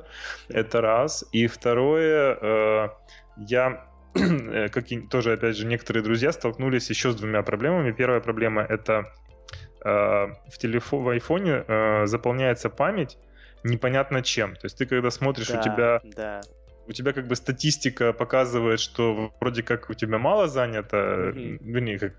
Это 0.50 0.82
раз. 0.82 1.26
И 1.32 1.48
второе, 1.48 2.38
э, 2.40 2.90
я 3.38 3.88
э, 4.14 4.70
как 4.70 4.92
и 4.92 5.02
тоже, 5.02 5.34
опять 5.34 5.58
же, 5.58 5.66
некоторые 5.66 6.04
друзья 6.04 6.32
столкнулись 6.32 6.90
еще 6.90 7.12
с 7.12 7.16
двумя 7.16 7.42
проблемами. 7.42 7.92
Первая 7.92 8.20
проблема— 8.20 8.62
это 8.70 9.12
в 9.84 10.58
телефоне, 10.58 11.04
в 11.04 11.10
айфоне 11.10 11.64
э, 11.68 12.06
заполняется 12.06 12.70
память 12.70 13.18
непонятно 13.64 14.22
чем. 14.22 14.56
То 14.56 14.66
есть 14.66 14.78
ты 14.78 14.86
когда 14.86 15.10
смотришь, 15.10 15.48
да, 15.48 15.60
у 15.60 15.64
тебя 15.64 16.02
да. 16.16 16.42
у 16.88 16.92
тебя 16.92 17.14
как 17.14 17.28
бы 17.28 17.36
статистика 17.36 18.14
показывает, 18.14 18.80
что 18.80 19.34
вроде 19.40 19.64
как 19.64 19.90
у 19.90 19.94
тебя 19.94 20.18
мало 20.18 20.48
занято, 20.48 20.98
mm-hmm. 20.98 21.58
вернее, 21.62 22.00
как 22.00 22.14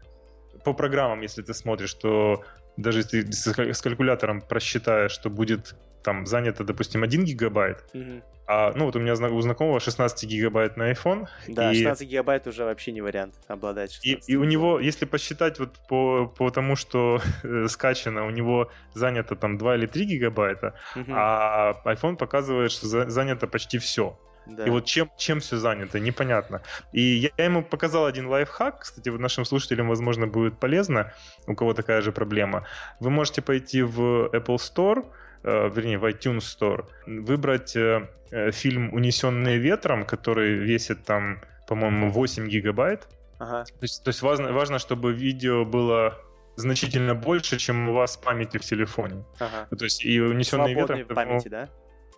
по 0.64 0.72
программам, 0.72 1.20
если 1.20 1.42
ты 1.42 1.52
смотришь, 1.54 1.90
что 1.90 2.44
даже 2.76 3.00
если 3.00 3.22
ты 3.22 3.72
с 3.72 3.82
калькулятором 3.82 4.40
просчитаешь, 4.40 5.12
что 5.12 5.30
будет 5.30 5.76
там 6.04 6.26
занято, 6.26 6.62
допустим, 6.64 7.02
1 7.02 7.24
гигабайт, 7.24 7.84
mm-hmm. 7.94 8.22
А, 8.46 8.72
ну 8.76 8.84
вот 8.86 8.96
у 8.96 9.00
меня 9.00 9.14
у 9.14 9.40
знакомого 9.40 9.80
16 9.80 10.28
гигабайт 10.28 10.76
на 10.76 10.92
iPhone. 10.92 11.26
Да, 11.48 11.72
и... 11.72 11.76
16 11.76 12.08
гигабайт 12.08 12.46
уже 12.46 12.64
вообще 12.64 12.92
не 12.92 13.00
вариант 13.00 13.34
обладать. 13.48 13.98
И, 14.02 14.18
и 14.26 14.36
у 14.36 14.44
него, 14.44 14.80
если 14.80 15.06
посчитать 15.06 15.58
вот 15.58 15.78
по, 15.88 16.26
по 16.26 16.50
тому, 16.50 16.76
что 16.76 17.20
э, 17.42 17.68
скачано, 17.68 18.26
у 18.26 18.30
него 18.30 18.70
занято 18.92 19.34
там 19.34 19.56
2 19.56 19.76
или 19.76 19.86
3 19.86 20.04
гигабайта, 20.04 20.74
угу. 20.94 21.12
а 21.14 21.80
iPhone 21.86 22.16
показывает, 22.16 22.70
что 22.70 22.86
за, 22.86 23.08
занято 23.08 23.46
почти 23.46 23.78
все. 23.78 24.18
Да. 24.46 24.66
И 24.66 24.70
вот 24.70 24.84
чем, 24.84 25.10
чем 25.16 25.40
все 25.40 25.56
занято, 25.56 25.98
непонятно. 25.98 26.60
И 26.92 27.00
я, 27.00 27.30
я 27.38 27.44
ему 27.46 27.62
показал 27.62 28.04
один 28.04 28.26
лайфхак, 28.26 28.80
кстати, 28.80 29.08
нашим 29.08 29.46
слушателям, 29.46 29.88
возможно, 29.88 30.26
будет 30.26 30.58
полезно, 30.58 31.14
у 31.46 31.54
кого 31.54 31.72
такая 31.72 32.02
же 32.02 32.12
проблема. 32.12 32.66
Вы 33.00 33.08
можете 33.08 33.40
пойти 33.40 33.80
в 33.80 34.28
Apple 34.34 34.56
Store, 34.56 35.06
вернее, 35.44 35.98
в 35.98 36.04
iTunes 36.04 36.40
Store, 36.40 36.86
выбрать 37.06 37.76
э, 37.76 38.08
э, 38.30 38.50
фильм 38.50 38.92
«Унесенные 38.94 39.58
ветром», 39.58 40.04
который 40.04 40.54
весит 40.54 41.04
там, 41.04 41.40
по-моему, 41.68 42.10
8 42.10 42.48
гигабайт. 42.48 43.08
Ага. 43.38 43.64
То 43.64 43.82
есть, 43.82 44.04
то 44.04 44.08
есть 44.08 44.22
важно, 44.22 44.52
важно, 44.52 44.78
чтобы 44.78 45.12
видео 45.12 45.64
было 45.64 46.18
значительно 46.56 47.14
больше, 47.14 47.58
чем 47.58 47.88
у 47.88 47.92
вас 47.92 48.16
памяти 48.16 48.58
в 48.58 48.62
телефоне. 48.62 49.24
Ага. 49.38 49.76
То 49.76 49.84
есть 49.84 50.04
и 50.04 50.20
«Унесенные 50.20 50.74
ветром». 50.74 51.02
в 51.02 51.14
памяти, 51.14 51.48
да? 51.48 51.68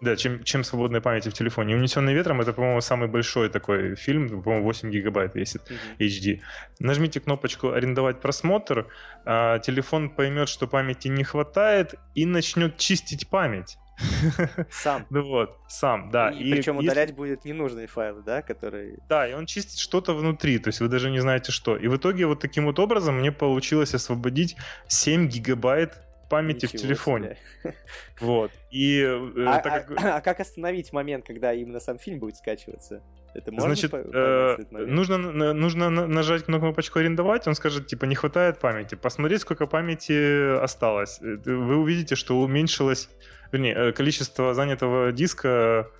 Да, 0.01 0.15
чем, 0.15 0.45
чем 0.45 0.63
свободной 0.63 1.01
памяти 1.01 1.31
в 1.31 1.33
телефоне. 1.33 1.75
«Унесенный 1.75 2.13
ветром»— 2.13 2.41
это, 2.43 2.53
по-моему, 2.53 2.81
самый 2.81 3.09
большой 3.09 3.49
такой 3.49 3.97
фильм, 3.97 4.43
по-моему, 4.43 4.65
8 4.65 4.91
гигабайт 4.91 5.35
весит 5.35 5.63
mm-hmm. 5.71 6.07
HD. 6.07 6.41
Нажмите 6.81 7.21
кнопочку 7.21 7.71
«Арендовать 7.71 8.21
просмотр», 8.21 8.89
а 9.25 9.59
телефон 9.61 10.11
поймет, 10.11 10.49
что 10.49 10.67
памяти 10.67 11.09
не 11.09 11.25
хватает, 11.25 11.95
и 12.15 12.27
начнет 12.27 12.77
чистить 12.77 13.29
память. 13.29 13.79
Сам. 14.71 15.07
Ну 15.11 15.23
вот, 15.23 15.57
сам, 15.69 16.11
да. 16.11 16.31
И, 16.31 16.43
и 16.43 16.53
причем 16.53 16.75
если... 16.77 16.89
удалять 16.89 17.15
будет 17.15 17.45
ненужные 17.45 17.87
файлы, 17.87 18.23
да, 18.23 18.43
которые... 18.43 18.99
Да, 19.09 19.27
и 19.27 19.33
он 19.33 19.47
чистит 19.47 19.79
что-то 19.79 20.15
внутри, 20.15 20.59
то 20.59 20.69
есть 20.69 20.81
вы 20.81 20.89
даже 20.89 21.11
не 21.11 21.21
знаете 21.21 21.53
что. 21.53 21.77
И 21.77 21.89
в 21.89 21.97
итоге 21.97 22.27
вот 22.27 22.41
таким 22.41 22.67
вот 22.67 22.79
образом 22.79 23.19
мне 23.19 23.33
получилось 23.33 23.95
освободить 23.95 24.57
7 24.89 25.29
гигабайт 25.29 26.03
памяти 26.29 26.67
Ничего 26.67 26.79
в 26.79 26.83
телефоне. 26.83 27.37
Себе. 27.63 27.75
Вот. 28.21 28.51
И, 28.71 29.01
э, 29.03 29.45
а, 29.47 29.59
так 29.61 29.87
как... 29.87 30.05
а, 30.05 30.17
а 30.17 30.21
как 30.21 30.41
остановить 30.41 30.93
момент, 30.93 31.27
когда 31.27 31.53
именно 31.53 31.81
сам 31.81 31.99
фильм 31.99 32.19
будет 32.19 32.37
скачиваться? 32.37 33.03
Это 33.37 33.53
можно 33.53 33.75
Значит, 33.75 33.93
э, 33.93 34.57
нужно, 34.71 35.19
нужно 35.53 35.91
нажать 35.91 36.45
кнопочку 36.45 36.99
арендовать, 36.99 37.47
он 37.47 37.55
скажет, 37.55 37.87
типа, 37.87 38.07
не 38.07 38.15
хватает 38.15 38.59
памяти. 38.59 38.95
Посмотреть, 38.95 39.43
сколько 39.43 39.67
памяти 39.67 40.59
осталось. 40.63 41.21
Э, 41.21 41.37
вы 41.45 41.77
увидите, 41.77 42.15
что 42.15 42.41
уменьшилось, 42.41 43.11
вернее, 43.53 43.75
э, 43.75 43.93
количество 43.93 44.55
занятого 44.55 45.13
диска 45.13 45.91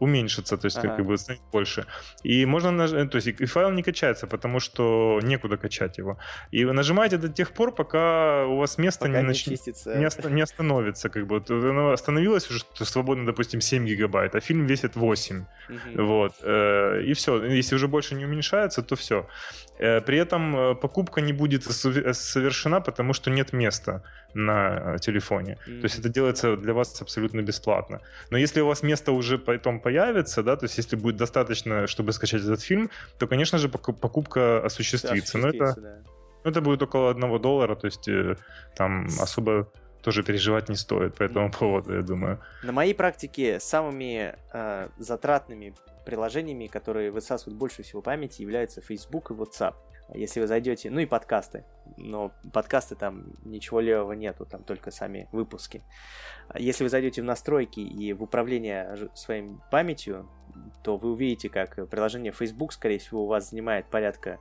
уменьшится, 0.00 0.56
то 0.56 0.66
есть 0.66 0.78
ага. 0.78 0.96
как 0.96 1.06
бы 1.06 1.16
станет 1.16 1.42
больше. 1.52 1.86
И 2.22 2.46
можно 2.46 2.70
нажать, 2.70 3.10
то 3.10 3.16
есть 3.16 3.28
и 3.28 3.46
файл 3.46 3.70
не 3.70 3.82
качается, 3.82 4.26
потому 4.26 4.60
что 4.60 5.20
некуда 5.22 5.56
качать 5.56 5.98
его. 5.98 6.18
И 6.50 6.64
вы 6.64 6.72
нажимаете 6.72 7.16
до 7.16 7.28
тех 7.28 7.52
пор, 7.52 7.74
пока 7.74 8.46
у 8.46 8.56
вас 8.56 8.78
место 8.78 9.06
пока 9.06 9.20
не, 9.20 9.28
нач... 9.28 9.46
не, 9.46 9.56
не, 9.98 10.06
ост... 10.06 10.24
не 10.24 10.42
остановится. 10.42 11.08
Как 11.08 11.26
бы. 11.26 11.42
Оно 11.48 11.92
остановилось 11.92 12.50
уже, 12.50 12.60
свободно, 12.84 13.26
допустим, 13.26 13.60
7 13.60 13.86
гигабайт, 13.86 14.34
а 14.34 14.40
фильм 14.40 14.66
весит 14.66 14.96
8. 14.96 15.44
Угу. 15.68 16.04
Вот. 16.04 16.34
Э, 16.42 17.02
и 17.02 17.12
все. 17.14 17.42
Если 17.44 17.74
уже 17.74 17.88
больше 17.88 18.14
не 18.14 18.24
уменьшается, 18.24 18.82
то 18.82 18.96
все. 18.96 19.28
Э, 19.78 20.00
при 20.00 20.18
этом 20.18 20.56
э, 20.56 20.74
покупка 20.74 21.20
не 21.20 21.32
будет 21.32 21.64
совершена, 21.64 22.80
потому 22.80 23.12
что 23.12 23.30
нет 23.30 23.52
места 23.52 24.02
на 24.34 24.98
телефоне. 24.98 25.58
Mm-hmm. 25.66 25.80
То 25.80 25.84
есть 25.84 25.98
это 25.98 26.08
делается 26.08 26.56
для 26.56 26.72
вас 26.72 27.02
абсолютно 27.02 27.42
бесплатно. 27.42 28.00
Но 28.30 28.38
если 28.38 28.60
у 28.60 28.66
вас 28.66 28.82
место 28.82 29.12
уже 29.12 29.38
потом 29.38 29.80
появится, 29.80 30.42
да, 30.42 30.56
то 30.56 30.66
есть 30.66 30.78
если 30.78 30.96
будет 30.96 31.16
достаточно, 31.16 31.86
чтобы 31.86 32.12
скачать 32.12 32.42
этот 32.42 32.62
фильм, 32.62 32.90
то, 33.18 33.26
конечно 33.26 33.58
же, 33.58 33.68
покупка 33.68 34.64
осуществится. 34.64 35.38
Но 35.38 35.48
это, 35.48 35.74
да. 35.80 35.98
это 36.44 36.60
будет 36.60 36.82
около 36.82 37.10
одного 37.10 37.38
доллара, 37.38 37.74
то 37.74 37.86
есть 37.86 38.08
там 38.76 39.06
особо 39.20 39.68
тоже 40.04 40.22
переживать 40.22 40.68
не 40.68 40.76
стоит 40.76 41.14
по 41.14 41.22
этому 41.22 41.50
поводу, 41.50 41.94
я 41.94 42.02
думаю. 42.02 42.38
На 42.62 42.72
моей 42.72 42.94
практике 42.94 43.58
самыми 43.58 44.36
э, 44.52 44.88
затратными 44.98 45.74
приложениями, 46.04 46.66
которые 46.66 47.10
высасывают 47.10 47.58
больше 47.58 47.82
всего 47.82 48.02
памяти, 48.02 48.42
являются 48.42 48.82
Facebook 48.82 49.30
и 49.30 49.34
WhatsApp. 49.34 49.74
Если 50.12 50.40
вы 50.40 50.46
зайдете, 50.46 50.90
ну 50.90 51.00
и 51.00 51.06
подкасты, 51.06 51.64
но 51.96 52.32
подкасты 52.52 52.94
там 52.94 53.32
ничего 53.42 53.80
левого 53.80 54.12
нету, 54.12 54.44
там 54.44 54.62
только 54.62 54.90
сами 54.90 55.28
выпуски. 55.32 55.82
Если 56.54 56.84
вы 56.84 56.90
зайдете 56.90 57.22
в 57.22 57.24
настройки 57.24 57.80
и 57.80 58.12
в 58.12 58.22
управление 58.22 59.08
своей 59.14 59.48
памятью, 59.70 60.28
то 60.82 60.98
вы 60.98 61.12
увидите, 61.12 61.48
как 61.48 61.88
приложение 61.88 62.32
Facebook, 62.32 62.74
скорее 62.74 62.98
всего, 62.98 63.24
у 63.24 63.26
вас 63.26 63.48
занимает 63.48 63.86
порядка 63.86 64.38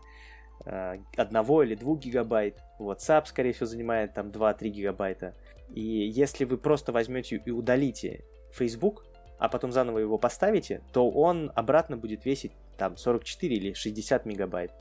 э, 0.66 0.98
одного 1.16 1.64
или 1.64 1.76
двух 1.76 2.00
гигабайт, 2.00 2.62
WhatsApp, 2.80 3.26
скорее 3.28 3.54
всего, 3.54 3.66
занимает 3.66 4.14
там 4.14 4.28
2-3 4.28 4.68
гигабайта. 4.68 5.34
И 5.74 5.82
если 5.82 6.46
вы 6.46 6.58
просто 6.58 6.92
возьмете 6.92 7.42
и 7.44 7.52
удалите 7.52 8.24
Facebook, 8.52 9.06
а 9.40 9.50
потом 9.50 9.72
заново 9.72 10.00
его 10.00 10.18
поставите, 10.18 10.82
то 10.94 11.10
он 11.10 11.52
обратно 11.56 11.98
будет 11.98 12.26
весить 12.26 12.54
там 12.78 12.96
44 12.96 13.56
или 13.56 13.74
60 13.74 14.26
мегабайт. 14.26 14.72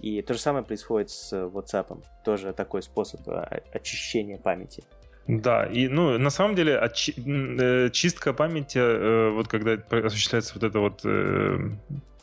И 0.00 0.20
то 0.20 0.34
же 0.34 0.40
самое 0.40 0.64
происходит 0.64 1.10
с 1.10 1.32
WhatsApp. 1.32 2.02
Тоже 2.24 2.52
такой 2.52 2.82
способ 2.82 3.20
а, 3.28 3.60
очищения 3.72 4.36
памяти. 4.36 4.82
Да, 5.28 5.64
и 5.66 5.86
ну 5.86 6.18
на 6.18 6.30
самом 6.30 6.56
деле 6.56 6.74
очи- 6.74 7.14
э, 7.16 7.90
чистка 7.90 8.32
памяти, 8.32 8.78
э, 8.78 9.30
вот 9.30 9.46
когда 9.46 9.78
осуществляется 10.04 10.54
вот 10.54 10.64
эта 10.64 10.80
вот 10.80 11.02
э, 11.04 11.70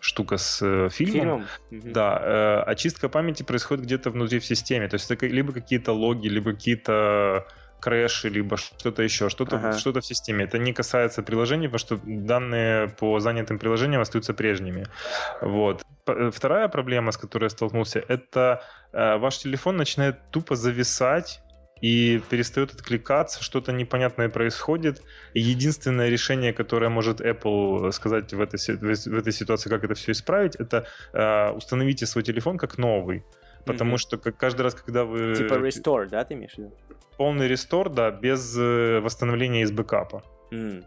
штука 0.02 0.38
с 0.38 0.62
э, 0.62 0.90
фильмом, 0.92 1.46
фильмом? 1.70 1.94
да, 1.94 2.62
очистка 2.64 3.08
памяти 3.08 3.44
происходит 3.44 3.86
где-то 3.86 4.10
внутри 4.10 4.40
в 4.40 4.46
системе, 4.46 4.90
то 4.90 4.96
есть 4.96 5.10
это 5.10 5.26
либо 5.28 5.54
какие-то 5.54 5.94
логи, 5.94 6.28
либо 6.28 6.52
какие-то 6.52 7.48
крэши, 7.80 8.30
либо 8.30 8.58
что-то 8.58 9.04
еще, 9.04 9.30
что-то 9.30 9.56
ага. 9.56 9.74
что 9.74 9.94
в 9.94 10.06
системе. 10.06 10.46
Это 10.46 10.58
не 10.58 10.74
касается 10.74 11.24
приложений, 11.24 11.68
потому 11.68 11.80
что 11.80 12.00
данные 12.06 12.88
по 12.88 13.20
занятым 13.20 13.60
приложениям 13.60 14.02
остаются 14.02 14.34
прежними. 14.34 14.86
Вот. 15.42 15.84
Э, 16.08 16.32
вторая 16.34 16.68
проблема, 16.68 17.12
с 17.12 17.18
которой 17.18 17.46
я 17.46 17.50
столкнулся, 17.50 18.04
это 18.08 18.62
э, 18.94 19.18
ваш 19.18 19.38
телефон 19.38 19.78
начинает 19.78 20.16
тупо 20.32 20.56
зависать 20.56 21.42
и 21.82 22.22
перестает 22.30 22.74
откликаться, 22.74 23.44
что-то 23.44 23.72
непонятное 23.72 24.30
происходит. 24.30 25.02
И 25.34 25.40
единственное 25.40 26.10
решение, 26.10 26.54
которое 26.54 26.90
может 26.90 27.22
Apple 27.22 27.92
сказать 27.92 28.34
в 28.34 28.42
этой, 28.42 28.60
в 28.78 29.18
этой 29.18 29.34
ситуации, 29.34 29.70
как 29.70 29.84
это 29.84 29.94
все 29.94 30.12
исправить, 30.12 30.56
это 30.56 30.86
э, 31.14 31.52
установите 31.52 32.06
свой 32.06 32.24
телефон 32.24 32.58
как 32.58 32.78
новый. 32.78 33.24
Потому 33.66 33.96
mm-hmm. 33.96 33.98
что 33.98 34.18
как 34.18 34.38
каждый 34.38 34.62
раз, 34.62 34.76
когда 34.76 35.06
вы... 35.06 35.36
Типа 35.36 35.54
restore, 35.56 36.08
да, 36.08 36.24
ты 36.24 36.34
имеешь 36.34 36.56
в 36.56 36.58
виду? 36.58 36.72
полный 37.20 37.50
рестор, 37.50 37.90
да, 37.90 38.12
без 38.12 38.58
э, 38.58 39.02
восстановления 39.02 39.64
из 39.64 39.72
бэкапа. 39.74 40.24
Mm. 40.52 40.86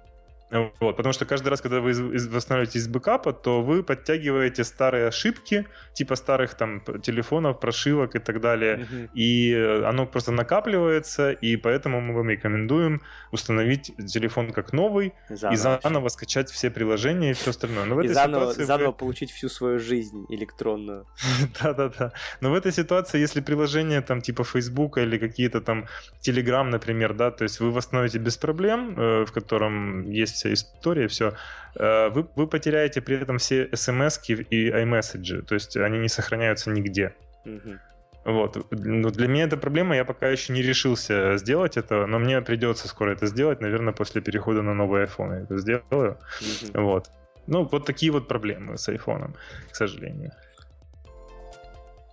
Вот, 0.81 0.97
потому 0.97 1.13
что 1.13 1.25
каждый 1.25 1.49
раз, 1.49 1.61
когда 1.61 1.81
вы 1.81 1.93
восстанавливаете 1.93 2.79
из 2.79 2.89
бэкапа, 2.89 3.33
то 3.33 3.63
вы 3.63 3.83
подтягиваете 3.83 4.65
старые 4.65 5.07
ошибки, 5.07 5.67
типа 5.95 6.17
старых 6.17 6.55
там 6.55 6.83
телефонов, 7.03 7.59
прошивок 7.59 8.15
и 8.17 8.19
так 8.19 8.41
далее, 8.41 8.75
угу. 8.77 9.11
и 9.15 9.55
оно 9.85 10.07
просто 10.07 10.33
накапливается, 10.33 11.33
и 11.33 11.57
поэтому 11.57 12.01
мы 12.01 12.15
вам 12.15 12.29
рекомендуем 12.29 13.01
установить 13.31 13.93
телефон 14.07 14.53
как 14.53 14.73
новый 14.73 15.15
заново. 15.29 15.55
и 15.55 15.57
заново 15.57 16.09
скачать 16.09 16.51
все 16.51 16.71
приложения 16.71 17.31
и 17.31 17.33
все 17.33 17.51
остальное. 17.51 17.87
Но 17.87 17.95
в 17.95 18.01
и 18.01 18.05
этой 18.05 18.15
заново, 18.15 18.43
ситуации 18.43 18.65
заново 18.65 18.89
вы... 18.89 18.93
получить 18.93 19.31
всю 19.31 19.49
свою 19.49 19.79
жизнь 19.79 20.27
электронную. 20.29 21.07
Да-да-да. 21.63 22.13
Но 22.41 22.51
в 22.51 22.55
этой 22.55 22.73
ситуации, 22.73 23.21
если 23.21 23.41
приложение 23.41 24.03
там 24.03 24.21
типа 24.21 24.45
Facebook 24.45 24.99
или 24.99 25.19
какие-то 25.19 25.61
там 25.61 25.87
Telegram, 26.21 26.65
например, 26.65 27.15
да, 27.15 27.31
то 27.31 27.45
есть 27.45 27.61
вы 27.61 27.71
восстановите 27.71 28.19
без 28.19 28.37
проблем, 28.37 28.95
э, 28.99 29.25
в 29.25 29.33
котором 29.33 30.11
есть 30.11 30.42
вся 30.43 30.53
история, 30.53 31.07
все, 31.07 31.35
э, 31.77 32.09
вы, 32.09 32.27
вы 32.37 32.47
потеряете 32.47 33.01
при 33.01 33.21
этом 33.21 33.39
все 33.39 33.69
смс 33.75 34.19
и 34.29 34.71
iMessage, 34.71 35.43
то 35.43 35.55
есть 35.55 35.77
они 35.77 35.99
не 35.99 36.09
сохраняются 36.09 36.71
нигде. 36.71 37.15
Угу. 37.45 37.79
Вот. 38.25 38.67
Но 38.71 39.11
для 39.11 39.29
меня 39.29 39.45
это 39.45 39.57
проблема, 39.57 39.97
я 39.97 40.05
пока 40.05 40.29
еще 40.29 40.53
не 40.53 40.63
решился 40.63 41.37
сделать 41.39 41.77
это, 41.77 42.07
но 42.07 42.19
мне 42.19 42.41
придется 42.41 42.89
скоро 42.89 43.13
это 43.13 43.27
сделать, 43.27 43.61
наверное, 43.61 43.93
после 43.93 44.21
перехода 44.21 44.63
на 44.63 44.75
новый 44.75 45.05
iPhone 45.05 45.35
я 45.35 45.41
это 45.43 45.59
сделаю. 45.59 46.19
Угу. 46.41 46.83
Вот. 46.83 47.11
Ну, 47.47 47.65
вот 47.65 47.87
такие 47.87 48.13
вот 48.13 48.29
проблемы 48.29 48.79
с 48.79 48.89
iPhone, 48.89 49.35
к 49.71 49.75
сожалению. 49.75 50.33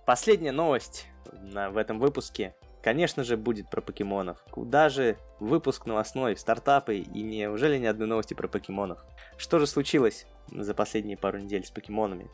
Последняя 0.06 0.52
новость 0.52 1.06
на, 1.40 1.70
в 1.70 1.76
этом 1.76 2.00
выпуске 2.00 2.54
конечно 2.82 3.24
же, 3.24 3.36
будет 3.36 3.70
про 3.70 3.80
покемонов. 3.80 4.42
Куда 4.50 4.88
же 4.88 5.16
выпуск 5.38 5.86
новостной, 5.86 6.36
стартапы 6.36 6.96
и 6.96 7.22
неужели 7.22 7.78
ни 7.78 7.86
одной 7.86 8.08
новости 8.08 8.34
про 8.34 8.48
покемонов? 8.48 9.04
Что 9.36 9.58
же 9.58 9.66
случилось 9.66 10.26
за 10.50 10.74
последние 10.74 11.16
пару 11.16 11.38
недель 11.38 11.64
с 11.64 11.70
покемонами? 11.70 12.28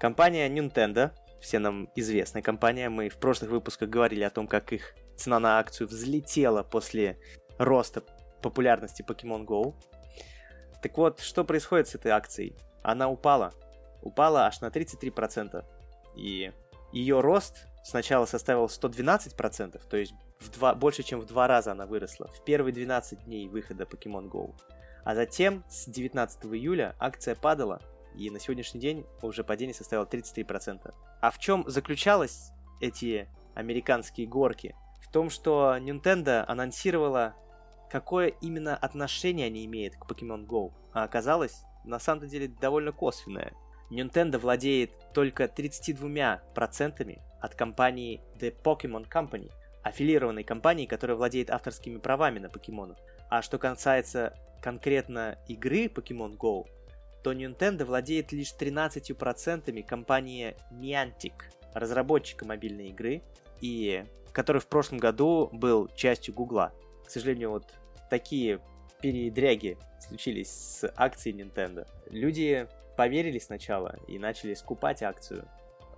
Компания 0.00 0.48
Nintendo, 0.48 1.10
все 1.40 1.58
нам 1.58 1.88
известная 1.94 2.42
компания, 2.42 2.88
мы 2.88 3.08
в 3.08 3.16
прошлых 3.16 3.50
выпусках 3.50 3.88
говорили 3.88 4.22
о 4.22 4.30
том, 4.30 4.46
как 4.46 4.72
их 4.72 4.94
цена 5.16 5.38
на 5.40 5.58
акцию 5.58 5.88
взлетела 5.88 6.62
после 6.62 7.18
роста 7.58 8.02
популярности 8.42 9.02
Pokemon 9.02 9.44
Go. 9.44 9.74
Так 10.82 10.96
вот, 10.96 11.20
что 11.20 11.44
происходит 11.44 11.88
с 11.88 11.94
этой 11.94 12.12
акцией? 12.12 12.56
Она 12.82 13.08
упала. 13.08 13.52
Упала 14.02 14.46
аж 14.46 14.60
на 14.60 14.66
33%. 14.66 15.64
И 16.16 16.52
ее 16.92 17.20
рост 17.20 17.66
сначала 17.88 18.26
составил 18.26 18.66
112%, 18.66 19.80
то 19.88 19.96
есть 19.96 20.14
в 20.40 20.50
два, 20.50 20.74
больше, 20.74 21.02
чем 21.02 21.20
в 21.20 21.26
два 21.26 21.46
раза 21.46 21.72
она 21.72 21.86
выросла 21.86 22.28
в 22.28 22.44
первые 22.44 22.72
12 22.72 23.24
дней 23.24 23.48
выхода 23.48 23.84
Pokemon 23.84 24.30
Go. 24.30 24.54
А 25.04 25.14
затем 25.14 25.64
с 25.70 25.88
19 25.88 26.44
июля 26.46 26.94
акция 26.98 27.34
падала, 27.34 27.80
и 28.14 28.30
на 28.30 28.40
сегодняшний 28.40 28.80
день 28.80 29.06
уже 29.22 29.42
падение 29.42 29.74
составило 29.74 30.04
33%. 30.04 30.92
А 31.20 31.30
в 31.30 31.38
чем 31.38 31.64
заключалось 31.66 32.52
эти 32.80 33.26
американские 33.54 34.26
горки? 34.26 34.76
В 35.00 35.10
том, 35.10 35.30
что 35.30 35.76
Nintendo 35.78 36.44
анонсировала, 36.46 37.34
какое 37.90 38.28
именно 38.42 38.76
отношение 38.76 39.46
они 39.46 39.64
имеют 39.64 39.96
к 39.96 40.04
Pokemon 40.04 40.46
Go. 40.46 40.72
А 40.92 41.04
оказалось, 41.04 41.62
на 41.84 41.98
самом 41.98 42.28
деле, 42.28 42.48
довольно 42.48 42.92
косвенное. 42.92 43.54
Nintendo 43.90 44.38
владеет 44.38 44.92
только 45.14 45.44
32% 45.44 47.20
от 47.40 47.54
компании 47.54 48.20
The 48.38 48.54
Pokemon 48.62 49.08
Company, 49.10 49.50
аффилированной 49.82 50.44
компании, 50.44 50.86
которая 50.86 51.16
владеет 51.16 51.50
авторскими 51.50 51.98
правами 51.98 52.38
на 52.38 52.48
покемонов. 52.48 52.98
А 53.30 53.42
что 53.42 53.58
касается 53.58 54.34
конкретно 54.60 55.38
игры 55.48 55.86
Pokemon 55.86 56.36
Go, 56.36 56.66
то 57.22 57.32
Nintendo 57.32 57.84
владеет 57.84 58.32
лишь 58.32 58.54
13% 58.58 59.82
компании 59.84 60.56
Niantic, 60.72 61.34
разработчика 61.74 62.44
мобильной 62.44 62.88
игры, 62.88 63.22
и 63.60 64.04
который 64.32 64.60
в 64.60 64.66
прошлом 64.66 64.98
году 64.98 65.48
был 65.52 65.88
частью 65.88 66.34
Гугла. 66.34 66.72
К 67.06 67.10
сожалению, 67.10 67.50
вот 67.50 67.64
такие 68.10 68.60
передряги 69.00 69.78
случились 70.00 70.50
с 70.50 70.92
акцией 70.96 71.36
Nintendo. 71.40 71.86
Люди 72.10 72.68
поверили 72.98 73.38
сначала 73.38 73.96
и 74.08 74.18
начали 74.18 74.54
скупать 74.54 75.04
акцию. 75.04 75.48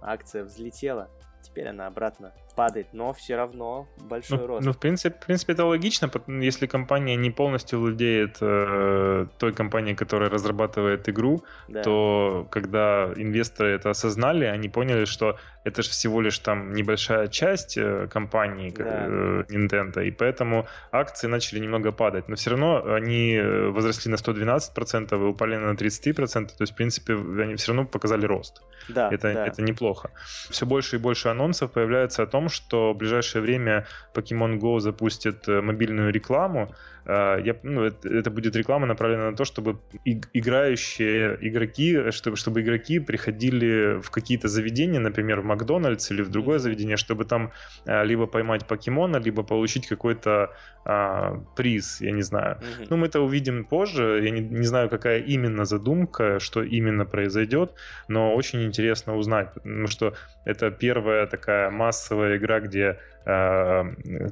Акция 0.03 0.44
взлетела, 0.44 1.11
теперь 1.40 1.68
она 1.68 1.86
обратно 1.86 2.34
падает, 2.61 2.88
но 2.92 3.12
все 3.12 3.36
равно 3.36 3.88
большой 3.96 4.38
ну, 4.38 4.46
рост. 4.46 4.66
Ну, 4.66 4.72
в 4.72 4.78
принципе, 4.78 5.16
в 5.16 5.26
принципе, 5.26 5.54
это 5.54 5.64
логично, 5.64 6.11
если 6.42 6.66
компания 6.66 7.16
не 7.16 7.30
полностью 7.30 7.80
владеет 7.80 8.36
э, 8.42 9.26
той 9.38 9.52
компанией, 9.54 9.96
которая 9.96 10.28
разрабатывает 10.28 11.08
игру, 11.08 11.42
да. 11.68 11.82
то 11.82 12.46
когда 12.50 13.12
инвесторы 13.16 13.70
это 13.70 13.88
осознали, 13.90 14.44
они 14.44 14.68
поняли, 14.68 15.06
что 15.06 15.36
это 15.64 15.82
же 15.82 15.90
всего 15.90 16.20
лишь 16.20 16.38
там 16.38 16.72
небольшая 16.72 17.28
часть 17.28 17.78
э, 17.78 18.08
компании 18.12 18.70
да. 18.70 18.84
э, 18.84 19.44
Nintendo, 19.48 20.04
и 20.04 20.11
поэтому 20.11 20.66
акции 20.92 21.28
начали 21.28 21.61
немного 21.61 21.92
падать. 21.92 22.28
Но 22.28 22.36
все 22.36 22.50
равно 22.50 22.94
они 22.94 23.36
э, 23.36 23.68
возросли 23.68 24.11
на 24.11 24.16
112% 24.16 25.11
и 25.11 25.14
упали 25.14 25.56
на 25.56 25.72
33%, 25.72 26.46
то 26.46 26.54
есть, 26.61 26.72
в 26.72 26.76
принципе, 26.76 27.14
они 27.14 27.54
все 27.54 27.72
равно 27.72 27.86
показали 27.86 28.26
рост. 28.26 28.62
Да, 28.88 29.11
это, 29.12 29.32
да. 29.32 29.46
это 29.46 29.62
неплохо. 29.62 30.11
Все 30.50 30.66
больше 30.66 30.96
и 30.96 30.98
больше 30.98 31.28
анонсов 31.28 31.72
появляется 31.72 32.22
о 32.22 32.26
том, 32.26 32.48
что 32.51 32.92
в 32.92 32.96
ближайшее 32.96 33.42
время 33.42 33.86
Pokemon 34.14 34.59
Go 34.59 34.80
запустит 34.80 35.48
э, 35.48 35.61
мобильную 35.61 36.12
рекламу, 36.12 36.74
я, 37.11 37.56
ну, 37.62 37.84
это, 37.84 38.08
это 38.08 38.30
будет 38.30 38.56
реклама 38.56 38.86
направлена 38.86 39.30
на 39.30 39.36
то, 39.36 39.44
чтобы 39.44 39.78
играющие 40.04 41.38
игроки, 41.40 42.11
чтобы, 42.11 42.36
чтобы 42.36 42.61
игроки 42.61 43.00
приходили 43.00 44.00
в 44.00 44.11
какие-то 44.11 44.48
заведения, 44.48 45.00
например, 45.00 45.40
в 45.40 45.44
Макдональдс 45.44 46.11
или 46.11 46.22
в 46.22 46.28
другое 46.28 46.58
заведение, 46.58 46.96
чтобы 46.96 47.24
там 47.24 47.50
а, 47.86 48.04
либо 48.04 48.26
поймать 48.26 48.66
покемона, 48.66 49.16
либо 49.16 49.42
получить 49.42 49.88
какой-то 49.88 50.54
а, 50.84 51.42
приз, 51.56 52.00
я 52.00 52.12
не 52.12 52.22
знаю. 52.22 52.58
Mm-hmm. 52.61 52.86
Ну, 52.90 52.96
мы 52.96 53.06
это 53.06 53.20
увидим 53.20 53.64
позже. 53.64 54.20
Я 54.22 54.30
не, 54.30 54.40
не 54.40 54.66
знаю, 54.66 54.88
какая 54.88 55.18
именно 55.18 55.64
задумка, 55.64 56.38
что 56.38 56.62
именно 56.62 57.04
произойдет, 57.04 57.74
но 58.08 58.34
очень 58.34 58.62
интересно 58.62 59.16
узнать, 59.16 59.52
потому 59.54 59.86
что 59.88 60.14
это 60.44 60.70
первая 60.70 61.26
такая 61.26 61.70
массовая 61.70 62.36
игра, 62.36 62.61
где 62.61 62.98
э, 63.26 63.84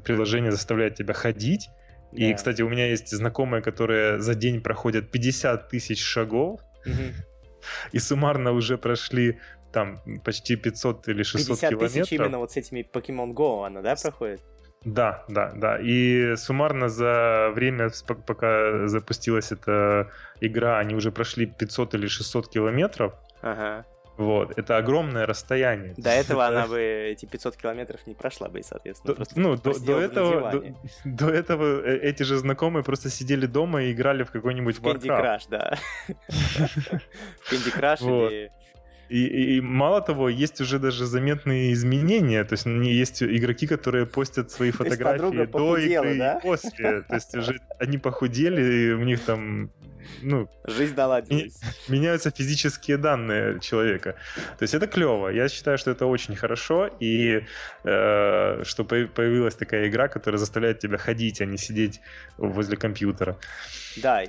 приложение 0.04 0.52
заставляет 0.52 0.94
тебя 0.94 1.14
ходить, 1.14 1.70
и, 2.12 2.30
да. 2.30 2.36
кстати, 2.36 2.62
у 2.62 2.68
меня 2.68 2.86
есть 2.86 3.10
знакомые, 3.10 3.62
которые 3.62 4.20
за 4.20 4.34
день 4.34 4.60
проходят 4.60 5.10
50 5.10 5.68
тысяч 5.68 6.02
шагов, 6.02 6.60
угу. 6.86 7.14
и 7.92 7.98
суммарно 7.98 8.52
уже 8.52 8.78
прошли 8.78 9.38
там 9.72 10.00
почти 10.24 10.56
500 10.56 11.08
или 11.08 11.22
600 11.22 11.48
50 11.48 11.70
километров. 11.70 11.92
50 11.92 12.02
тысяч 12.02 12.12
именно 12.12 12.38
вот 12.38 12.52
с 12.52 12.56
этими 12.56 12.86
Pokemon 12.92 13.34
Go 13.34 13.66
она, 13.66 13.82
да, 13.82 13.96
проходит? 13.96 14.40
Да, 14.84 15.24
да, 15.28 15.52
да. 15.54 15.78
И 15.78 16.36
суммарно 16.36 16.88
за 16.88 17.50
время, 17.54 17.90
пока 18.26 18.86
запустилась 18.86 19.52
эта 19.52 20.10
игра, 20.40 20.78
они 20.78 20.94
уже 20.94 21.10
прошли 21.10 21.46
500 21.46 21.94
или 21.94 22.06
600 22.06 22.48
километров. 22.48 23.14
Ага. 23.42 23.84
Вот, 24.18 24.58
это 24.58 24.76
огромное 24.76 25.26
расстояние. 25.26 25.94
До 25.96 26.10
этого 26.10 26.44
она 26.44 26.66
бы 26.66 26.80
эти 26.80 27.24
500 27.24 27.56
километров 27.56 28.04
не 28.06 28.14
прошла 28.14 28.48
бы, 28.48 28.60
соответственно. 28.64 29.14
До, 29.14 29.24
ну, 29.36 29.56
до, 29.56 29.78
до 29.78 30.00
этого, 30.00 30.50
до, 30.50 30.64
до 31.04 31.30
этого 31.30 31.86
э, 31.86 31.98
эти 32.00 32.24
же 32.24 32.36
знакомые 32.36 32.82
просто 32.82 33.10
сидели 33.10 33.46
дома 33.46 33.84
и 33.84 33.92
играли 33.92 34.24
в 34.24 34.32
какой-нибудь 34.32 34.78
Warcraft. 34.78 35.02
Candy 35.02 35.22
Crush, 35.22 35.42
да. 35.48 35.78
Candy 37.48 37.72
Crush 37.72 38.28
или... 38.28 38.50
И, 39.08 39.24
и, 39.24 39.56
и 39.56 39.60
мало 39.62 40.02
того, 40.02 40.28
есть 40.28 40.60
уже 40.60 40.78
даже 40.78 41.06
заметные 41.06 41.72
изменения. 41.72 42.44
То 42.44 42.54
есть 42.54 42.66
есть 42.66 43.22
игроки, 43.22 43.66
которые 43.66 44.04
постят 44.04 44.50
свои 44.50 44.70
фотографии 44.70 45.46
до 45.46 45.78
игры 45.78 46.18
да? 46.18 46.34
и 46.36 46.42
после. 46.42 47.02
То 47.02 47.14
есть 47.14 47.34
уже 47.34 47.58
они 47.78 47.96
похудели, 47.96 48.92
у 48.92 49.04
них 49.04 49.20
там 49.24 49.70
ну, 50.22 50.48
жизнь 50.64 50.94
наладилась. 50.94 51.60
Меняются 51.88 52.30
физические 52.30 52.96
данные 52.96 53.60
человека. 53.60 54.16
То 54.58 54.62
есть 54.62 54.74
это 54.74 54.86
клево. 54.86 55.28
Я 55.28 55.48
считаю, 55.48 55.78
что 55.78 55.90
это 55.90 56.06
очень 56.06 56.36
хорошо, 56.36 56.88
и 57.00 57.44
э, 57.84 58.64
что 58.64 58.84
появилась 58.84 59.54
такая 59.54 59.88
игра, 59.88 60.08
которая 60.08 60.38
заставляет 60.38 60.78
тебя 60.78 60.98
ходить, 60.98 61.40
а 61.40 61.44
не 61.44 61.58
сидеть 61.58 62.00
возле 62.36 62.76
компьютера. 62.76 63.38
Да, 63.96 64.22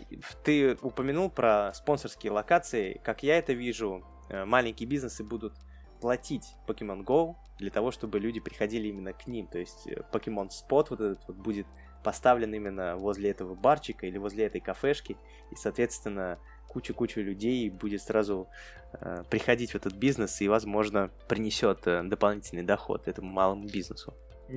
ты 0.44 0.78
упомянул 0.82 1.30
про 1.30 1.74
спонсорские 1.74 2.32
локации. 2.32 3.00
Как 3.04 3.24
я 3.24 3.38
это 3.38 3.54
вижу, 3.54 4.04
э, 4.30 4.46
маленькие 4.46 4.88
бизнесы 4.88 5.24
будут 5.24 5.54
платить 6.00 6.56
Pokemon 6.68 7.04
Go 7.04 7.36
для 7.58 7.70
того, 7.70 7.92
чтобы 7.92 8.20
люди 8.20 8.40
приходили 8.40 8.88
именно 8.88 9.14
к 9.14 9.28
ним. 9.28 9.48
То 9.48 9.60
есть 9.60 9.88
э, 9.88 10.02
Pokemon 10.12 10.50
Spot 10.50 10.88
вот 10.90 11.02
этот 11.02 11.20
вот 11.28 11.38
будет 11.38 11.68
поставлен 12.04 12.54
именно 12.54 12.96
возле 12.96 13.30
этого 13.30 13.56
барчика 13.56 14.08
или 14.08 14.18
возле 14.18 14.46
этой 14.46 14.62
кафешки, 14.62 15.18
и, 15.52 15.56
соответственно, 15.56 16.40
куча-куча 16.70 17.22
людей 17.22 17.70
будет 17.70 18.02
сразу 18.02 18.48
э, 18.94 19.24
приходить 19.30 19.72
в 19.72 19.76
этот 19.76 19.94
бизнес 19.94 20.42
и, 20.42 20.48
возможно, 20.48 21.12
принесет 21.28 21.86
э, 21.88 22.04
дополнительный 22.04 22.64
доход 22.64 23.08
этому 23.08 23.30
малому 23.30 23.68
бизнесу. 23.68 24.14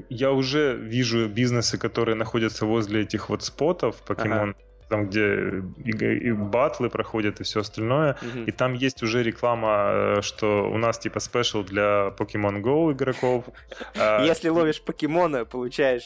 Я 0.09 0.33
уже 0.33 0.77
вижу 0.77 1.29
бизнесы, 1.29 1.77
которые 1.77 2.15
находятся 2.15 2.65
возле 2.65 3.03
этих 3.03 3.29
вот 3.29 3.43
спотов, 3.43 4.03
Pokemon 4.07 4.51
ага 4.51 4.55
там, 4.89 5.09
где 5.09 5.63
и, 5.85 5.91
и 6.29 6.33
батлы 6.33 6.91
проходят 6.91 7.41
и 7.41 7.45
все 7.45 7.61
остальное. 7.61 8.17
Mm-hmm. 8.21 8.45
И 8.47 8.51
там 8.53 8.75
есть 8.75 9.03
уже 9.03 9.23
реклама, 9.23 9.91
э, 9.93 10.23
что 10.23 10.71
у 10.71 10.79
нас 10.79 10.99
типа 10.99 11.21
спешл 11.21 11.63
для 11.63 12.13
Pokemon 12.19 12.63
Go 12.63 12.93
игроков. 12.93 13.45
А, 13.95 14.25
Если 14.25 14.49
ловишь 14.49 14.83
покемона, 14.83 15.45
получаешь 15.45 16.05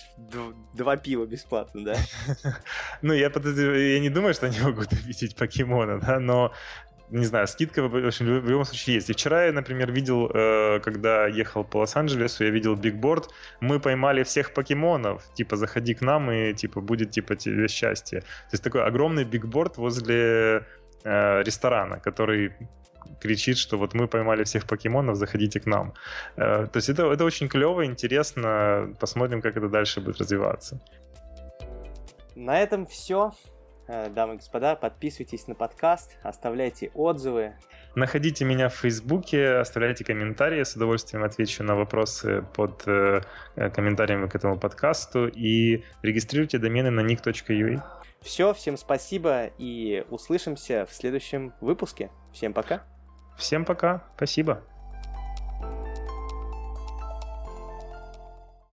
два 0.74 0.96
пива 0.96 1.26
бесплатно, 1.26 1.84
да? 1.84 1.96
Ну, 3.02 3.12
я 3.12 3.30
я 3.30 4.00
не 4.00 4.10
думаю, 4.10 4.34
что 4.34 4.46
они 4.46 4.60
могут 4.60 4.92
увидеть 4.92 5.36
покемона, 5.36 6.00
да, 6.00 6.18
но 6.18 6.52
не 7.10 7.24
знаю, 7.24 7.46
скидка 7.46 7.82
в, 7.82 8.06
общем, 8.06 8.40
в 8.40 8.48
любом 8.48 8.64
случае 8.64 8.96
есть. 8.96 9.10
И 9.10 9.12
вчера 9.12 9.44
я, 9.44 9.52
например, 9.52 9.92
видел, 9.92 10.30
э, 10.32 10.80
когда 10.80 11.26
ехал 11.26 11.64
по 11.64 11.78
Лос-Анджелесу, 11.78 12.44
я 12.44 12.50
видел 12.50 12.74
бигборд, 12.74 13.30
мы 13.60 13.80
поймали 13.80 14.22
всех 14.22 14.52
покемонов, 14.52 15.22
типа, 15.34 15.56
заходи 15.56 15.94
к 15.94 16.02
нам 16.02 16.30
и, 16.30 16.52
типа, 16.52 16.80
будет, 16.80 17.10
типа, 17.10 17.36
тебе 17.36 17.68
счастье. 17.68 18.20
То 18.20 18.52
есть 18.52 18.64
такой 18.64 18.84
огромный 18.84 19.24
бигборд 19.24 19.76
возле 19.76 20.64
э, 21.04 21.42
ресторана, 21.42 22.00
который 22.00 22.52
кричит, 23.20 23.56
что 23.56 23.78
вот 23.78 23.94
мы 23.94 24.08
поймали 24.08 24.44
всех 24.44 24.66
покемонов, 24.66 25.16
заходите 25.16 25.60
к 25.60 25.66
нам. 25.66 25.94
Э, 26.36 26.66
то 26.66 26.76
есть 26.76 26.88
это, 26.88 27.12
это 27.12 27.24
очень 27.24 27.48
клево, 27.48 27.84
интересно, 27.84 28.94
посмотрим, 29.00 29.40
как 29.40 29.56
это 29.56 29.68
дальше 29.68 30.00
будет 30.00 30.20
развиваться. 30.20 30.80
На 32.34 32.60
этом 32.60 32.86
все. 32.86 33.32
Э, 33.88 34.08
дамы 34.08 34.34
и 34.34 34.36
господа, 34.38 34.74
подписывайтесь 34.74 35.46
на 35.46 35.54
подкаст, 35.54 36.16
оставляйте 36.22 36.90
отзывы. 36.94 37.54
Находите 37.94 38.44
меня 38.44 38.68
в 38.68 38.74
Фейсбуке, 38.74 39.54
оставляйте 39.58 40.04
комментарии, 40.04 40.62
с 40.62 40.74
удовольствием 40.74 41.22
отвечу 41.22 41.62
на 41.62 41.76
вопросы 41.76 42.44
под 42.54 42.82
э, 42.86 43.20
комментариями 43.54 44.26
к 44.26 44.34
этому 44.34 44.58
подкасту 44.58 45.28
и 45.28 45.84
регистрируйте 46.02 46.58
домены 46.58 46.90
на 46.90 47.00
nick.ua. 47.00 47.82
Все, 48.22 48.52
всем 48.54 48.76
спасибо 48.76 49.50
и 49.58 50.04
услышимся 50.10 50.84
в 50.90 50.92
следующем 50.92 51.54
выпуске. 51.60 52.10
Всем 52.32 52.52
пока. 52.52 52.82
Всем 53.38 53.64
пока, 53.64 54.02
спасибо. 54.16 54.62